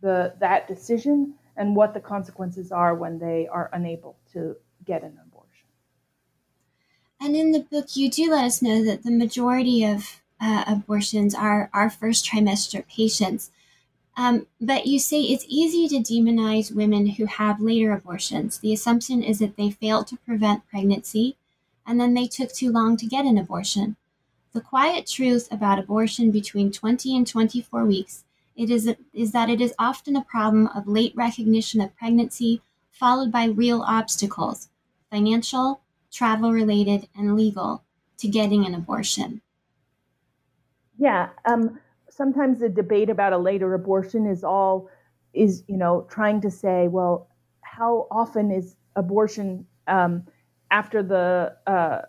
the 0.00 0.34
that 0.40 0.66
decision, 0.68 1.34
and 1.56 1.74
what 1.74 1.92
the 1.92 2.00
consequences 2.00 2.70
are 2.72 2.94
when 2.94 3.18
they 3.18 3.48
are 3.48 3.68
unable 3.72 4.16
to 4.32 4.56
get 4.84 5.02
an 5.02 5.18
abortion. 5.26 5.66
And 7.20 7.34
in 7.34 7.50
the 7.50 7.60
book, 7.60 7.96
you 7.96 8.08
do 8.08 8.30
let 8.30 8.44
us 8.44 8.62
know 8.62 8.84
that 8.84 9.02
the 9.02 9.10
majority 9.10 9.84
of 9.84 10.20
uh, 10.40 10.64
abortions 10.68 11.34
are, 11.34 11.68
are 11.74 11.90
first 11.90 12.24
trimester 12.24 12.86
patients. 12.86 13.50
Um, 14.18 14.48
but 14.60 14.88
you 14.88 14.98
say 14.98 15.22
it's 15.22 15.46
easy 15.46 15.86
to 15.86 16.00
demonize 16.00 16.74
women 16.74 17.06
who 17.06 17.26
have 17.26 17.60
later 17.60 17.92
abortions. 17.92 18.58
The 18.58 18.72
assumption 18.72 19.22
is 19.22 19.38
that 19.38 19.56
they 19.56 19.70
failed 19.70 20.08
to 20.08 20.16
prevent 20.16 20.68
pregnancy 20.68 21.36
and 21.86 22.00
then 22.00 22.14
they 22.14 22.26
took 22.26 22.52
too 22.52 22.72
long 22.72 22.96
to 22.96 23.06
get 23.06 23.24
an 23.24 23.38
abortion. 23.38 23.94
The 24.52 24.60
quiet 24.60 25.06
truth 25.06 25.46
about 25.52 25.78
abortion 25.78 26.32
between 26.32 26.72
20 26.72 27.16
and 27.16 27.26
24 27.28 27.84
weeks 27.84 28.24
it 28.56 28.70
is, 28.70 28.92
is 29.14 29.30
that 29.30 29.48
it 29.48 29.60
is 29.60 29.72
often 29.78 30.16
a 30.16 30.24
problem 30.24 30.66
of 30.74 30.88
late 30.88 31.12
recognition 31.14 31.80
of 31.80 31.96
pregnancy, 31.96 32.60
followed 32.90 33.30
by 33.30 33.44
real 33.44 33.82
obstacles 33.86 34.68
financial, 35.12 35.80
travel 36.10 36.52
related, 36.52 37.08
and 37.16 37.36
legal 37.36 37.84
to 38.16 38.26
getting 38.26 38.66
an 38.66 38.74
abortion. 38.74 39.42
Yeah. 40.98 41.28
Um, 41.44 41.78
sometimes 42.18 42.60
the 42.60 42.68
debate 42.68 43.08
about 43.08 43.32
a 43.32 43.38
later 43.38 43.72
abortion 43.72 44.26
is 44.26 44.44
all 44.44 44.90
is 45.32 45.62
you 45.68 45.78
know 45.78 46.06
trying 46.10 46.40
to 46.40 46.50
say 46.50 46.88
well 46.88 47.28
how 47.62 48.06
often 48.10 48.50
is 48.50 48.76
abortion 48.96 49.64
um, 49.86 50.22
after 50.70 51.02
the 51.02 51.56
uh, 51.66 52.02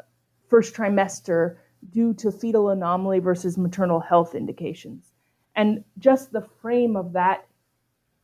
first 0.50 0.76
trimester 0.76 1.58
due 1.92 2.14
to 2.14 2.32
fetal 2.32 2.70
anomaly 2.70 3.20
versus 3.20 3.58
maternal 3.58 4.02
health 4.02 4.36
indications 4.36 5.14
and 5.60 5.84
just 5.98 6.32
the 6.32 6.48
frame 6.62 6.96
of 6.96 7.12
that, 7.12 7.46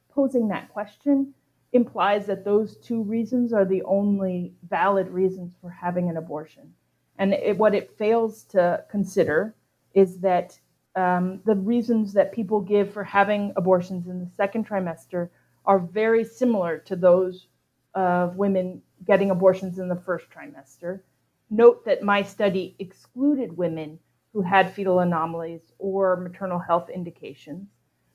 posing 0.10 0.48
that 0.48 0.70
question, 0.70 1.34
implies 1.74 2.26
that 2.28 2.46
those 2.46 2.78
two 2.78 3.04
reasons 3.04 3.52
are 3.52 3.66
the 3.66 3.84
only 3.84 4.54
valid 4.70 5.10
reasons 5.10 5.54
for 5.62 5.70
having 5.70 6.10
an 6.10 6.16
abortion. 6.16 6.74
And 7.18 7.34
it, 7.34 7.58
what 7.58 7.76
it 7.76 7.98
fails 7.98 8.44
to 8.52 8.86
consider 8.90 9.54
is 9.94 10.20
that 10.20 10.58
um, 10.96 11.42
the 11.46 11.56
reasons 11.56 12.14
that 12.14 12.32
people 12.32 12.62
give 12.62 12.92
for 12.92 13.04
having 13.04 13.54
abortions 13.56 14.08
in 14.08 14.20
the 14.20 14.30
second 14.36 14.68
trimester 14.68 15.30
are 15.66 15.80
very 15.80 16.24
similar 16.24 16.78
to 16.80 16.96
those 16.96 17.48
of 17.96 18.36
women 18.36 18.82
getting 19.06 19.32
abortions 19.32 19.80
in 19.80 19.88
the 19.88 19.96
first 19.96 20.28
trimester. 20.30 21.02
Note 21.50 21.86
that 21.86 22.04
my 22.04 22.24
study 22.24 22.76
excluded 22.80 23.56
women 23.56 24.00
who 24.34 24.42
had 24.42 24.74
fetal 24.74 25.00
anomalies 25.00 25.72
or 25.80 26.18
maternal 26.18 26.60
health 26.60 26.90
indications. 26.90 27.70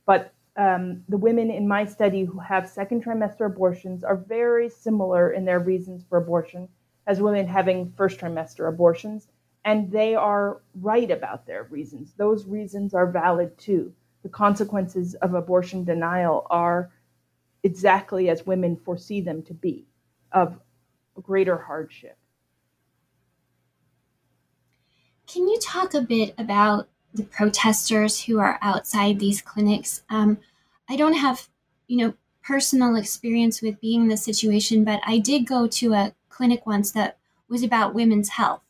But 0.05 0.33
um, 0.57 1.03
the 1.09 1.16
women 1.16 1.51
in 1.51 1.66
my 1.66 1.85
study 1.87 2.24
who 2.24 2.39
have 2.39 2.68
second 2.68 3.05
trimester 3.05 3.47
abortions 3.47 4.05
are 4.05 4.16
very 4.16 4.68
similar 4.68 5.33
in 5.33 5.45
their 5.45 5.61
reasons 5.61 6.05
for 6.09 6.18
abortion 6.18 6.68
as 7.07 7.20
women 7.20 7.47
having 7.47 7.93
first 7.97 8.20
trimester 8.20 8.68
abortions. 8.68 9.28
And 9.64 9.90
they 9.90 10.14
are 10.14 10.62
right 10.74 11.11
about 11.11 11.46
their 11.46 11.64
reasons. 11.64 12.12
Those 12.16 12.46
reasons 12.46 12.94
are 12.94 13.11
valid 13.11 13.56
too. 13.58 13.92
The 14.22 14.28
consequences 14.28 15.14
of 15.16 15.34
abortion 15.34 15.84
denial 15.84 16.46
are 16.50 16.90
exactly 17.62 18.30
as 18.30 18.46
women 18.46 18.76
foresee 18.76 19.20
them 19.20 19.42
to 19.42 19.54
be 19.54 19.86
of 20.32 20.58
greater 21.22 21.58
hardship. 21.58 22.16
Can 25.26 25.46
you 25.46 25.58
talk 25.61 25.94
a 25.94 26.00
bit 26.00 26.34
about 26.38 26.88
the 27.14 27.22
protesters 27.22 28.24
who 28.24 28.38
are 28.38 28.58
outside 28.62 29.18
these 29.18 29.42
clinics? 29.42 30.02
Um, 30.08 30.38
I 30.88 30.96
don't 30.96 31.14
have, 31.14 31.48
you 31.86 31.98
know, 31.98 32.14
personal 32.42 32.96
experience 32.96 33.62
with 33.62 33.80
being 33.80 34.02
in 34.02 34.08
this 34.08 34.24
situation, 34.24 34.84
but 34.84 35.00
I 35.06 35.18
did 35.18 35.46
go 35.46 35.66
to 35.66 35.92
a 35.92 36.14
clinic 36.30 36.66
once 36.66 36.90
that 36.92 37.18
was 37.48 37.62
about 37.62 37.94
women's 37.94 38.30
health. 38.30 38.62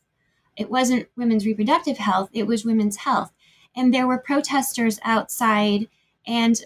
It 0.57 0.69
wasn't 0.69 1.07
women's 1.15 1.45
reproductive 1.45 1.97
health, 1.97 2.29
it 2.33 2.47
was 2.47 2.65
women's 2.65 2.97
health. 2.97 3.31
And 3.75 3.93
there 3.93 4.07
were 4.07 4.17
protesters 4.17 4.99
outside, 5.03 5.87
and 6.27 6.61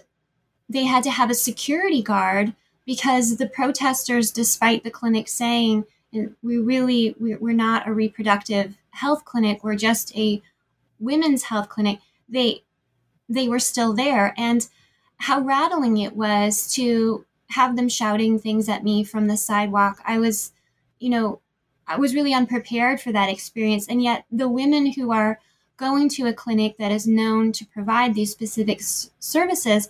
they 0.68 0.84
had 0.84 1.04
to 1.04 1.10
have 1.10 1.30
a 1.30 1.34
security 1.34 2.02
guard 2.02 2.54
because 2.84 3.36
the 3.36 3.48
protesters, 3.48 4.30
despite 4.30 4.82
the 4.82 4.90
clinic 4.90 5.28
saying, 5.28 5.84
we 6.42 6.58
really, 6.58 7.14
we're 7.18 7.52
not 7.52 7.86
a 7.86 7.92
reproductive 7.92 8.76
health 8.90 9.24
clinic 9.26 9.62
we're 9.62 9.76
just 9.76 10.16
a 10.16 10.42
women's 10.98 11.44
health 11.44 11.68
clinic, 11.68 12.00
they 12.28 12.62
they 13.28 13.48
were 13.48 13.58
still 13.58 13.92
there. 13.92 14.32
And 14.36 14.66
how 15.18 15.40
rattling 15.40 15.98
it 15.98 16.16
was 16.16 16.72
to 16.74 17.24
have 17.50 17.76
them 17.76 17.88
shouting 17.88 18.38
things 18.38 18.68
at 18.68 18.84
me 18.84 19.04
from 19.04 19.26
the 19.26 19.36
sidewalk. 19.36 20.00
I 20.04 20.18
was, 20.18 20.52
you 20.98 21.10
know, 21.10 21.40
I 21.86 21.96
was 21.96 22.14
really 22.14 22.34
unprepared 22.34 23.00
for 23.00 23.12
that 23.12 23.30
experience. 23.30 23.86
And 23.86 24.02
yet 24.02 24.24
the 24.30 24.48
women 24.48 24.92
who 24.92 25.12
are 25.12 25.40
going 25.76 26.08
to 26.08 26.26
a 26.26 26.32
clinic 26.32 26.78
that 26.78 26.92
is 26.92 27.06
known 27.06 27.52
to 27.52 27.66
provide 27.66 28.14
these 28.14 28.32
specific 28.32 28.80
s- 28.80 29.10
services 29.18 29.88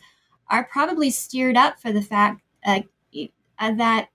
are 0.48 0.64
probably 0.64 1.10
steered 1.10 1.56
up 1.56 1.80
for 1.80 1.92
the 1.92 2.02
fact 2.02 2.42
uh, 2.64 2.80
uh, 3.58 3.72
that 3.72 4.08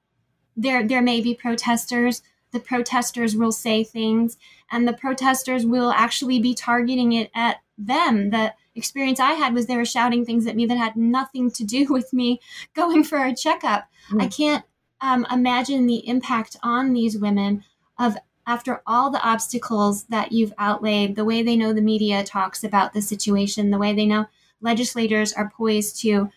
there 0.55 0.85
there 0.85 1.01
may 1.01 1.21
be 1.21 1.33
protesters. 1.33 2.21
The 2.51 2.59
protesters 2.59 3.35
will 3.35 3.53
say 3.53 3.83
things, 3.83 4.37
and 4.69 4.87
the 4.87 4.93
protesters 4.93 5.65
will 5.65 5.91
actually 5.91 6.39
be 6.39 6.53
targeting 6.53 7.13
it 7.13 7.31
at 7.33 7.61
them. 7.77 8.29
The 8.29 8.53
experience 8.75 9.19
I 9.19 9.33
had 9.33 9.53
was 9.53 9.65
they 9.65 9.77
were 9.77 9.85
shouting 9.85 10.25
things 10.25 10.45
at 10.47 10.55
me 10.55 10.65
that 10.65 10.77
had 10.77 10.95
nothing 10.95 11.51
to 11.51 11.63
do 11.63 11.85
with 11.89 12.13
me 12.13 12.41
going 12.75 13.03
for 13.03 13.23
a 13.23 13.35
checkup. 13.35 13.89
Mm. 14.11 14.21
I 14.21 14.27
can't 14.27 14.65
um, 14.99 15.25
imagine 15.31 15.87
the 15.87 16.07
impact 16.07 16.57
on 16.61 16.93
these 16.93 17.17
women 17.17 17.63
of 17.99 18.17
after 18.47 18.81
all 18.87 19.11
the 19.11 19.21
obstacles 19.21 20.03
that 20.05 20.31
you've 20.31 20.53
outlaid, 20.57 21.15
the 21.15 21.25
way 21.25 21.43
they 21.43 21.55
know 21.55 21.73
the 21.73 21.81
media 21.81 22.23
talks 22.23 22.63
about 22.63 22.93
the 22.93 23.01
situation, 23.01 23.69
the 23.69 23.77
way 23.77 23.93
they 23.93 24.05
know 24.05 24.25
legislators 24.61 25.33
are 25.33 25.51
poised 25.55 25.99
to 26.01 26.29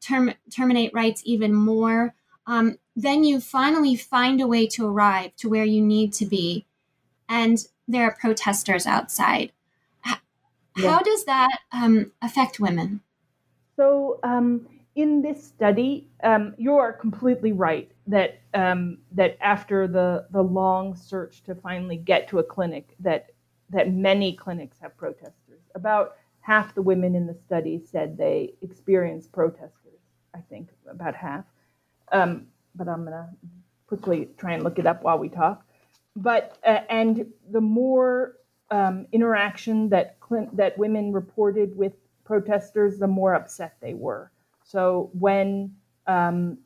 term- 0.00 0.34
terminate 0.50 0.92
rights 0.94 1.22
even 1.24 1.54
more, 1.54 2.14
um, 2.46 2.78
then 2.94 3.24
you 3.24 3.40
finally 3.40 3.96
find 3.96 4.40
a 4.40 4.46
way 4.46 4.66
to 4.66 4.86
arrive 4.86 5.34
to 5.36 5.48
where 5.48 5.64
you 5.64 5.82
need 5.82 6.12
to 6.14 6.26
be. 6.26 6.66
And 7.28 7.66
there 7.88 8.04
are 8.04 8.16
protesters 8.20 8.86
outside. 8.86 9.52
How, 10.00 10.16
yeah. 10.76 10.90
how 10.90 11.00
does 11.00 11.24
that 11.24 11.58
um, 11.72 12.12
affect 12.22 12.60
women? 12.60 13.00
So, 13.76 14.20
um, 14.22 14.66
in 14.96 15.20
this 15.20 15.46
study, 15.46 16.08
um, 16.24 16.54
you 16.56 16.74
are 16.76 16.92
completely 16.92 17.52
right 17.52 17.92
that 18.06 18.40
um, 18.54 18.98
that 19.12 19.36
after 19.40 19.86
the 19.86 20.26
the 20.30 20.42
long 20.42 20.96
search 20.96 21.42
to 21.44 21.54
finally 21.54 21.96
get 21.98 22.28
to 22.28 22.38
a 22.38 22.42
clinic, 22.42 22.94
that 23.00 23.30
that 23.70 23.92
many 23.92 24.32
clinics 24.32 24.78
have 24.80 24.96
protesters. 24.96 25.60
About 25.74 26.16
half 26.40 26.74
the 26.74 26.82
women 26.82 27.14
in 27.14 27.26
the 27.26 27.34
study 27.34 27.78
said 27.78 28.16
they 28.16 28.54
experienced 28.62 29.30
protesters. 29.32 30.00
I 30.34 30.38
think 30.48 30.70
about 30.90 31.14
half. 31.14 31.44
Um, 32.10 32.46
but 32.74 32.88
I'm 32.88 33.04
gonna 33.04 33.28
quickly 33.86 34.30
try 34.38 34.54
and 34.54 34.64
look 34.64 34.78
it 34.78 34.86
up 34.86 35.02
while 35.02 35.18
we 35.18 35.28
talk. 35.28 35.66
But 36.16 36.56
uh, 36.66 36.80
and 36.88 37.26
the 37.50 37.60
more 37.60 38.36
um, 38.70 39.06
interaction 39.12 39.90
that 39.90 40.16
that 40.54 40.78
women 40.78 41.12
reported 41.12 41.76
with 41.76 41.92
protesters, 42.24 42.98
the 42.98 43.06
more 43.06 43.34
upset 43.34 43.76
they 43.82 43.92
were. 43.92 44.30
So 44.66 45.10
when 45.12 45.76
um, 46.08 46.58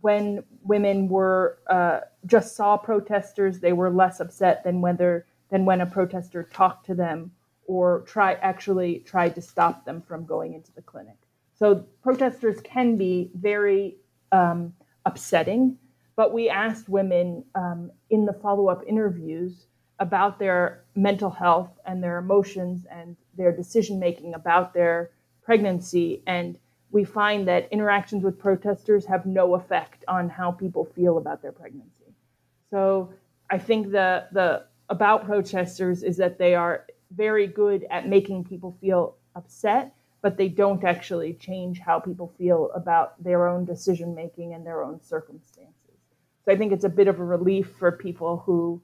when 0.00 0.42
women 0.62 1.08
were 1.08 1.60
uh, 1.70 2.00
just 2.26 2.56
saw 2.56 2.76
protesters, 2.76 3.60
they 3.60 3.72
were 3.72 3.90
less 3.90 4.20
upset 4.20 4.64
than 4.64 4.80
whether 4.80 5.26
than 5.50 5.64
when 5.64 5.80
a 5.80 5.86
protester 5.86 6.42
talked 6.42 6.84
to 6.86 6.94
them 6.94 7.30
or 7.66 8.00
try 8.02 8.34
actually 8.34 8.98
tried 9.00 9.34
to 9.36 9.40
stop 9.40 9.84
them 9.84 10.02
from 10.02 10.26
going 10.26 10.54
into 10.54 10.72
the 10.72 10.82
clinic. 10.82 11.16
So 11.54 11.86
protesters 12.02 12.60
can 12.62 12.96
be 12.96 13.30
very 13.34 13.96
um, 14.32 14.74
upsetting, 15.06 15.78
but 16.16 16.34
we 16.34 16.48
asked 16.48 16.88
women 16.88 17.44
um, 17.54 17.92
in 18.10 18.26
the 18.26 18.32
follow-up 18.32 18.82
interviews 18.86 19.66
about 20.00 20.40
their 20.40 20.84
mental 20.96 21.30
health 21.30 21.70
and 21.86 22.02
their 22.02 22.18
emotions 22.18 22.84
and 22.90 23.16
their 23.36 23.52
decision 23.52 24.00
making 24.00 24.34
about 24.34 24.74
their 24.74 25.10
pregnancy 25.44 26.22
and 26.26 26.58
we 26.94 27.02
find 27.02 27.48
that 27.48 27.66
interactions 27.72 28.22
with 28.22 28.38
protesters 28.38 29.04
have 29.04 29.26
no 29.26 29.56
effect 29.56 30.04
on 30.06 30.28
how 30.28 30.52
people 30.52 30.84
feel 30.84 31.18
about 31.18 31.42
their 31.42 31.50
pregnancy. 31.50 32.14
So 32.70 33.12
I 33.50 33.58
think 33.58 33.90
the 33.90 34.28
the 34.30 34.66
about 34.88 35.24
protesters 35.24 36.04
is 36.04 36.16
that 36.18 36.38
they 36.38 36.54
are 36.54 36.86
very 37.10 37.48
good 37.48 37.84
at 37.90 38.08
making 38.08 38.44
people 38.44 38.76
feel 38.80 39.16
upset, 39.34 39.92
but 40.22 40.36
they 40.36 40.48
don't 40.48 40.84
actually 40.84 41.32
change 41.34 41.80
how 41.80 41.98
people 41.98 42.32
feel 42.38 42.70
about 42.76 43.20
their 43.22 43.48
own 43.48 43.64
decision 43.64 44.14
making 44.14 44.54
and 44.54 44.64
their 44.64 44.84
own 44.84 45.02
circumstances. 45.02 45.98
So 46.44 46.52
I 46.52 46.56
think 46.56 46.72
it's 46.72 46.84
a 46.84 46.96
bit 47.00 47.08
of 47.08 47.18
a 47.18 47.24
relief 47.24 47.74
for 47.76 47.90
people 47.90 48.44
who 48.46 48.80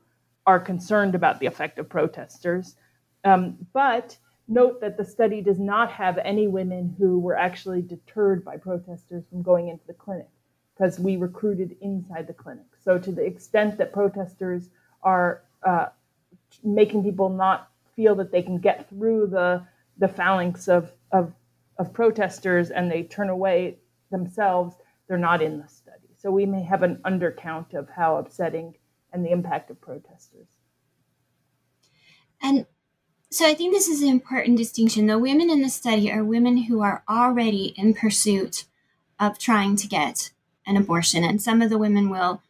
are 0.47 0.59
concerned 0.59 1.15
about 1.15 1.39
the 1.39 1.47
effect 1.47 1.79
of 1.79 1.89
protesters. 1.89 2.75
Um, 3.23 3.57
but 3.73 4.19
Note 4.53 4.81
that 4.81 4.97
the 4.97 5.05
study 5.05 5.41
does 5.41 5.61
not 5.61 5.93
have 5.93 6.19
any 6.19 6.49
women 6.49 6.93
who 6.99 7.21
were 7.21 7.37
actually 7.37 7.83
deterred 7.83 8.45
by 8.45 8.57
protesters 8.57 9.23
from 9.31 9.43
going 9.43 9.69
into 9.69 9.87
the 9.87 9.95
clinic 9.95 10.29
because 10.75 10.99
we 10.99 11.17
recruited 11.17 11.77
inside 11.81 12.27
the 12.27 12.33
clinic. 12.33 12.67
So, 12.83 12.99
to 12.99 13.13
the 13.13 13.25
extent 13.25 13.79
that 13.79 13.93
protesters 13.93 14.71
are 15.05 15.45
uh, 15.63 15.87
making 16.65 17.05
people 17.05 17.29
not 17.29 17.71
feel 17.95 18.17
that 18.17 18.33
they 18.33 18.43
can 18.43 18.59
get 18.59 18.89
through 18.89 19.29
the, 19.29 19.65
the 19.99 20.09
phalanx 20.09 20.67
of, 20.67 20.91
of, 21.13 21.33
of 21.79 21.93
protesters 21.93 22.71
and 22.71 22.91
they 22.91 23.05
turn 23.05 23.29
away 23.29 23.79
themselves, 24.11 24.75
they're 25.07 25.17
not 25.17 25.43
in 25.43 25.61
the 25.61 25.69
study. 25.69 26.09
So, 26.19 26.33
we 26.33 26.45
may 26.45 26.65
have 26.65 26.83
an 26.83 26.97
undercount 27.05 27.75
of 27.75 27.89
how 27.89 28.17
upsetting 28.17 28.75
and 29.13 29.25
the 29.25 29.31
impact 29.31 29.71
of 29.71 29.81
protesters. 29.81 30.49
And 32.43 32.67
so 33.33 33.47
I 33.47 33.55
think 33.55 33.73
this 33.73 33.87
is 33.87 34.03
an 34.03 34.09
important 34.09 34.59
distinction. 34.59 35.07
The 35.07 35.19
women 35.19 35.51
in 35.51 35.63
the 35.63 35.69
study 35.69 36.11
are 36.11 36.25
women 36.25 36.65
who 36.65 36.81
are 36.83 37.05
already 37.09 37.75
in 37.77 37.95
pursuit 37.95 38.65
of 39.21 39.39
trying 39.39 39.77
to 39.77 39.87
get 39.87 40.33
an 40.67 40.77
abortion, 40.77 41.23
and 41.23 41.41
some 41.41 41.63
of 41.63 41.71
the 41.71 41.79
women 41.79 42.11
will 42.11 42.43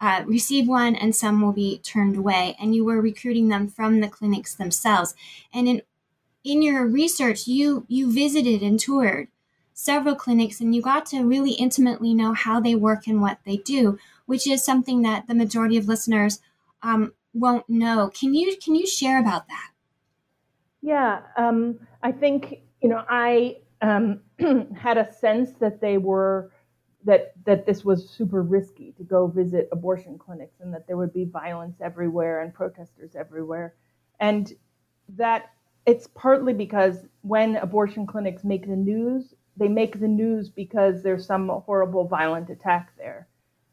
uh, 0.00 0.24
receive 0.26 0.66
one, 0.66 0.96
and 0.96 1.14
some 1.14 1.40
will 1.40 1.52
be 1.52 1.78
turned 1.78 2.16
away. 2.16 2.56
And 2.58 2.74
you 2.74 2.84
were 2.84 3.00
recruiting 3.00 3.48
them 3.48 3.68
from 3.68 4.00
the 4.00 4.08
clinics 4.08 4.54
themselves. 4.54 5.14
And 5.54 5.68
in 5.68 5.82
in 6.42 6.62
your 6.62 6.86
research, 6.86 7.46
you 7.46 7.84
you 7.88 8.12
visited 8.12 8.62
and 8.62 8.80
toured 8.80 9.28
several 9.74 10.16
clinics, 10.16 10.60
and 10.60 10.74
you 10.74 10.82
got 10.82 11.06
to 11.06 11.24
really 11.24 11.52
intimately 11.52 12.14
know 12.14 12.32
how 12.32 12.60
they 12.60 12.74
work 12.74 13.06
and 13.06 13.20
what 13.20 13.38
they 13.44 13.58
do, 13.58 13.98
which 14.26 14.46
is 14.46 14.64
something 14.64 15.02
that 15.02 15.28
the 15.28 15.34
majority 15.34 15.76
of 15.76 15.86
listeners 15.86 16.40
um, 16.82 17.12
won't 17.32 17.68
know. 17.68 18.10
Can 18.12 18.34
you 18.34 18.56
can 18.56 18.74
you 18.74 18.86
share 18.86 19.20
about 19.20 19.46
that? 19.46 19.70
Yeah, 20.82 21.22
um, 21.36 21.78
I 22.02 22.12
think 22.12 22.60
you 22.82 22.88
know 22.88 23.04
I 23.08 23.58
um, 23.82 24.20
had 24.76 24.98
a 24.98 25.12
sense 25.12 25.52
that 25.60 25.80
they 25.80 25.98
were 25.98 26.52
that 27.04 27.32
that 27.46 27.66
this 27.66 27.84
was 27.84 28.08
super 28.08 28.42
risky 28.42 28.92
to 28.96 29.04
go 29.04 29.26
visit 29.26 29.68
abortion 29.72 30.18
clinics 30.18 30.60
and 30.60 30.72
that 30.74 30.86
there 30.86 30.96
would 30.96 31.12
be 31.12 31.24
violence 31.24 31.80
everywhere 31.80 32.40
and 32.42 32.54
protesters 32.54 33.14
everywhere, 33.14 33.74
and 34.20 34.54
that 35.16 35.50
it's 35.86 36.06
partly 36.08 36.52
because 36.52 37.06
when 37.22 37.56
abortion 37.56 38.06
clinics 38.06 38.44
make 38.44 38.66
the 38.66 38.76
news, 38.76 39.34
they 39.56 39.68
make 39.68 40.00
the 40.00 40.08
news 40.08 40.48
because 40.48 41.02
there's 41.02 41.26
some 41.26 41.48
horrible 41.48 42.06
violent 42.06 42.50
attack 42.50 42.92
there, 42.96 43.28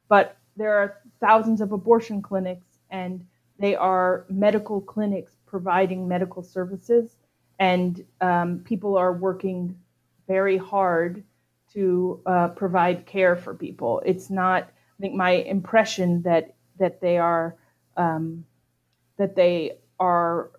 but 0.09 0.37
there 0.57 0.73
are 0.77 0.97
thousands 1.21 1.61
of 1.61 1.71
abortion 1.71 2.21
clinics 2.21 2.67
and 2.89 3.25
they 3.59 3.75
are 3.75 4.25
medical 4.29 4.81
clinics 4.81 5.33
providing 5.47 6.07
medical 6.07 6.43
services, 6.43 7.15
and 7.59 8.05
um, 8.21 8.59
people 8.65 8.95
are 8.97 9.13
working 9.13 9.75
very 10.27 10.57
hard 10.57 11.23
to 11.73 12.21
uh, 12.25 12.49
provide 12.49 13.05
care 13.05 13.35
for 13.35 13.53
people. 13.55 14.01
It's 14.05 14.29
not, 14.29 14.63
I 14.63 15.01
think, 15.01 15.15
my 15.15 15.31
impression 15.31 16.21
that 16.23 16.55
that 16.77 17.01
they 17.01 17.17
are 17.17 17.55
um, 17.95 18.45
that 19.17 19.35
they 19.35 19.79
are 19.99 20.51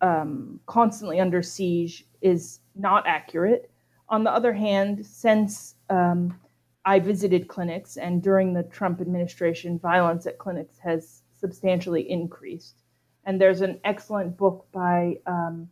um, 0.00 0.60
constantly 0.66 1.20
under 1.20 1.42
siege 1.42 2.06
is 2.20 2.60
not 2.74 3.06
accurate. 3.06 3.70
On 4.08 4.24
the 4.24 4.30
other 4.32 4.52
hand, 4.52 5.04
since 5.06 5.76
um, 5.88 6.38
I 6.84 6.98
visited 6.98 7.48
clinics 7.48 7.96
and 7.96 8.22
during 8.22 8.52
the 8.52 8.64
Trump 8.64 9.00
administration, 9.00 9.78
violence 9.78 10.26
at 10.26 10.38
clinics 10.38 10.78
has 10.78 11.22
substantially 11.32 12.10
increased. 12.10 12.83
And 13.26 13.40
there's 13.40 13.60
an 13.62 13.80
excellent 13.84 14.36
book 14.36 14.66
by 14.72 15.18
um, 15.26 15.68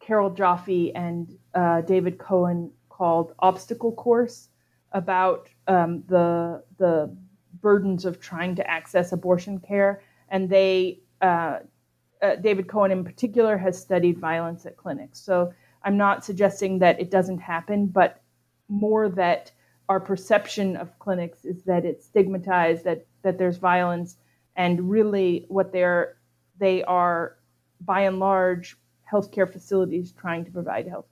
Carole 0.00 0.30
Joffe 0.30 0.92
and 0.94 1.36
uh, 1.54 1.80
David 1.82 2.18
Cohen 2.18 2.70
called 2.88 3.34
Obstacle 3.38 3.92
Course 3.92 4.48
about 4.92 5.48
um, 5.68 6.02
the 6.08 6.62
the 6.78 7.14
burdens 7.60 8.04
of 8.04 8.20
trying 8.20 8.54
to 8.56 8.70
access 8.70 9.12
abortion 9.12 9.58
care. 9.58 10.02
And 10.28 10.48
they, 10.48 11.00
uh, 11.20 11.58
uh, 12.22 12.36
David 12.36 12.68
Cohen 12.68 12.90
in 12.90 13.04
particular, 13.04 13.58
has 13.58 13.78
studied 13.78 14.18
violence 14.18 14.66
at 14.66 14.76
clinics. 14.76 15.20
So 15.20 15.52
I'm 15.82 15.96
not 15.96 16.24
suggesting 16.24 16.78
that 16.80 17.00
it 17.00 17.10
doesn't 17.10 17.38
happen, 17.38 17.86
but 17.86 18.22
more 18.68 19.08
that 19.08 19.52
our 19.88 20.00
perception 20.00 20.76
of 20.76 20.96
clinics 20.98 21.44
is 21.44 21.64
that 21.64 21.84
it's 21.84 22.06
stigmatized, 22.06 22.84
that 22.84 23.06
that 23.22 23.38
there's 23.38 23.58
violence, 23.58 24.16
and 24.56 24.90
really 24.90 25.46
what 25.48 25.72
they're 25.72 26.16
they 26.60 26.84
are, 26.84 27.36
by 27.80 28.02
and 28.02 28.20
large, 28.20 28.76
healthcare 29.10 29.50
facilities 29.50 30.12
trying 30.12 30.44
to 30.44 30.52
provide 30.52 30.86
healthcare. 30.86 31.06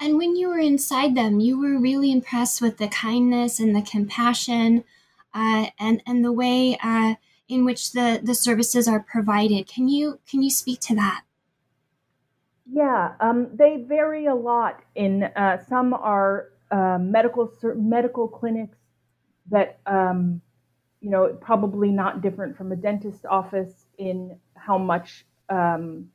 And 0.00 0.16
when 0.16 0.34
you 0.34 0.48
were 0.48 0.58
inside 0.58 1.14
them, 1.14 1.40
you 1.40 1.60
were 1.60 1.78
really 1.78 2.10
impressed 2.10 2.60
with 2.60 2.78
the 2.78 2.88
kindness 2.88 3.60
and 3.60 3.76
the 3.76 3.82
compassion 3.82 4.82
uh, 5.34 5.66
and, 5.78 6.02
and 6.06 6.24
the 6.24 6.32
way 6.32 6.78
uh, 6.82 7.14
in 7.48 7.64
which 7.64 7.92
the, 7.92 8.20
the 8.22 8.34
services 8.34 8.88
are 8.88 9.00
provided. 9.00 9.68
Can 9.68 9.88
you, 9.88 10.18
can 10.28 10.42
you 10.42 10.50
speak 10.50 10.80
to 10.80 10.94
that? 10.96 11.22
Yeah, 12.72 13.14
um, 13.20 13.48
they 13.52 13.84
vary 13.86 14.26
a 14.26 14.34
lot. 14.34 14.80
In 14.94 15.24
uh, 15.24 15.62
some 15.68 15.92
are 15.92 16.50
uh, 16.70 16.98
medical 17.00 17.52
medical 17.74 18.28
clinics 18.28 18.78
that 19.50 19.80
um, 19.86 20.40
you 21.00 21.10
know 21.10 21.28
probably 21.40 21.90
not 21.90 22.20
different 22.20 22.56
from 22.56 22.72
a 22.72 22.76
dentist 22.76 23.24
office 23.26 23.86
in 23.98 24.38
how 24.54 24.78
much 24.78 25.24
um, 25.48 26.08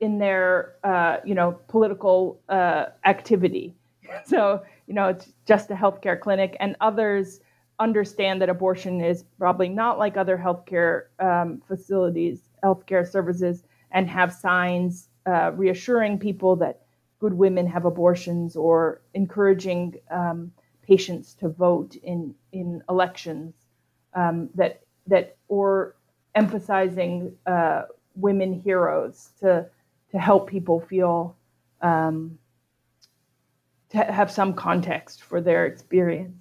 in 0.00 0.18
their 0.18 0.74
uh, 0.84 1.18
you 1.24 1.34
know 1.34 1.58
political 1.68 2.40
uh, 2.48 2.86
activity. 3.04 3.74
So 4.26 4.62
you 4.86 4.94
know 4.94 5.08
it's 5.08 5.32
just 5.46 5.70
a 5.70 5.74
healthcare 5.74 6.20
clinic, 6.20 6.56
and 6.60 6.76
others 6.80 7.40
understand 7.78 8.42
that 8.42 8.50
abortion 8.50 9.00
is 9.00 9.24
probably 9.38 9.68
not 9.68 9.98
like 9.98 10.16
other 10.16 10.36
healthcare 10.36 11.04
um, 11.18 11.62
facilities, 11.66 12.50
healthcare 12.62 13.08
services, 13.08 13.62
and 13.92 14.08
have 14.10 14.32
signs 14.32 15.08
uh, 15.26 15.52
reassuring 15.52 16.18
people 16.18 16.56
that 16.56 16.82
good 17.20 17.32
women 17.32 17.66
have 17.66 17.84
abortions 17.84 18.56
or 18.56 19.00
encouraging 19.14 19.94
um, 20.10 20.52
patients 20.82 21.34
to 21.34 21.48
vote 21.48 21.94
in 22.02 22.34
in 22.52 22.82
elections 22.90 23.54
um, 24.14 24.48
that 24.54 24.82
that 25.06 25.36
or 25.48 25.94
emphasizing 26.34 27.34
uh, 27.46 27.82
women 28.14 28.52
heroes 28.60 29.30
to 29.40 29.66
to 30.10 30.18
help 30.18 30.48
people 30.48 30.80
feel 30.80 31.36
um, 31.80 32.38
to 33.90 33.98
have 33.98 34.30
some 34.30 34.54
context 34.54 35.22
for 35.22 35.40
their 35.40 35.66
experience. 35.66 36.36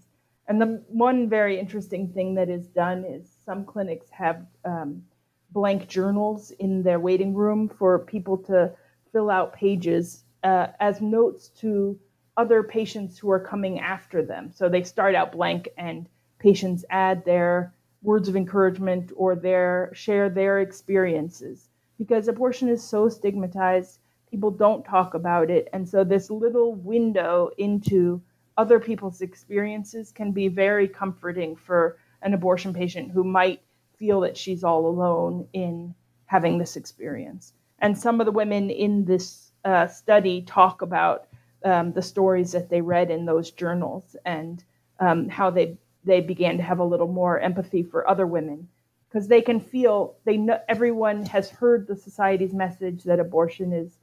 And 0.48 0.62
the 0.62 0.84
one 0.88 1.30
very 1.30 1.60
interesting 1.60 2.10
thing 2.10 2.36
that 2.36 2.50
is 2.50 2.68
done 2.68 3.06
is 3.06 3.30
some 3.46 3.64
clinics 3.66 4.10
have 4.10 4.46
um, 4.66 5.04
blank 5.52 5.88
journals 5.88 6.52
in 6.52 6.84
their 6.84 7.00
waiting 7.00 7.34
room 7.34 7.70
for 7.70 8.00
people 8.00 8.38
to 8.38 8.72
fill 9.12 9.30
out 9.30 9.54
pages 9.54 10.24
uh, 10.44 10.68
as 10.80 11.02
notes 11.02 11.50
to 11.50 12.00
other 12.38 12.64
patients 12.64 13.18
who 13.18 13.30
are 13.30 13.40
coming 13.40 13.80
after 13.80 14.24
them. 14.24 14.52
So 14.54 14.70
they 14.70 14.84
start 14.84 15.16
out 15.16 15.32
blank 15.32 15.70
and 15.78 16.08
patients 16.42 16.84
add 16.90 17.24
their 17.24 17.74
words 18.02 18.28
of 18.28 18.36
encouragement 18.36 19.12
or 19.16 19.36
their 19.36 19.92
share 19.94 20.30
their 20.30 20.60
experiences. 20.60 21.70
Because 21.98 22.28
abortion 22.28 22.68
is 22.68 22.84
so 22.84 23.08
stigmatized 23.10 24.00
people 24.32 24.50
don't 24.50 24.84
talk 24.86 25.14
about 25.14 25.52
it. 25.52 25.68
And 25.74 25.88
so 25.88 26.04
this 26.04 26.32
little 26.32 26.74
window 26.74 27.52
into 27.58 28.22
other 28.58 28.80
people's 28.80 29.22
experiences 29.22 30.12
can 30.12 30.32
be 30.32 30.48
very 30.48 30.88
comforting 30.88 31.56
for 31.56 31.98
an 32.22 32.34
abortion 32.34 32.74
patient 32.74 33.12
who 33.12 33.24
might 33.24 33.62
feel 33.98 34.22
that 34.22 34.38
she's 34.38 34.64
all 34.64 34.88
alone 34.88 35.48
in 35.54 35.94
having 36.26 36.58
this 36.58 36.78
experience. 36.78 37.54
And 37.80 37.98
some 37.98 38.22
of 38.22 38.26
the 38.26 38.32
women 38.32 38.70
in 38.70 39.06
this 39.06 39.52
uh, 39.66 39.88
study 39.88 40.44
talk 40.44 40.82
about 40.82 41.28
um, 41.64 41.92
the 41.92 42.02
stories 42.02 42.52
that 42.54 42.70
they 42.70 42.82
read 42.82 43.12
in 43.12 43.26
those 43.26 43.52
journals 43.52 44.16
and 44.26 44.64
um, 45.00 45.30
how 45.30 45.50
they 45.50 45.78
they 46.04 46.22
began 46.22 46.58
to 46.58 46.64
have 46.64 46.80
a 46.80 46.86
little 46.86 47.08
more 47.08 47.40
empathy 47.40 47.84
for 47.84 48.08
other 48.08 48.28
women. 48.28 48.68
Because 49.10 49.28
they 49.28 49.42
can 49.42 49.60
feel 49.60 50.16
they 50.24 50.38
know 50.38 50.60
everyone 50.70 51.26
has 51.26 51.50
heard 51.50 51.86
the 51.86 51.96
society's 51.96 52.54
message 52.54 53.04
that 53.04 53.20
abortion 53.20 53.74
is 53.74 53.98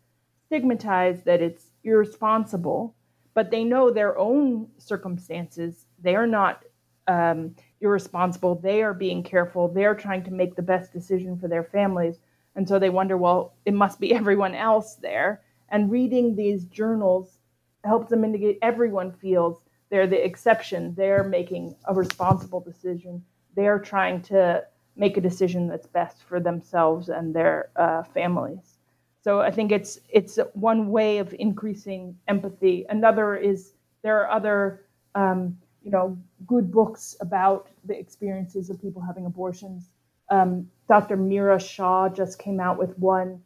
stigmatized 0.46 1.24
that 1.24 1.40
it's 1.40 1.72
irresponsible 1.82 2.94
but 3.38 3.52
they 3.52 3.62
know 3.62 3.88
their 3.88 4.18
own 4.18 4.66
circumstances. 4.78 5.86
They 6.02 6.16
are 6.16 6.26
not 6.26 6.64
um, 7.06 7.54
irresponsible. 7.80 8.56
They 8.56 8.82
are 8.82 8.92
being 8.92 9.22
careful. 9.22 9.68
They're 9.68 9.94
trying 9.94 10.24
to 10.24 10.32
make 10.32 10.56
the 10.56 10.62
best 10.62 10.92
decision 10.92 11.38
for 11.38 11.46
their 11.46 11.62
families. 11.62 12.18
And 12.56 12.68
so 12.68 12.80
they 12.80 12.90
wonder 12.90 13.16
well 13.16 13.54
it 13.64 13.74
must 13.74 14.00
be 14.00 14.12
everyone 14.22 14.56
else 14.56 14.96
there. 14.96 15.42
And 15.68 15.88
reading 15.88 16.34
these 16.34 16.64
journals 16.64 17.38
helps 17.84 18.10
them 18.10 18.24
indicate 18.24 18.58
everyone 18.60 19.12
feels 19.12 19.62
they're 19.90 20.06
the 20.06 20.22
exception. 20.24 20.94
They're 20.94 21.24
making 21.24 21.76
a 21.86 21.94
responsible 21.94 22.60
decision. 22.60 23.24
They're 23.56 23.78
trying 23.78 24.22
to 24.22 24.64
make 24.96 25.16
a 25.16 25.20
decision 25.20 25.68
that's 25.68 25.86
best 25.86 26.22
for 26.24 26.40
themselves 26.40 27.08
and 27.08 27.34
their 27.34 27.70
uh, 27.76 28.02
families. 28.02 28.78
So 29.22 29.40
I 29.40 29.50
think 29.50 29.72
it's 29.72 30.00
it's 30.08 30.38
one 30.54 30.90
way 30.90 31.18
of 31.18 31.34
increasing 31.38 32.16
empathy. 32.28 32.86
Another 32.88 33.36
is 33.36 33.72
there 34.02 34.20
are 34.20 34.30
other 34.30 34.84
um, 35.14 35.58
you 35.82 35.90
know 35.90 36.16
good 36.46 36.70
books 36.70 37.16
about 37.20 37.68
the 37.84 37.98
experiences 37.98 38.70
of 38.70 38.80
people 38.80 39.02
having 39.02 39.26
abortions. 39.26 39.90
Um, 40.30 40.70
Dr. 40.88 41.16
Meera 41.16 41.60
Shah 41.60 42.08
just 42.08 42.38
came 42.38 42.60
out 42.60 42.78
with 42.78 42.98
one 42.98 43.42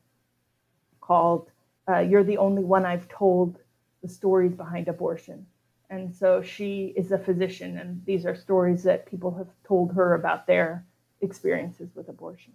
called 1.00 1.50
uh, 1.88 1.98
"You're 1.98 2.24
the 2.24 2.38
Only 2.38 2.64
One 2.64 2.84
I've 2.84 3.08
Told: 3.08 3.58
The 4.02 4.08
Stories 4.08 4.54
Behind 4.54 4.88
Abortion." 4.88 5.46
And 5.92 6.16
so 6.16 6.40
she 6.40 6.94
is 6.96 7.12
a 7.12 7.18
physician, 7.18 7.76
and 7.76 8.02
these 8.06 8.24
are 8.24 8.34
stories 8.34 8.82
that 8.84 9.04
people 9.04 9.30
have 9.34 9.48
told 9.62 9.92
her 9.92 10.14
about 10.14 10.46
their 10.46 10.86
experiences 11.20 11.90
with 11.94 12.08
abortion. 12.08 12.54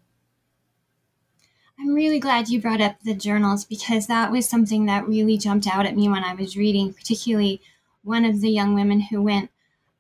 I'm 1.80 1.94
really 1.94 2.20
glad 2.20 2.50
you 2.50 2.60
brought 2.60 2.82
up 2.82 3.00
the 3.04 3.14
journals 3.14 3.64
because 3.64 4.08
that 4.08 4.32
was 4.32 4.50
something 4.50 4.88
that 4.88 5.08
really 5.08 5.38
jumped 5.38 5.68
out 5.68 5.86
at 5.86 5.96
me 5.96 6.10
when 6.10 6.24
I 6.24 6.34
was 6.34 6.58
reading, 6.58 6.92
particularly 6.92 7.62
one 8.04 8.26
of 8.26 8.42
the 8.42 8.50
young 8.50 8.74
women 8.74 9.02
who 9.02 9.22
went, 9.22 9.52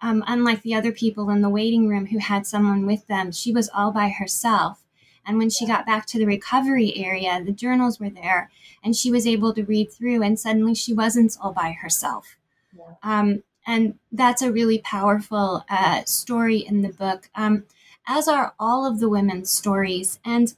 um, 0.01 0.23
unlike 0.25 0.63
the 0.63 0.73
other 0.73 0.91
people 0.91 1.29
in 1.29 1.41
the 1.41 1.47
waiting 1.47 1.87
room 1.87 2.07
who 2.07 2.17
had 2.17 2.47
someone 2.47 2.87
with 2.87 3.05
them, 3.05 3.31
she 3.31 3.53
was 3.53 3.69
all 3.69 3.91
by 3.91 4.09
herself. 4.09 4.83
And 5.27 5.37
when 5.37 5.51
she 5.51 5.67
got 5.67 5.85
back 5.85 6.07
to 6.07 6.17
the 6.17 6.25
recovery 6.25 6.97
area, 6.97 7.43
the 7.45 7.51
journals 7.51 7.99
were 7.99 8.09
there 8.09 8.49
and 8.83 8.95
she 8.95 9.11
was 9.11 9.27
able 9.27 9.53
to 9.53 9.63
read 9.63 9.91
through, 9.91 10.23
and 10.23 10.39
suddenly 10.39 10.73
she 10.73 10.91
wasn't 10.91 11.37
all 11.39 11.53
by 11.53 11.73
herself. 11.73 12.36
Um, 13.03 13.43
and 13.65 13.99
that's 14.11 14.41
a 14.41 14.51
really 14.51 14.79
powerful 14.79 15.65
uh, 15.69 16.03
story 16.05 16.57
in 16.59 16.81
the 16.81 16.89
book, 16.89 17.29
um, 17.35 17.65
as 18.07 18.27
are 18.27 18.53
all 18.59 18.85
of 18.85 18.99
the 18.99 19.09
women's 19.09 19.49
stories. 19.49 20.19
And 20.23 20.55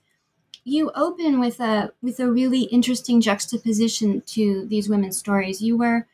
you 0.63 0.91
open 0.93 1.39
with 1.39 1.59
a 1.59 1.91
with 2.01 2.19
a 2.19 2.31
really 2.31 2.63
interesting 2.63 3.21
juxtaposition 3.21 4.21
to 4.27 4.65
these 4.67 4.87
women's 4.87 5.17
stories. 5.17 5.61
You 5.61 5.77
were, 5.77 6.07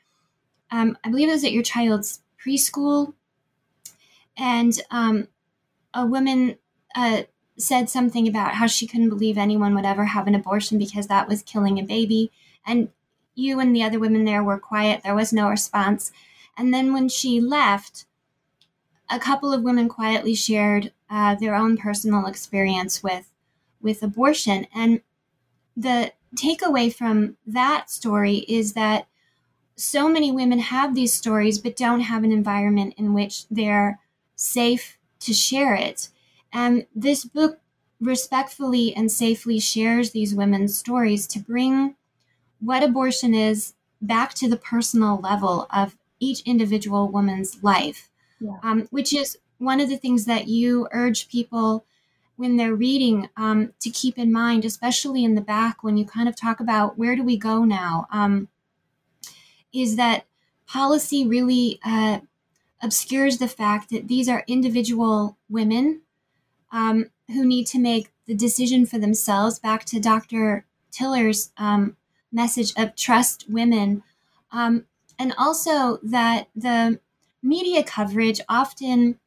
um, 0.71 0.97
I 1.03 1.09
believe, 1.09 1.27
it 1.27 1.33
was 1.33 1.43
at 1.43 1.51
your 1.51 1.63
child's 1.63 2.21
preschool, 2.43 3.13
and 4.37 4.79
um, 4.89 5.27
a 5.93 6.05
woman 6.05 6.57
uh, 6.95 7.23
said 7.57 7.89
something 7.89 8.27
about 8.27 8.55
how 8.55 8.67
she 8.67 8.87
couldn't 8.87 9.09
believe 9.09 9.37
anyone 9.37 9.75
would 9.75 9.85
ever 9.85 10.05
have 10.05 10.27
an 10.27 10.35
abortion 10.35 10.77
because 10.77 11.07
that 11.07 11.27
was 11.27 11.41
killing 11.41 11.79
a 11.79 11.83
baby. 11.83 12.31
And 12.65 12.89
you 13.35 13.59
and 13.59 13.75
the 13.75 13.83
other 13.83 13.99
women 13.99 14.25
there 14.25 14.43
were 14.43 14.57
quiet. 14.57 15.01
There 15.03 15.15
was 15.15 15.33
no 15.33 15.49
response. 15.49 16.11
And 16.57 16.73
then 16.73 16.93
when 16.93 17.09
she 17.09 17.39
left, 17.39 18.05
a 19.09 19.19
couple 19.19 19.53
of 19.53 19.61
women 19.61 19.87
quietly 19.87 20.33
shared 20.35 20.91
uh, 21.09 21.35
their 21.35 21.53
own 21.55 21.77
personal 21.77 22.25
experience 22.25 23.03
with 23.03 23.31
with 23.81 24.01
abortion. 24.01 24.65
And 24.73 25.01
the 25.77 26.11
takeaway 26.35 26.93
from 26.93 27.37
that 27.45 27.91
story 27.91 28.37
is 28.47 28.73
that 28.73 29.07
so 29.75 30.09
many 30.09 30.31
women 30.31 30.59
have 30.59 30.95
these 30.95 31.13
stories 31.13 31.59
but 31.59 31.75
don't 31.75 32.01
have 32.01 32.23
an 32.23 32.31
environment 32.31 32.95
in 32.97 33.13
which 33.13 33.47
they're 33.49 33.99
safe 34.35 34.97
to 35.19 35.33
share 35.33 35.75
it. 35.75 36.09
And 36.51 36.87
this 36.95 37.25
book 37.25 37.59
respectfully 37.99 38.95
and 38.95 39.11
safely 39.11 39.59
shares 39.59 40.11
these 40.11 40.33
women's 40.33 40.77
stories 40.77 41.27
to 41.27 41.39
bring 41.39 41.95
what 42.59 42.83
abortion 42.83 43.33
is 43.33 43.73
back 44.01 44.33
to 44.35 44.49
the 44.49 44.57
personal 44.57 45.17
level 45.19 45.67
of 45.73 45.97
each 46.19 46.41
individual 46.41 47.07
woman's 47.07 47.63
life, 47.63 48.09
yeah. 48.39 48.57
um, 48.63 48.87
which 48.91 49.13
is 49.13 49.37
one 49.57 49.79
of 49.79 49.89
the 49.89 49.97
things 49.97 50.25
that 50.25 50.47
you 50.47 50.87
urge 50.91 51.29
people 51.29 51.85
when 52.37 52.57
they're 52.57 52.75
reading 52.75 53.29
um, 53.37 53.73
to 53.79 53.89
keep 53.89 54.17
in 54.17 54.31
mind, 54.31 54.65
especially 54.65 55.23
in 55.23 55.35
the 55.35 55.41
back 55.41 55.83
when 55.83 55.97
you 55.97 56.05
kind 56.05 56.27
of 56.27 56.35
talk 56.35 56.59
about 56.59 56.97
where 56.97 57.15
do 57.15 57.23
we 57.23 57.37
go 57.37 57.63
now, 57.63 58.07
um, 58.11 58.49
is 59.73 59.95
that 59.95 60.25
policy 60.67 61.25
really 61.25 61.79
uh, 61.85 62.19
obscures 62.81 63.37
the 63.37 63.47
fact 63.47 63.89
that 63.89 64.07
these 64.07 64.27
are 64.27 64.43
individual 64.47 65.37
women 65.49 66.01
um, 66.71 67.09
who 67.27 67.45
need 67.45 67.65
to 67.67 67.79
make 67.79 68.11
the 68.27 68.35
decision 68.35 68.85
for 68.85 68.97
themselves. 68.97 69.59
Back 69.59 69.85
to 69.85 69.99
Dr. 69.99 70.65
Tiller's 70.91 71.51
um, 71.57 71.95
message 72.35 72.73
of 72.77 72.95
trust 72.95 73.45
women. 73.49 74.03
Um, 74.51 74.85
and 75.17 75.33
also 75.37 75.97
that 76.03 76.49
the 76.55 76.99
media 77.41 77.83
coverage 77.83 78.41
often 78.49 79.19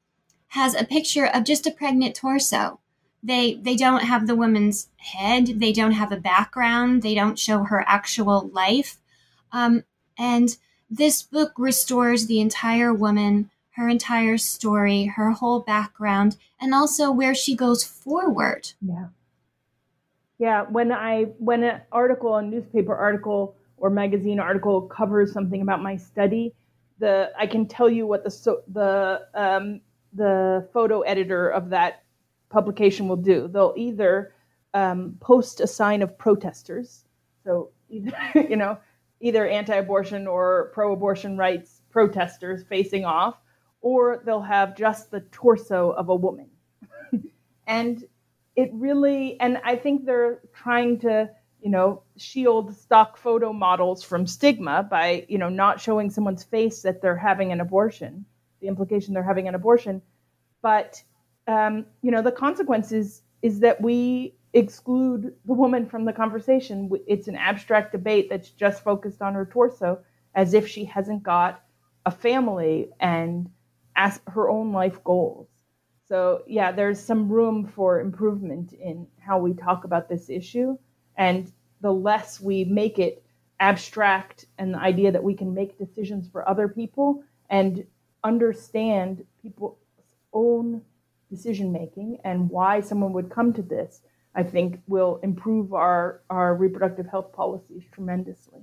has 0.49 0.75
a 0.75 0.85
picture 0.85 1.27
of 1.27 1.45
just 1.45 1.67
a 1.67 1.71
pregnant 1.71 2.15
torso. 2.15 2.81
They 3.23 3.55
they 3.55 3.75
don't 3.75 4.05
have 4.05 4.27
the 4.27 4.37
woman's 4.37 4.89
head. 4.97 5.61
They 5.61 5.73
don't 5.73 5.93
have 5.93 6.13
a 6.13 6.17
background. 6.17 7.03
They 7.03 7.15
don't 7.15 7.39
show 7.39 7.65
her 7.65 7.85
actual 7.87 8.49
life. 8.53 8.99
Um, 9.51 9.85
and 10.17 10.57
this 10.91 11.23
book 11.23 11.53
restores 11.59 12.27
the 12.27 12.41
entire 12.41 12.95
woman, 12.95 13.51
her 13.73 13.89
entire 13.89 14.39
story, 14.39 15.07
her 15.07 15.33
whole 15.33 15.61
background, 15.61 16.37
and 16.61 16.75
also 16.75 17.11
where 17.11 17.35
she 17.35 17.57
goes 17.57 17.83
forward. 17.85 18.73
Yeah. 18.81 19.09
Yeah, 20.39 20.63
when 20.63 20.93
I 20.93 21.25
when 21.39 21.65
an 21.65 21.81
article, 21.91 22.37
a 22.37 22.43
newspaper 22.43 22.95
article 22.95 23.57
or 23.77 23.91
magazine 23.91 24.39
article 24.39 24.83
covers 24.83 25.33
something 25.33 25.63
about 25.63 25.83
my 25.83 25.97
study, 25.97 26.55
the 26.99 27.33
I 27.37 27.47
can 27.47 27.67
tell 27.67 27.91
you 27.91 28.07
what 28.07 28.23
the 28.23 28.31
so, 28.31 28.63
the 28.73 29.27
um, 29.35 29.81
the 30.13 30.69
photo 30.73 31.01
editor 31.01 31.49
of 31.49 31.71
that 31.71 32.05
publication 32.51 33.09
will 33.09 33.17
do. 33.17 33.49
They'll 33.49 33.75
either 33.77 34.33
um, 34.75 35.17
post 35.21 35.61
a 35.61 35.67
sign 35.67 36.03
of 36.03 36.17
protesters, 36.17 37.05
so 37.45 37.71
either, 37.91 38.13
you 38.49 38.57
know 38.57 38.79
either 39.21 39.49
anti-abortion 39.49 40.29
or 40.29 40.71
pro-abortion 40.73 41.37
rights 41.37 41.83
protesters 41.91 42.63
facing 42.69 43.05
off, 43.05 43.41
or 43.81 44.23
they'll 44.25 44.41
have 44.41 44.77
just 44.77 45.11
the 45.11 45.21
torso 45.33 45.91
of 45.91 46.09
a 46.11 46.15
woman, 46.15 46.49
and 47.67 48.05
it 48.59 48.71
really 48.75 49.41
and 49.41 49.59
I 49.65 49.75
think 49.77 50.05
they're 50.05 50.41
trying 50.53 50.99
to 51.01 51.31
you 51.61 51.71
know, 51.71 52.03
shield 52.17 52.75
stock 52.77 53.17
photo 53.17 53.53
models 53.53 54.03
from 54.03 54.27
stigma 54.27 54.87
by, 54.89 55.27
you 55.29 55.39
know, 55.39 55.49
not 55.49 55.81
showing 55.81 56.11
someone's 56.11 56.45
face 56.45 56.83
that 56.83 57.03
they're 57.03 57.17
having 57.17 57.53
an 57.53 57.61
abortion, 57.61 58.25
the 58.61 58.69
implication 58.69 59.13
they're 59.15 59.23
having 59.23 59.49
an 59.49 59.55
abortion. 59.55 60.01
But, 60.63 61.03
um, 61.47 61.87
you 62.03 62.11
know, 62.11 62.23
the 62.23 62.33
consequence 62.33 62.93
is, 62.93 63.23
is 63.43 63.61
that 63.61 63.81
we 63.81 64.35
exclude 64.55 65.35
the 65.45 65.53
woman 65.53 65.87
from 65.87 66.05
the 66.05 66.13
conversation. 66.13 66.91
It's 67.07 67.29
an 67.29 67.37
abstract 67.37 67.93
debate 67.93 68.29
that's 68.31 68.51
just 68.51 68.83
focused 68.85 69.21
on 69.21 69.35
her 69.35 69.47
torso 69.47 69.99
as 70.35 70.55
if 70.55 70.69
she 70.69 70.85
hasn't 70.85 71.23
got 71.23 71.63
a 72.07 72.11
family 72.11 72.91
and 73.01 73.51
as 73.97 74.21
her 74.29 74.49
own 74.49 74.73
life 74.73 75.03
goals. 75.03 75.49
So, 76.09 76.43
yeah, 76.47 76.73
there's 76.73 76.99
some 76.99 77.29
room 77.29 77.67
for 77.67 78.01
improvement 78.01 78.73
in 78.73 79.07
how 79.19 79.39
we 79.39 79.53
talk 79.53 79.85
about 79.85 80.09
this 80.09 80.31
issue 80.31 80.79
and 81.17 81.53
the 81.83 81.93
less 81.93 82.41
we 82.41 82.65
make 82.65 82.99
it 82.99 83.23
abstract 83.61 84.47
and 84.57 84.73
the 84.73 84.79
idea 84.79 85.13
that 85.13 85.23
we 85.23 85.35
can 85.35 85.53
make 85.53 85.79
decisions 85.79 86.29
for 86.29 86.49
other 86.49 86.67
people 86.67 87.23
and 87.51 87.85
understand 88.25 89.25
people's 89.43 89.77
own 90.33 90.81
decision 91.31 91.73
making 91.73 92.19
and 92.25 92.49
why 92.49 92.81
someone 92.81 93.13
would 93.13 93.31
come 93.31 93.53
to 93.53 93.63
this, 93.63 94.01
I 94.35 94.43
think 94.45 94.81
will 94.87 95.21
improve 95.23 95.75
our, 95.75 96.23
our 96.31 96.55
reproductive 96.55 97.07
health 97.07 97.33
policies 97.33 97.83
tremendously. 97.93 98.63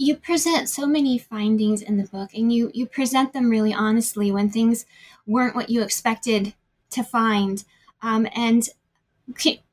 You 0.00 0.16
present 0.16 0.70
so 0.70 0.86
many 0.86 1.18
findings 1.18 1.82
in 1.82 1.98
the 1.98 2.04
book 2.04 2.30
and 2.34 2.50
you, 2.50 2.70
you 2.72 2.86
present 2.86 3.34
them 3.34 3.50
really 3.50 3.74
honestly 3.74 4.32
when 4.32 4.48
things 4.48 4.86
weren't 5.26 5.54
what 5.54 5.68
you 5.68 5.82
expected 5.82 6.54
to 6.92 7.04
find. 7.04 7.62
Um, 8.00 8.26
and 8.34 8.66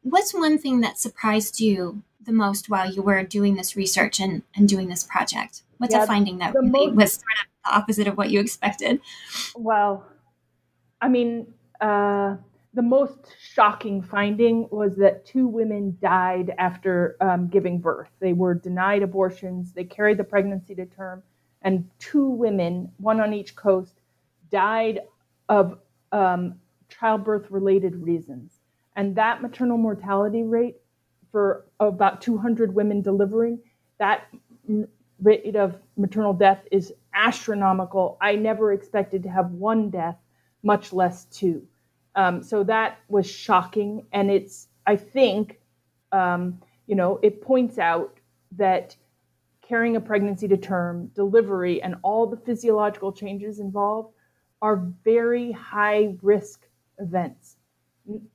what's 0.04 0.34
one 0.34 0.58
thing 0.58 0.82
that 0.82 1.00
surprised 1.00 1.62
you 1.62 2.04
the 2.22 2.34
most 2.34 2.70
while 2.70 2.92
you 2.92 3.02
were 3.02 3.24
doing 3.24 3.56
this 3.56 3.78
research 3.78 4.20
and, 4.20 4.44
and 4.54 4.68
doing 4.68 4.90
this 4.90 5.06
project? 5.06 5.64
What's 5.78 5.94
yeah, 5.94 6.04
a 6.04 6.08
finding 6.08 6.40
that 6.40 6.54
really 6.54 6.88
most, 6.88 6.96
was 6.96 7.14
sort 7.14 7.40
of 7.40 7.48
the 7.64 7.78
opposite 7.78 8.08
of 8.08 8.18
what 8.18 8.30
you 8.30 8.42
expected? 8.42 9.00
Well, 9.56 10.06
I 11.02 11.08
mean, 11.08 11.54
uh, 11.80 12.36
the 12.78 12.84
most 12.84 13.36
shocking 13.42 14.04
finding 14.04 14.68
was 14.70 14.96
that 14.98 15.26
two 15.26 15.48
women 15.48 15.98
died 16.00 16.54
after 16.60 17.18
um, 17.22 17.48
giving 17.48 17.80
birth. 17.80 18.10
They 18.20 18.34
were 18.34 18.54
denied 18.54 19.02
abortions, 19.02 19.74
they 19.74 19.84
carried 19.84 20.20
the 20.20 20.24
pregnancy 20.24 20.76
to 20.76 20.86
term, 20.86 21.24
and 21.64 21.90
two 21.98 22.30
women, 22.30 22.92
one 22.98 23.20
on 23.20 23.34
each 23.34 23.56
coast, 23.56 23.96
died 24.52 25.00
of 25.50 25.80
um, 26.12 26.60
childbirth 26.88 27.50
related 27.50 27.96
reasons. 27.96 28.60
And 28.96 29.16
that 29.16 29.42
maternal 29.42 29.80
mortality 29.80 30.44
rate 30.44 30.76
for 31.32 31.66
about 31.80 32.22
200 32.22 32.76
women 32.76 33.02
delivering, 33.02 33.60
that 33.98 34.28
rate 35.24 35.56
of 35.56 35.78
maternal 35.98 36.34
death 36.34 36.64
is 36.72 36.94
astronomical. 37.16 38.20
I 38.22 38.36
never 38.36 38.72
expected 38.72 39.24
to 39.24 39.30
have 39.30 39.50
one 39.50 39.90
death, 39.90 40.18
much 40.62 40.94
less 40.94 41.26
two. 41.26 41.68
Um, 42.18 42.44
so 42.44 42.64
that 42.66 43.00
was 43.10 43.30
shocking. 43.30 44.08
And 44.14 44.32
it's, 44.32 44.70
I 44.88 44.98
think, 44.98 45.60
um, 46.14 46.62
you 46.88 46.96
know, 46.96 47.20
it 47.24 47.42
points 47.42 47.80
out 47.80 48.20
that 48.58 48.98
carrying 49.64 49.98
a 49.98 50.02
pregnancy 50.02 50.50
to 50.50 50.58
term, 50.58 51.12
delivery, 51.16 51.84
and 51.84 51.96
all 52.04 52.28
the 52.28 52.38
physiological 52.38 53.14
changes 53.14 53.60
involved 53.60 54.14
are 54.64 54.78
very 55.06 55.54
high 55.54 56.16
risk 56.24 56.68
events 57.00 57.58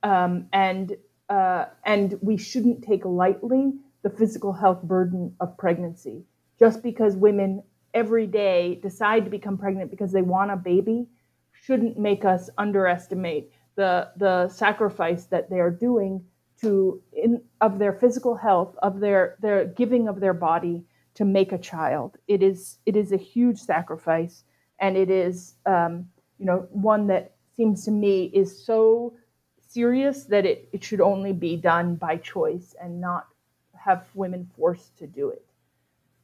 um, 0.03 0.47
and 0.53 0.97
uh, 1.29 1.67
and 1.85 2.19
we 2.21 2.37
shouldn't 2.37 2.83
take 2.83 3.05
lightly 3.05 3.73
the 4.03 4.11
physical 4.11 4.53
health 4.53 4.83
burden 4.83 5.35
of 5.41 5.57
pregnancy. 5.57 6.23
Just 6.59 6.83
because 6.83 7.17
women 7.17 7.63
every 7.95 8.27
day 8.27 8.79
decide 8.83 9.25
to 9.25 9.31
become 9.31 9.57
pregnant 9.57 9.91
because 9.91 10.13
they 10.13 10.23
want 10.23 10.51
a 10.51 10.57
baby, 10.57 11.07
shouldn't 11.53 11.99
make 11.99 12.25
us 12.25 12.51
underestimate 12.59 13.52
the 13.75 14.09
the 14.17 14.49
sacrifice 14.49 15.25
that 15.25 15.49
they 15.49 15.59
are 15.59 15.71
doing 15.71 16.23
to 16.61 17.01
in 17.11 17.41
of 17.61 17.79
their 17.79 17.93
physical 17.93 18.35
health, 18.35 18.75
of 18.81 18.99
their 18.99 19.37
their 19.41 19.65
giving 19.65 20.07
of 20.07 20.19
their 20.19 20.33
body 20.33 20.83
to 21.15 21.25
make 21.25 21.51
a 21.51 21.57
child. 21.57 22.17
It 22.27 22.41
is 22.41 22.77
it 22.85 22.95
is 22.95 23.11
a 23.11 23.17
huge 23.17 23.59
sacrifice, 23.59 24.43
and 24.79 24.97
it 24.97 25.09
is 25.09 25.55
um, 25.65 26.07
you 26.39 26.45
know 26.45 26.67
one 26.71 27.07
that 27.07 27.35
seems 27.55 27.85
to 27.85 27.91
me 27.91 28.25
is 28.33 28.65
so 28.65 29.13
serious 29.59 30.25
that 30.25 30.45
it, 30.45 30.69
it 30.71 30.83
should 30.83 31.01
only 31.01 31.33
be 31.33 31.55
done 31.55 31.95
by 31.95 32.17
choice 32.17 32.75
and 32.81 33.01
not 33.01 33.27
have 33.75 34.07
women 34.13 34.49
forced 34.55 34.97
to 34.97 35.07
do 35.07 35.29
it. 35.29 35.45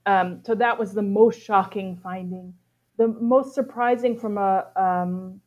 Um, 0.06 0.41
so 0.45 0.56
that 0.56 0.78
was 0.78 0.93
the 0.93 1.02
most 1.02 1.41
shocking 1.41 1.97
finding. 2.02 2.54
The 2.97 3.08
most 3.08 3.54
surprising 3.54 4.18
from 4.18 4.38
a 4.38 4.68
um, 4.76 5.41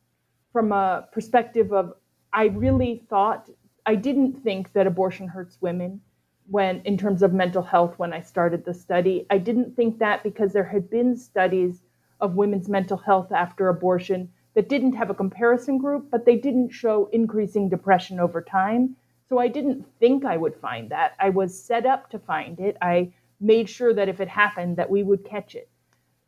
from 0.53 0.71
a 0.71 1.07
perspective 1.11 1.73
of 1.73 1.93
I 2.31 2.45
really 2.45 3.03
thought 3.09 3.49
I 3.85 3.95
didn't 3.95 4.41
think 4.43 4.71
that 4.73 4.87
abortion 4.87 5.27
hurts 5.27 5.57
women 5.59 5.99
when 6.47 6.81
in 6.85 6.97
terms 6.97 7.21
of 7.23 7.33
mental 7.33 7.63
health 7.63 7.97
when 7.97 8.13
I 8.13 8.21
started 8.21 8.63
the 8.63 8.73
study. 8.73 9.25
I 9.29 9.39
didn't 9.39 9.75
think 9.75 9.99
that 9.99 10.23
because 10.23 10.53
there 10.53 10.63
had 10.63 10.89
been 10.89 11.17
studies 11.17 11.81
of 12.21 12.35
women's 12.35 12.69
mental 12.69 12.97
health 12.97 13.31
after 13.31 13.67
abortion 13.67 14.29
that 14.53 14.69
didn't 14.69 14.93
have 14.93 15.09
a 15.09 15.15
comparison 15.15 15.77
group, 15.79 16.09
but 16.11 16.25
they 16.25 16.35
didn't 16.37 16.69
show 16.69 17.09
increasing 17.11 17.69
depression 17.69 18.19
over 18.19 18.41
time. 18.41 18.95
So 19.27 19.39
I 19.39 19.47
didn't 19.47 19.85
think 19.99 20.25
I 20.25 20.37
would 20.37 20.55
find 20.55 20.89
that. 20.91 21.15
I 21.19 21.29
was 21.29 21.57
set 21.57 21.85
up 21.85 22.09
to 22.11 22.19
find 22.19 22.59
it. 22.59 22.77
I 22.81 23.11
made 23.41 23.67
sure 23.67 23.93
that 23.93 24.09
if 24.09 24.21
it 24.21 24.27
happened, 24.27 24.77
that 24.77 24.89
we 24.89 25.01
would 25.01 25.25
catch 25.25 25.55
it. 25.55 25.69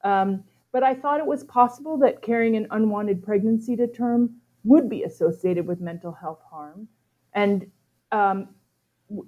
Um, 0.03 0.43
but 0.75 0.83
I 0.83 0.93
thought 0.93 1.21
it 1.21 1.25
was 1.25 1.45
possible 1.45 1.97
that 1.99 2.21
carrying 2.21 2.57
an 2.57 2.67
unwanted 2.69 3.23
pregnancy 3.23 3.77
to 3.77 3.87
term 3.87 4.35
would 4.65 4.89
be 4.89 5.03
associated 5.03 5.65
with 5.65 5.79
mental 5.79 6.11
health 6.11 6.41
harm. 6.51 6.89
And 7.31 7.71
um, 8.11 8.49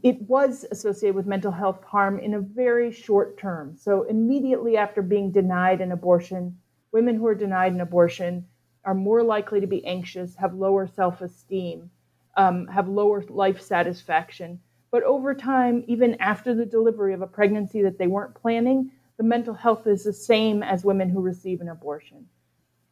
it 0.03 0.21
was 0.23 0.65
associated 0.71 1.15
with 1.15 1.25
mental 1.25 1.53
health 1.53 1.81
harm 1.85 2.19
in 2.19 2.33
a 2.33 2.41
very 2.41 2.91
short 2.91 3.37
term. 3.37 3.77
So 3.77 4.03
immediately 4.09 4.75
after 4.75 5.01
being 5.01 5.31
denied 5.31 5.79
an 5.79 5.93
abortion, 5.93 6.57
women 6.91 7.15
who 7.15 7.25
are 7.27 7.33
denied 7.33 7.71
an 7.71 7.79
abortion 7.79 8.45
are 8.83 8.93
more 8.93 9.23
likely 9.23 9.61
to 9.61 9.67
be 9.67 9.85
anxious, 9.85 10.35
have 10.35 10.53
lower 10.53 10.85
self 10.85 11.21
esteem, 11.21 11.89
um, 12.35 12.67
have 12.67 12.89
lower 12.89 13.23
life 13.29 13.61
satisfaction. 13.61 14.59
But 14.91 15.03
over 15.03 15.33
time, 15.33 15.85
even 15.87 16.15
after 16.15 16.53
the 16.53 16.65
delivery 16.65 17.13
of 17.13 17.21
a 17.21 17.27
pregnancy 17.27 17.81
that 17.83 17.97
they 17.97 18.07
weren't 18.07 18.35
planning, 18.35 18.91
the 19.17 19.23
mental 19.23 19.53
health 19.53 19.87
is 19.87 20.03
the 20.03 20.13
same 20.13 20.63
as 20.63 20.85
women 20.85 21.09
who 21.09 21.21
receive 21.21 21.61
an 21.61 21.69
abortion. 21.69 22.27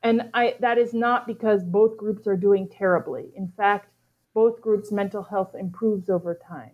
And 0.03 0.29
I, 0.33 0.55
that 0.59 0.77
is 0.77 0.93
not 0.93 1.27
because 1.27 1.63
both 1.63 1.97
groups 1.97 2.27
are 2.27 2.37
doing 2.37 2.67
terribly. 2.67 3.31
In 3.35 3.47
fact, 3.47 3.89
both 4.33 4.61
groups' 4.61 4.91
mental 4.91 5.23
health 5.23 5.55
improves 5.55 6.09
over 6.09 6.35
time. 6.35 6.71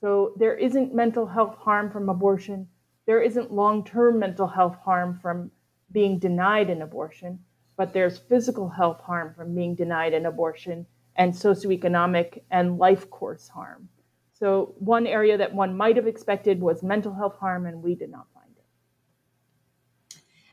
So 0.00 0.34
there 0.36 0.56
isn't 0.56 0.94
mental 0.94 1.26
health 1.26 1.56
harm 1.56 1.90
from 1.90 2.08
abortion. 2.08 2.68
There 3.06 3.22
isn't 3.22 3.52
long 3.52 3.84
term 3.84 4.18
mental 4.18 4.46
health 4.46 4.76
harm 4.84 5.18
from 5.20 5.50
being 5.92 6.18
denied 6.18 6.70
an 6.70 6.82
abortion 6.82 7.38
but 7.76 7.92
there's 7.92 8.18
physical 8.18 8.68
health 8.68 9.00
harm 9.00 9.34
from 9.34 9.54
being 9.54 9.74
denied 9.74 10.14
an 10.14 10.26
abortion 10.26 10.86
and 11.16 11.32
socioeconomic 11.32 12.42
and 12.50 12.78
life 12.78 13.10
course 13.10 13.48
harm. 13.48 13.88
So, 14.32 14.74
one 14.78 15.06
area 15.06 15.36
that 15.38 15.54
one 15.54 15.76
might 15.76 15.96
have 15.96 16.06
expected 16.06 16.60
was 16.60 16.82
mental 16.82 17.14
health 17.14 17.36
harm, 17.38 17.66
and 17.66 17.82
we 17.82 17.94
did 17.94 18.10
not. 18.10 18.26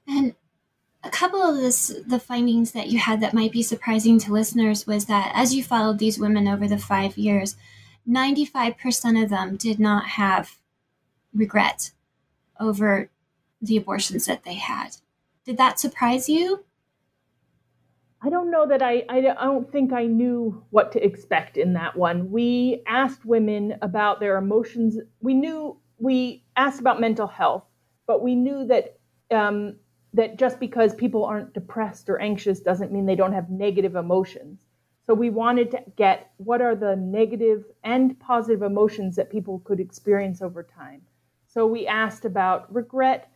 And 0.07 0.35
a 1.03 1.09
couple 1.09 1.41
of 1.41 1.57
this, 1.57 1.95
the 2.05 2.19
findings 2.19 2.71
that 2.71 2.89
you 2.89 2.99
had 2.99 3.21
that 3.21 3.33
might 3.33 3.51
be 3.51 3.63
surprising 3.63 4.19
to 4.19 4.33
listeners 4.33 4.85
was 4.85 5.05
that 5.05 5.31
as 5.33 5.53
you 5.53 5.63
followed 5.63 5.99
these 5.99 6.19
women 6.19 6.47
over 6.47 6.67
the 6.67 6.77
five 6.77 7.17
years, 7.17 7.55
95% 8.07 9.23
of 9.23 9.29
them 9.29 9.57
did 9.57 9.79
not 9.79 10.05
have 10.05 10.57
regret 11.33 11.91
over 12.59 13.09
the 13.61 13.77
abortions 13.77 14.25
that 14.25 14.43
they 14.43 14.55
had. 14.55 14.97
Did 15.45 15.57
that 15.57 15.79
surprise 15.79 16.29
you? 16.29 16.65
I 18.23 18.29
don't 18.29 18.51
know 18.51 18.67
that 18.67 18.83
I, 18.83 19.03
I 19.09 19.21
don't 19.21 19.71
think 19.71 19.93
I 19.93 20.05
knew 20.05 20.63
what 20.69 20.91
to 20.91 21.03
expect 21.03 21.57
in 21.57 21.73
that 21.73 21.95
one. 21.95 22.31
We 22.31 22.83
asked 22.85 23.25
women 23.25 23.77
about 23.81 24.19
their 24.19 24.37
emotions. 24.37 24.97
We 25.21 25.33
knew 25.33 25.79
we 25.97 26.43
asked 26.55 26.79
about 26.79 27.01
mental 27.01 27.25
health, 27.25 27.63
but 28.05 28.21
we 28.21 28.35
knew 28.35 28.65
that 28.67 28.99
um, 29.31 29.77
that 30.13 30.37
just 30.37 30.59
because 30.59 30.93
people 30.95 31.23
aren't 31.23 31.53
depressed 31.53 32.09
or 32.09 32.19
anxious 32.19 32.59
doesn't 32.59 32.91
mean 32.91 33.05
they 33.05 33.15
don't 33.15 33.33
have 33.33 33.49
negative 33.49 33.95
emotions. 33.95 34.65
So 35.07 35.13
we 35.13 35.29
wanted 35.29 35.71
to 35.71 35.83
get 35.95 36.31
what 36.37 36.61
are 36.61 36.75
the 36.75 36.95
negative 36.95 37.65
and 37.83 38.19
positive 38.19 38.61
emotions 38.61 39.15
that 39.15 39.31
people 39.31 39.59
could 39.63 39.79
experience 39.79 40.41
over 40.41 40.63
time. 40.63 41.01
So 41.47 41.65
we 41.65 41.87
asked 41.87 42.25
about 42.25 42.73
regret, 42.73 43.31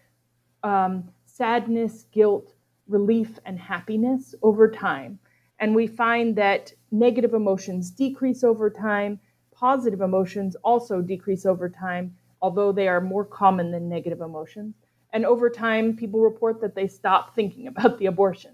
um, 0.63 1.09
sadness, 1.25 2.05
guilt, 2.11 2.53
relief, 2.87 3.39
and 3.45 3.59
happiness 3.59 4.35
over 4.41 4.69
time. 4.69 5.19
And 5.59 5.75
we 5.75 5.87
find 5.87 6.35
that 6.35 6.73
negative 6.91 7.33
emotions 7.33 7.91
decrease 7.91 8.43
over 8.43 8.69
time, 8.69 9.19
positive 9.51 10.01
emotions 10.01 10.55
also 10.63 11.01
decrease 11.01 11.45
over 11.45 11.69
time, 11.69 12.15
although 12.41 12.71
they 12.71 12.87
are 12.87 13.01
more 13.01 13.25
common 13.25 13.71
than 13.71 13.89
negative 13.89 14.21
emotions. 14.21 14.75
And 15.15 15.25
over 15.25 15.49
time, 15.49 15.95
people 15.95 16.19
report 16.19 16.59
that 16.59 16.75
they 16.75 16.89
stop 16.89 17.35
thinking 17.35 17.67
about 17.67 17.97
the 17.99 18.07
abortion. 18.07 18.51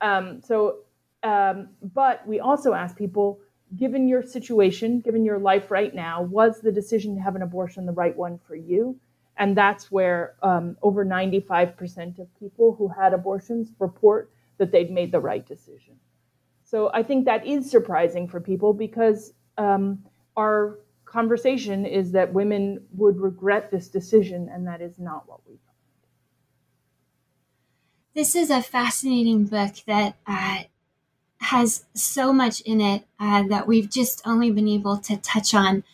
Um, 0.00 0.40
so, 0.40 0.76
um, 1.24 1.70
but 1.82 2.24
we 2.24 2.38
also 2.38 2.72
ask 2.72 2.96
people, 2.96 3.40
given 3.76 4.06
your 4.06 4.22
situation, 4.22 5.00
given 5.00 5.24
your 5.24 5.40
life 5.40 5.72
right 5.72 5.92
now, 5.92 6.22
was 6.22 6.60
the 6.60 6.70
decision 6.70 7.16
to 7.16 7.20
have 7.20 7.34
an 7.34 7.42
abortion 7.42 7.84
the 7.84 7.90
right 7.90 8.16
one 8.16 8.38
for 8.46 8.54
you? 8.54 8.96
And 9.38 9.56
that's 9.56 9.90
where 9.90 10.36
um, 10.40 10.76
over 10.82 11.04
95% 11.04 12.20
of 12.20 12.28
people 12.38 12.76
who 12.78 12.86
had 12.86 13.12
abortions 13.12 13.72
report 13.80 14.30
that 14.58 14.70
they'd 14.70 14.92
made 14.92 15.10
the 15.10 15.18
right 15.18 15.44
decision. 15.44 15.96
So 16.62 16.92
I 16.94 17.02
think 17.02 17.24
that 17.24 17.44
is 17.44 17.68
surprising 17.68 18.28
for 18.28 18.38
people 18.38 18.72
because 18.72 19.32
um, 19.56 20.04
our 20.36 20.78
conversation 21.06 21.86
is 21.86 22.12
that 22.12 22.32
women 22.32 22.86
would 22.92 23.18
regret 23.18 23.72
this 23.72 23.88
decision, 23.88 24.48
and 24.52 24.64
that 24.68 24.80
is 24.80 25.00
not 25.00 25.28
what 25.28 25.40
we. 25.44 25.58
This 28.18 28.34
is 28.34 28.50
a 28.50 28.62
fascinating 28.62 29.44
book 29.44 29.74
that 29.86 30.16
uh, 30.26 30.64
has 31.38 31.84
so 31.94 32.32
much 32.32 32.60
in 32.62 32.80
it 32.80 33.04
uh, 33.20 33.44
that 33.44 33.68
we've 33.68 33.88
just 33.88 34.22
only 34.26 34.50
been 34.50 34.66
able 34.66 34.96
to 34.96 35.16
touch 35.18 35.54
on. 35.54 35.84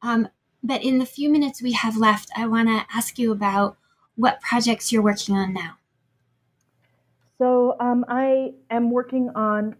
Um, 0.00 0.28
but 0.62 0.82
in 0.82 0.96
the 0.96 1.04
few 1.04 1.28
minutes 1.28 1.60
we 1.60 1.72
have 1.72 1.98
left, 1.98 2.30
I 2.34 2.46
want 2.46 2.68
to 2.68 2.86
ask 2.96 3.18
you 3.18 3.32
about 3.32 3.76
what 4.16 4.40
projects 4.40 4.92
you're 4.92 5.02
working 5.02 5.36
on 5.36 5.52
now. 5.52 5.76
So 7.36 7.76
um, 7.78 8.06
I 8.08 8.54
am 8.70 8.90
working 8.90 9.28
on 9.34 9.76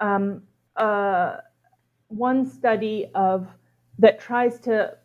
um, 0.00 0.44
uh, 0.76 1.36
one 2.08 2.46
study 2.46 3.10
of 3.14 3.46
that 3.98 4.18
tries 4.18 4.58
to 4.60 4.96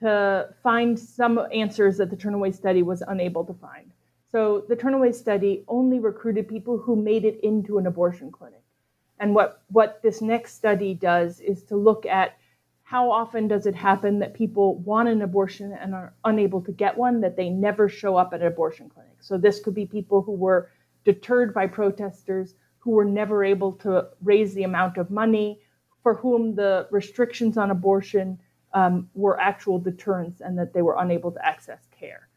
to 0.00 0.48
find 0.62 0.98
some 0.98 1.38
answers 1.52 1.98
that 1.98 2.08
the 2.08 2.16
Turnaway 2.16 2.54
study 2.54 2.82
was 2.82 3.02
unable 3.06 3.44
to 3.44 3.52
find. 3.52 3.91
So 4.32 4.64
the 4.66 4.76
Turnaway 4.76 5.14
study 5.14 5.62
only 5.68 5.98
recruited 5.98 6.48
people 6.48 6.78
who 6.78 6.96
made 6.96 7.26
it 7.26 7.38
into 7.42 7.76
an 7.76 7.86
abortion 7.86 8.32
clinic. 8.32 8.62
And 9.20 9.34
what, 9.34 9.62
what 9.68 10.00
this 10.02 10.22
next 10.22 10.54
study 10.54 10.94
does 10.94 11.38
is 11.40 11.62
to 11.64 11.76
look 11.76 12.06
at 12.06 12.38
how 12.82 13.10
often 13.10 13.46
does 13.46 13.66
it 13.66 13.74
happen 13.74 14.18
that 14.18 14.32
people 14.32 14.78
want 14.78 15.10
an 15.10 15.20
abortion 15.20 15.72
and 15.72 15.94
are 15.94 16.14
unable 16.24 16.62
to 16.62 16.72
get 16.72 16.96
one, 16.96 17.20
that 17.20 17.36
they 17.36 17.50
never 17.50 17.90
show 17.90 18.16
up 18.16 18.32
at 18.32 18.40
an 18.40 18.46
abortion 18.46 18.88
clinic? 18.88 19.16
So 19.20 19.36
this 19.36 19.60
could 19.60 19.74
be 19.74 19.84
people 19.84 20.22
who 20.22 20.32
were 20.32 20.70
deterred 21.04 21.52
by 21.52 21.66
protesters, 21.66 22.54
who 22.78 22.92
were 22.92 23.04
never 23.04 23.44
able 23.44 23.72
to 23.72 24.08
raise 24.22 24.54
the 24.54 24.64
amount 24.64 24.96
of 24.96 25.10
money, 25.10 25.60
for 26.02 26.14
whom 26.14 26.54
the 26.54 26.88
restrictions 26.90 27.58
on 27.58 27.70
abortion 27.70 28.38
um, 28.72 29.10
were 29.14 29.38
actual 29.38 29.78
deterrents 29.78 30.40
and 30.40 30.58
that 30.58 30.72
they 30.72 30.80
were 30.80 30.96
unable 30.98 31.30
to 31.30 31.46
access 31.46 31.86
care. 31.90 32.28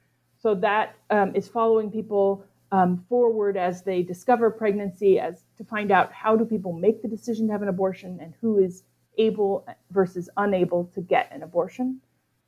So 0.46 0.54
that 0.54 0.96
um, 1.10 1.36
is 1.36 1.48
following 1.48 1.90
people 1.90 2.46
um, 2.72 3.04
forward 3.10 3.58
as 3.58 3.82
they 3.82 4.04
discover 4.04 4.52
pregnancy, 4.52 5.20
as 5.20 5.44
to 5.58 5.64
find 5.64 5.90
out 5.90 6.14
how 6.14 6.36
do 6.36 6.46
people 6.46 6.72
make 6.72 7.02
the 7.02 7.08
decision 7.08 7.48
to 7.48 7.52
have 7.54 7.64
an 7.64 7.68
abortion 7.68 8.20
and 8.22 8.36
who 8.40 8.60
is 8.60 8.84
able 9.18 9.66
versus 9.90 10.30
unable 10.38 10.86
to 10.94 11.02
get 11.02 11.32
an 11.32 11.42
abortion. 11.42 12.00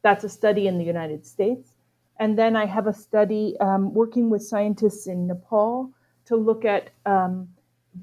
That's 0.03 0.23
a 0.23 0.29
study 0.29 0.67
in 0.67 0.77
the 0.77 0.83
United 0.85 1.25
States. 1.25 1.73
And 2.19 2.37
then 2.37 2.55
I 2.55 2.67
have 2.67 2.85
a 2.85 2.93
study 2.93 3.55
um, 3.59 3.91
working 3.95 4.29
with 4.29 4.43
scientists 4.43 5.07
in 5.07 5.25
Nepal 5.25 5.91
to 6.25 6.35
look 6.35 6.65
at 6.65 6.91
um, 7.07 7.49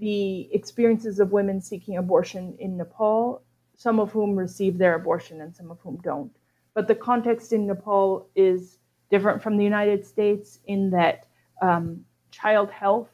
the 0.00 0.52
experiences 0.52 1.20
of 1.20 1.30
women 1.30 1.60
seeking 1.60 1.98
abortion 1.98 2.56
in 2.58 2.76
Nepal, 2.76 3.42
some 3.76 4.00
of 4.00 4.10
whom 4.10 4.34
receive 4.34 4.76
their 4.76 4.96
abortion 4.96 5.40
and 5.40 5.54
some 5.54 5.70
of 5.70 5.78
whom 5.82 5.98
don't. 6.02 6.34
But 6.74 6.88
the 6.88 6.96
context 6.96 7.52
in 7.52 7.68
Nepal 7.68 8.26
is 8.34 8.78
different 9.10 9.42
from 9.42 9.56
the 9.56 9.64
United 9.64 10.04
States 10.06 10.60
in 10.66 10.90
that 10.90 11.26
um, 11.62 12.04
child 12.30 12.70
health, 12.70 13.08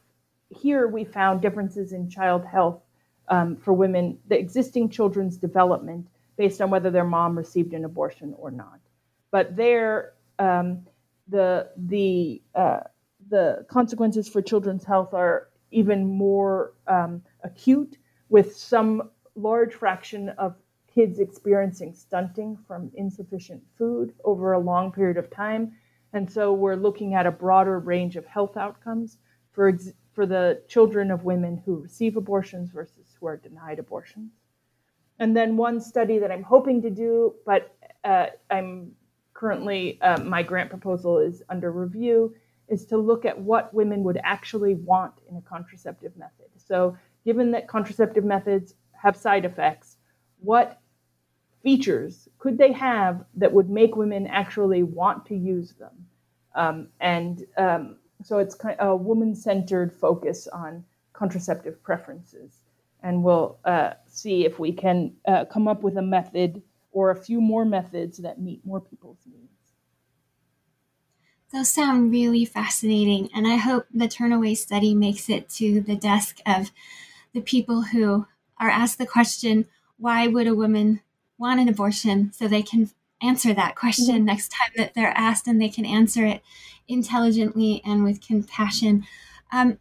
here 0.49 0.87
we 0.87 1.03
found 1.03 1.41
differences 1.41 1.93
in 1.93 2.09
child 2.09 2.45
health 2.45 2.81
um, 3.29 3.55
for 3.55 3.73
women, 3.73 4.17
the 4.27 4.37
existing 4.37 4.89
children's 4.89 5.37
development 5.37 6.07
based 6.37 6.61
on 6.61 6.69
whether 6.69 6.89
their 6.89 7.05
mom 7.05 7.37
received 7.37 7.73
an 7.73 7.85
abortion 7.85 8.33
or 8.37 8.51
not. 8.51 8.79
But 9.31 9.55
there, 9.55 10.13
um, 10.39 10.85
the 11.27 11.69
the 11.77 12.41
uh, 12.55 12.81
the 13.29 13.65
consequences 13.69 14.27
for 14.27 14.41
children's 14.41 14.83
health 14.83 15.13
are 15.13 15.49
even 15.71 16.05
more 16.05 16.73
um, 16.87 17.21
acute, 17.43 17.97
with 18.29 18.55
some 18.55 19.09
large 19.35 19.73
fraction 19.73 20.29
of 20.37 20.55
kids 20.93 21.19
experiencing 21.19 21.93
stunting 21.93 22.57
from 22.67 22.91
insufficient 22.95 23.63
food 23.77 24.13
over 24.25 24.53
a 24.53 24.59
long 24.59 24.91
period 24.91 25.17
of 25.17 25.29
time. 25.29 25.71
And 26.13 26.29
so 26.29 26.53
we're 26.53 26.75
looking 26.75 27.13
at 27.13 27.25
a 27.25 27.31
broader 27.31 27.79
range 27.79 28.15
of 28.15 28.25
health 28.25 28.57
outcomes. 28.57 29.17
For, 29.51 29.67
ex- 29.67 29.91
for 30.13 30.25
the 30.25 30.61
children 30.67 31.11
of 31.11 31.23
women 31.23 31.61
who 31.65 31.77
receive 31.77 32.17
abortions 32.17 32.69
versus 32.71 33.15
who 33.19 33.27
are 33.27 33.37
denied 33.37 33.79
abortions. 33.79 34.31
And 35.19 35.35
then 35.35 35.57
one 35.57 35.79
study 35.79 36.19
that 36.19 36.31
I'm 36.31 36.43
hoping 36.43 36.81
to 36.81 36.89
do, 36.89 37.35
but 37.45 37.75
uh, 38.03 38.27
I'm 38.49 38.91
currently, 39.33 40.01
uh, 40.01 40.21
my 40.23 40.41
grant 40.43 40.69
proposal 40.69 41.19
is 41.19 41.43
under 41.49 41.71
review, 41.71 42.33
is 42.67 42.85
to 42.85 42.97
look 42.97 43.25
at 43.25 43.39
what 43.39 43.73
women 43.73 44.03
would 44.03 44.19
actually 44.23 44.75
want 44.75 45.13
in 45.29 45.37
a 45.37 45.41
contraceptive 45.41 46.15
method. 46.17 46.47
So, 46.57 46.97
given 47.23 47.51
that 47.51 47.67
contraceptive 47.67 48.23
methods 48.23 48.73
have 48.93 49.15
side 49.15 49.45
effects, 49.45 49.97
what 50.39 50.80
features 51.63 52.27
could 52.39 52.57
they 52.57 52.71
have 52.71 53.23
that 53.35 53.53
would 53.53 53.69
make 53.69 53.95
women 53.95 54.27
actually 54.27 54.83
want 54.83 55.25
to 55.27 55.35
use 55.35 55.73
them? 55.73 56.07
Um, 56.55 56.87
and 56.99 57.45
um, 57.57 57.97
so 58.23 58.39
it's 58.39 58.55
kind 58.55 58.79
of 58.79 58.87
a 58.89 58.95
woman-centered 58.95 59.93
focus 59.93 60.47
on 60.47 60.83
contraceptive 61.13 61.81
preferences, 61.83 62.57
and 63.03 63.23
we'll 63.23 63.57
uh, 63.65 63.93
see 64.07 64.45
if 64.45 64.59
we 64.59 64.71
can 64.71 65.13
uh, 65.27 65.45
come 65.45 65.67
up 65.67 65.83
with 65.83 65.97
a 65.97 66.01
method 66.01 66.61
or 66.91 67.11
a 67.11 67.15
few 67.15 67.39
more 67.39 67.63
methods 67.63 68.17
that 68.17 68.41
meet 68.41 68.65
more 68.65 68.81
people's 68.81 69.19
needs. 69.25 69.47
Those 71.53 71.69
sound 71.69 72.11
really 72.11 72.45
fascinating, 72.45 73.29
and 73.35 73.47
I 73.47 73.55
hope 73.55 73.85
the 73.93 74.07
Turnaway 74.07 74.57
study 74.57 74.93
makes 74.93 75.29
it 75.29 75.49
to 75.51 75.81
the 75.81 75.95
desk 75.95 76.39
of 76.45 76.71
the 77.33 77.41
people 77.41 77.83
who 77.83 78.25
are 78.57 78.69
asked 78.69 78.97
the 78.97 79.05
question, 79.05 79.67
why 79.97 80.27
would 80.27 80.47
a 80.47 80.55
woman 80.55 81.01
want 81.41 81.59
an 81.59 81.67
abortion? 81.67 82.31
So 82.33 82.47
they 82.47 82.61
can 82.61 82.91
answer 83.21 83.53
that 83.53 83.75
question 83.75 84.15
mm-hmm. 84.15 84.25
next 84.25 84.49
time 84.49 84.71
that 84.77 84.93
they're 84.93 85.17
asked 85.17 85.47
and 85.47 85.61
they 85.61 85.69
can 85.69 85.85
answer 85.85 86.25
it 86.25 86.41
intelligently 86.87 87.81
and 87.83 88.03
with 88.03 88.25
compassion. 88.25 89.05
Um, 89.51 89.77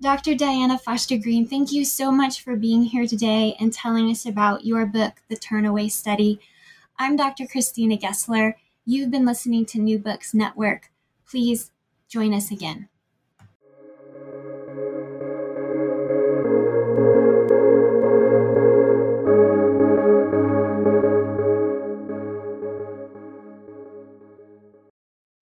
Dr. 0.00 0.34
Diana 0.34 0.78
Foster 0.78 1.16
Greene, 1.16 1.46
thank 1.46 1.72
you 1.72 1.84
so 1.84 2.12
much 2.12 2.42
for 2.42 2.54
being 2.54 2.82
here 2.82 3.06
today 3.06 3.56
and 3.58 3.72
telling 3.72 4.10
us 4.10 4.26
about 4.26 4.64
your 4.64 4.84
book, 4.84 5.14
The 5.28 5.36
Turnaway 5.36 5.90
Study. 5.90 6.38
I'm 6.98 7.16
Dr. 7.16 7.46
Christina 7.46 7.96
Gessler. 7.96 8.54
You've 8.84 9.10
been 9.10 9.24
listening 9.24 9.64
to 9.66 9.78
New 9.78 9.98
Books 9.98 10.34
Network. 10.34 10.90
Please 11.28 11.70
join 12.08 12.34
us 12.34 12.50
again. 12.50 12.88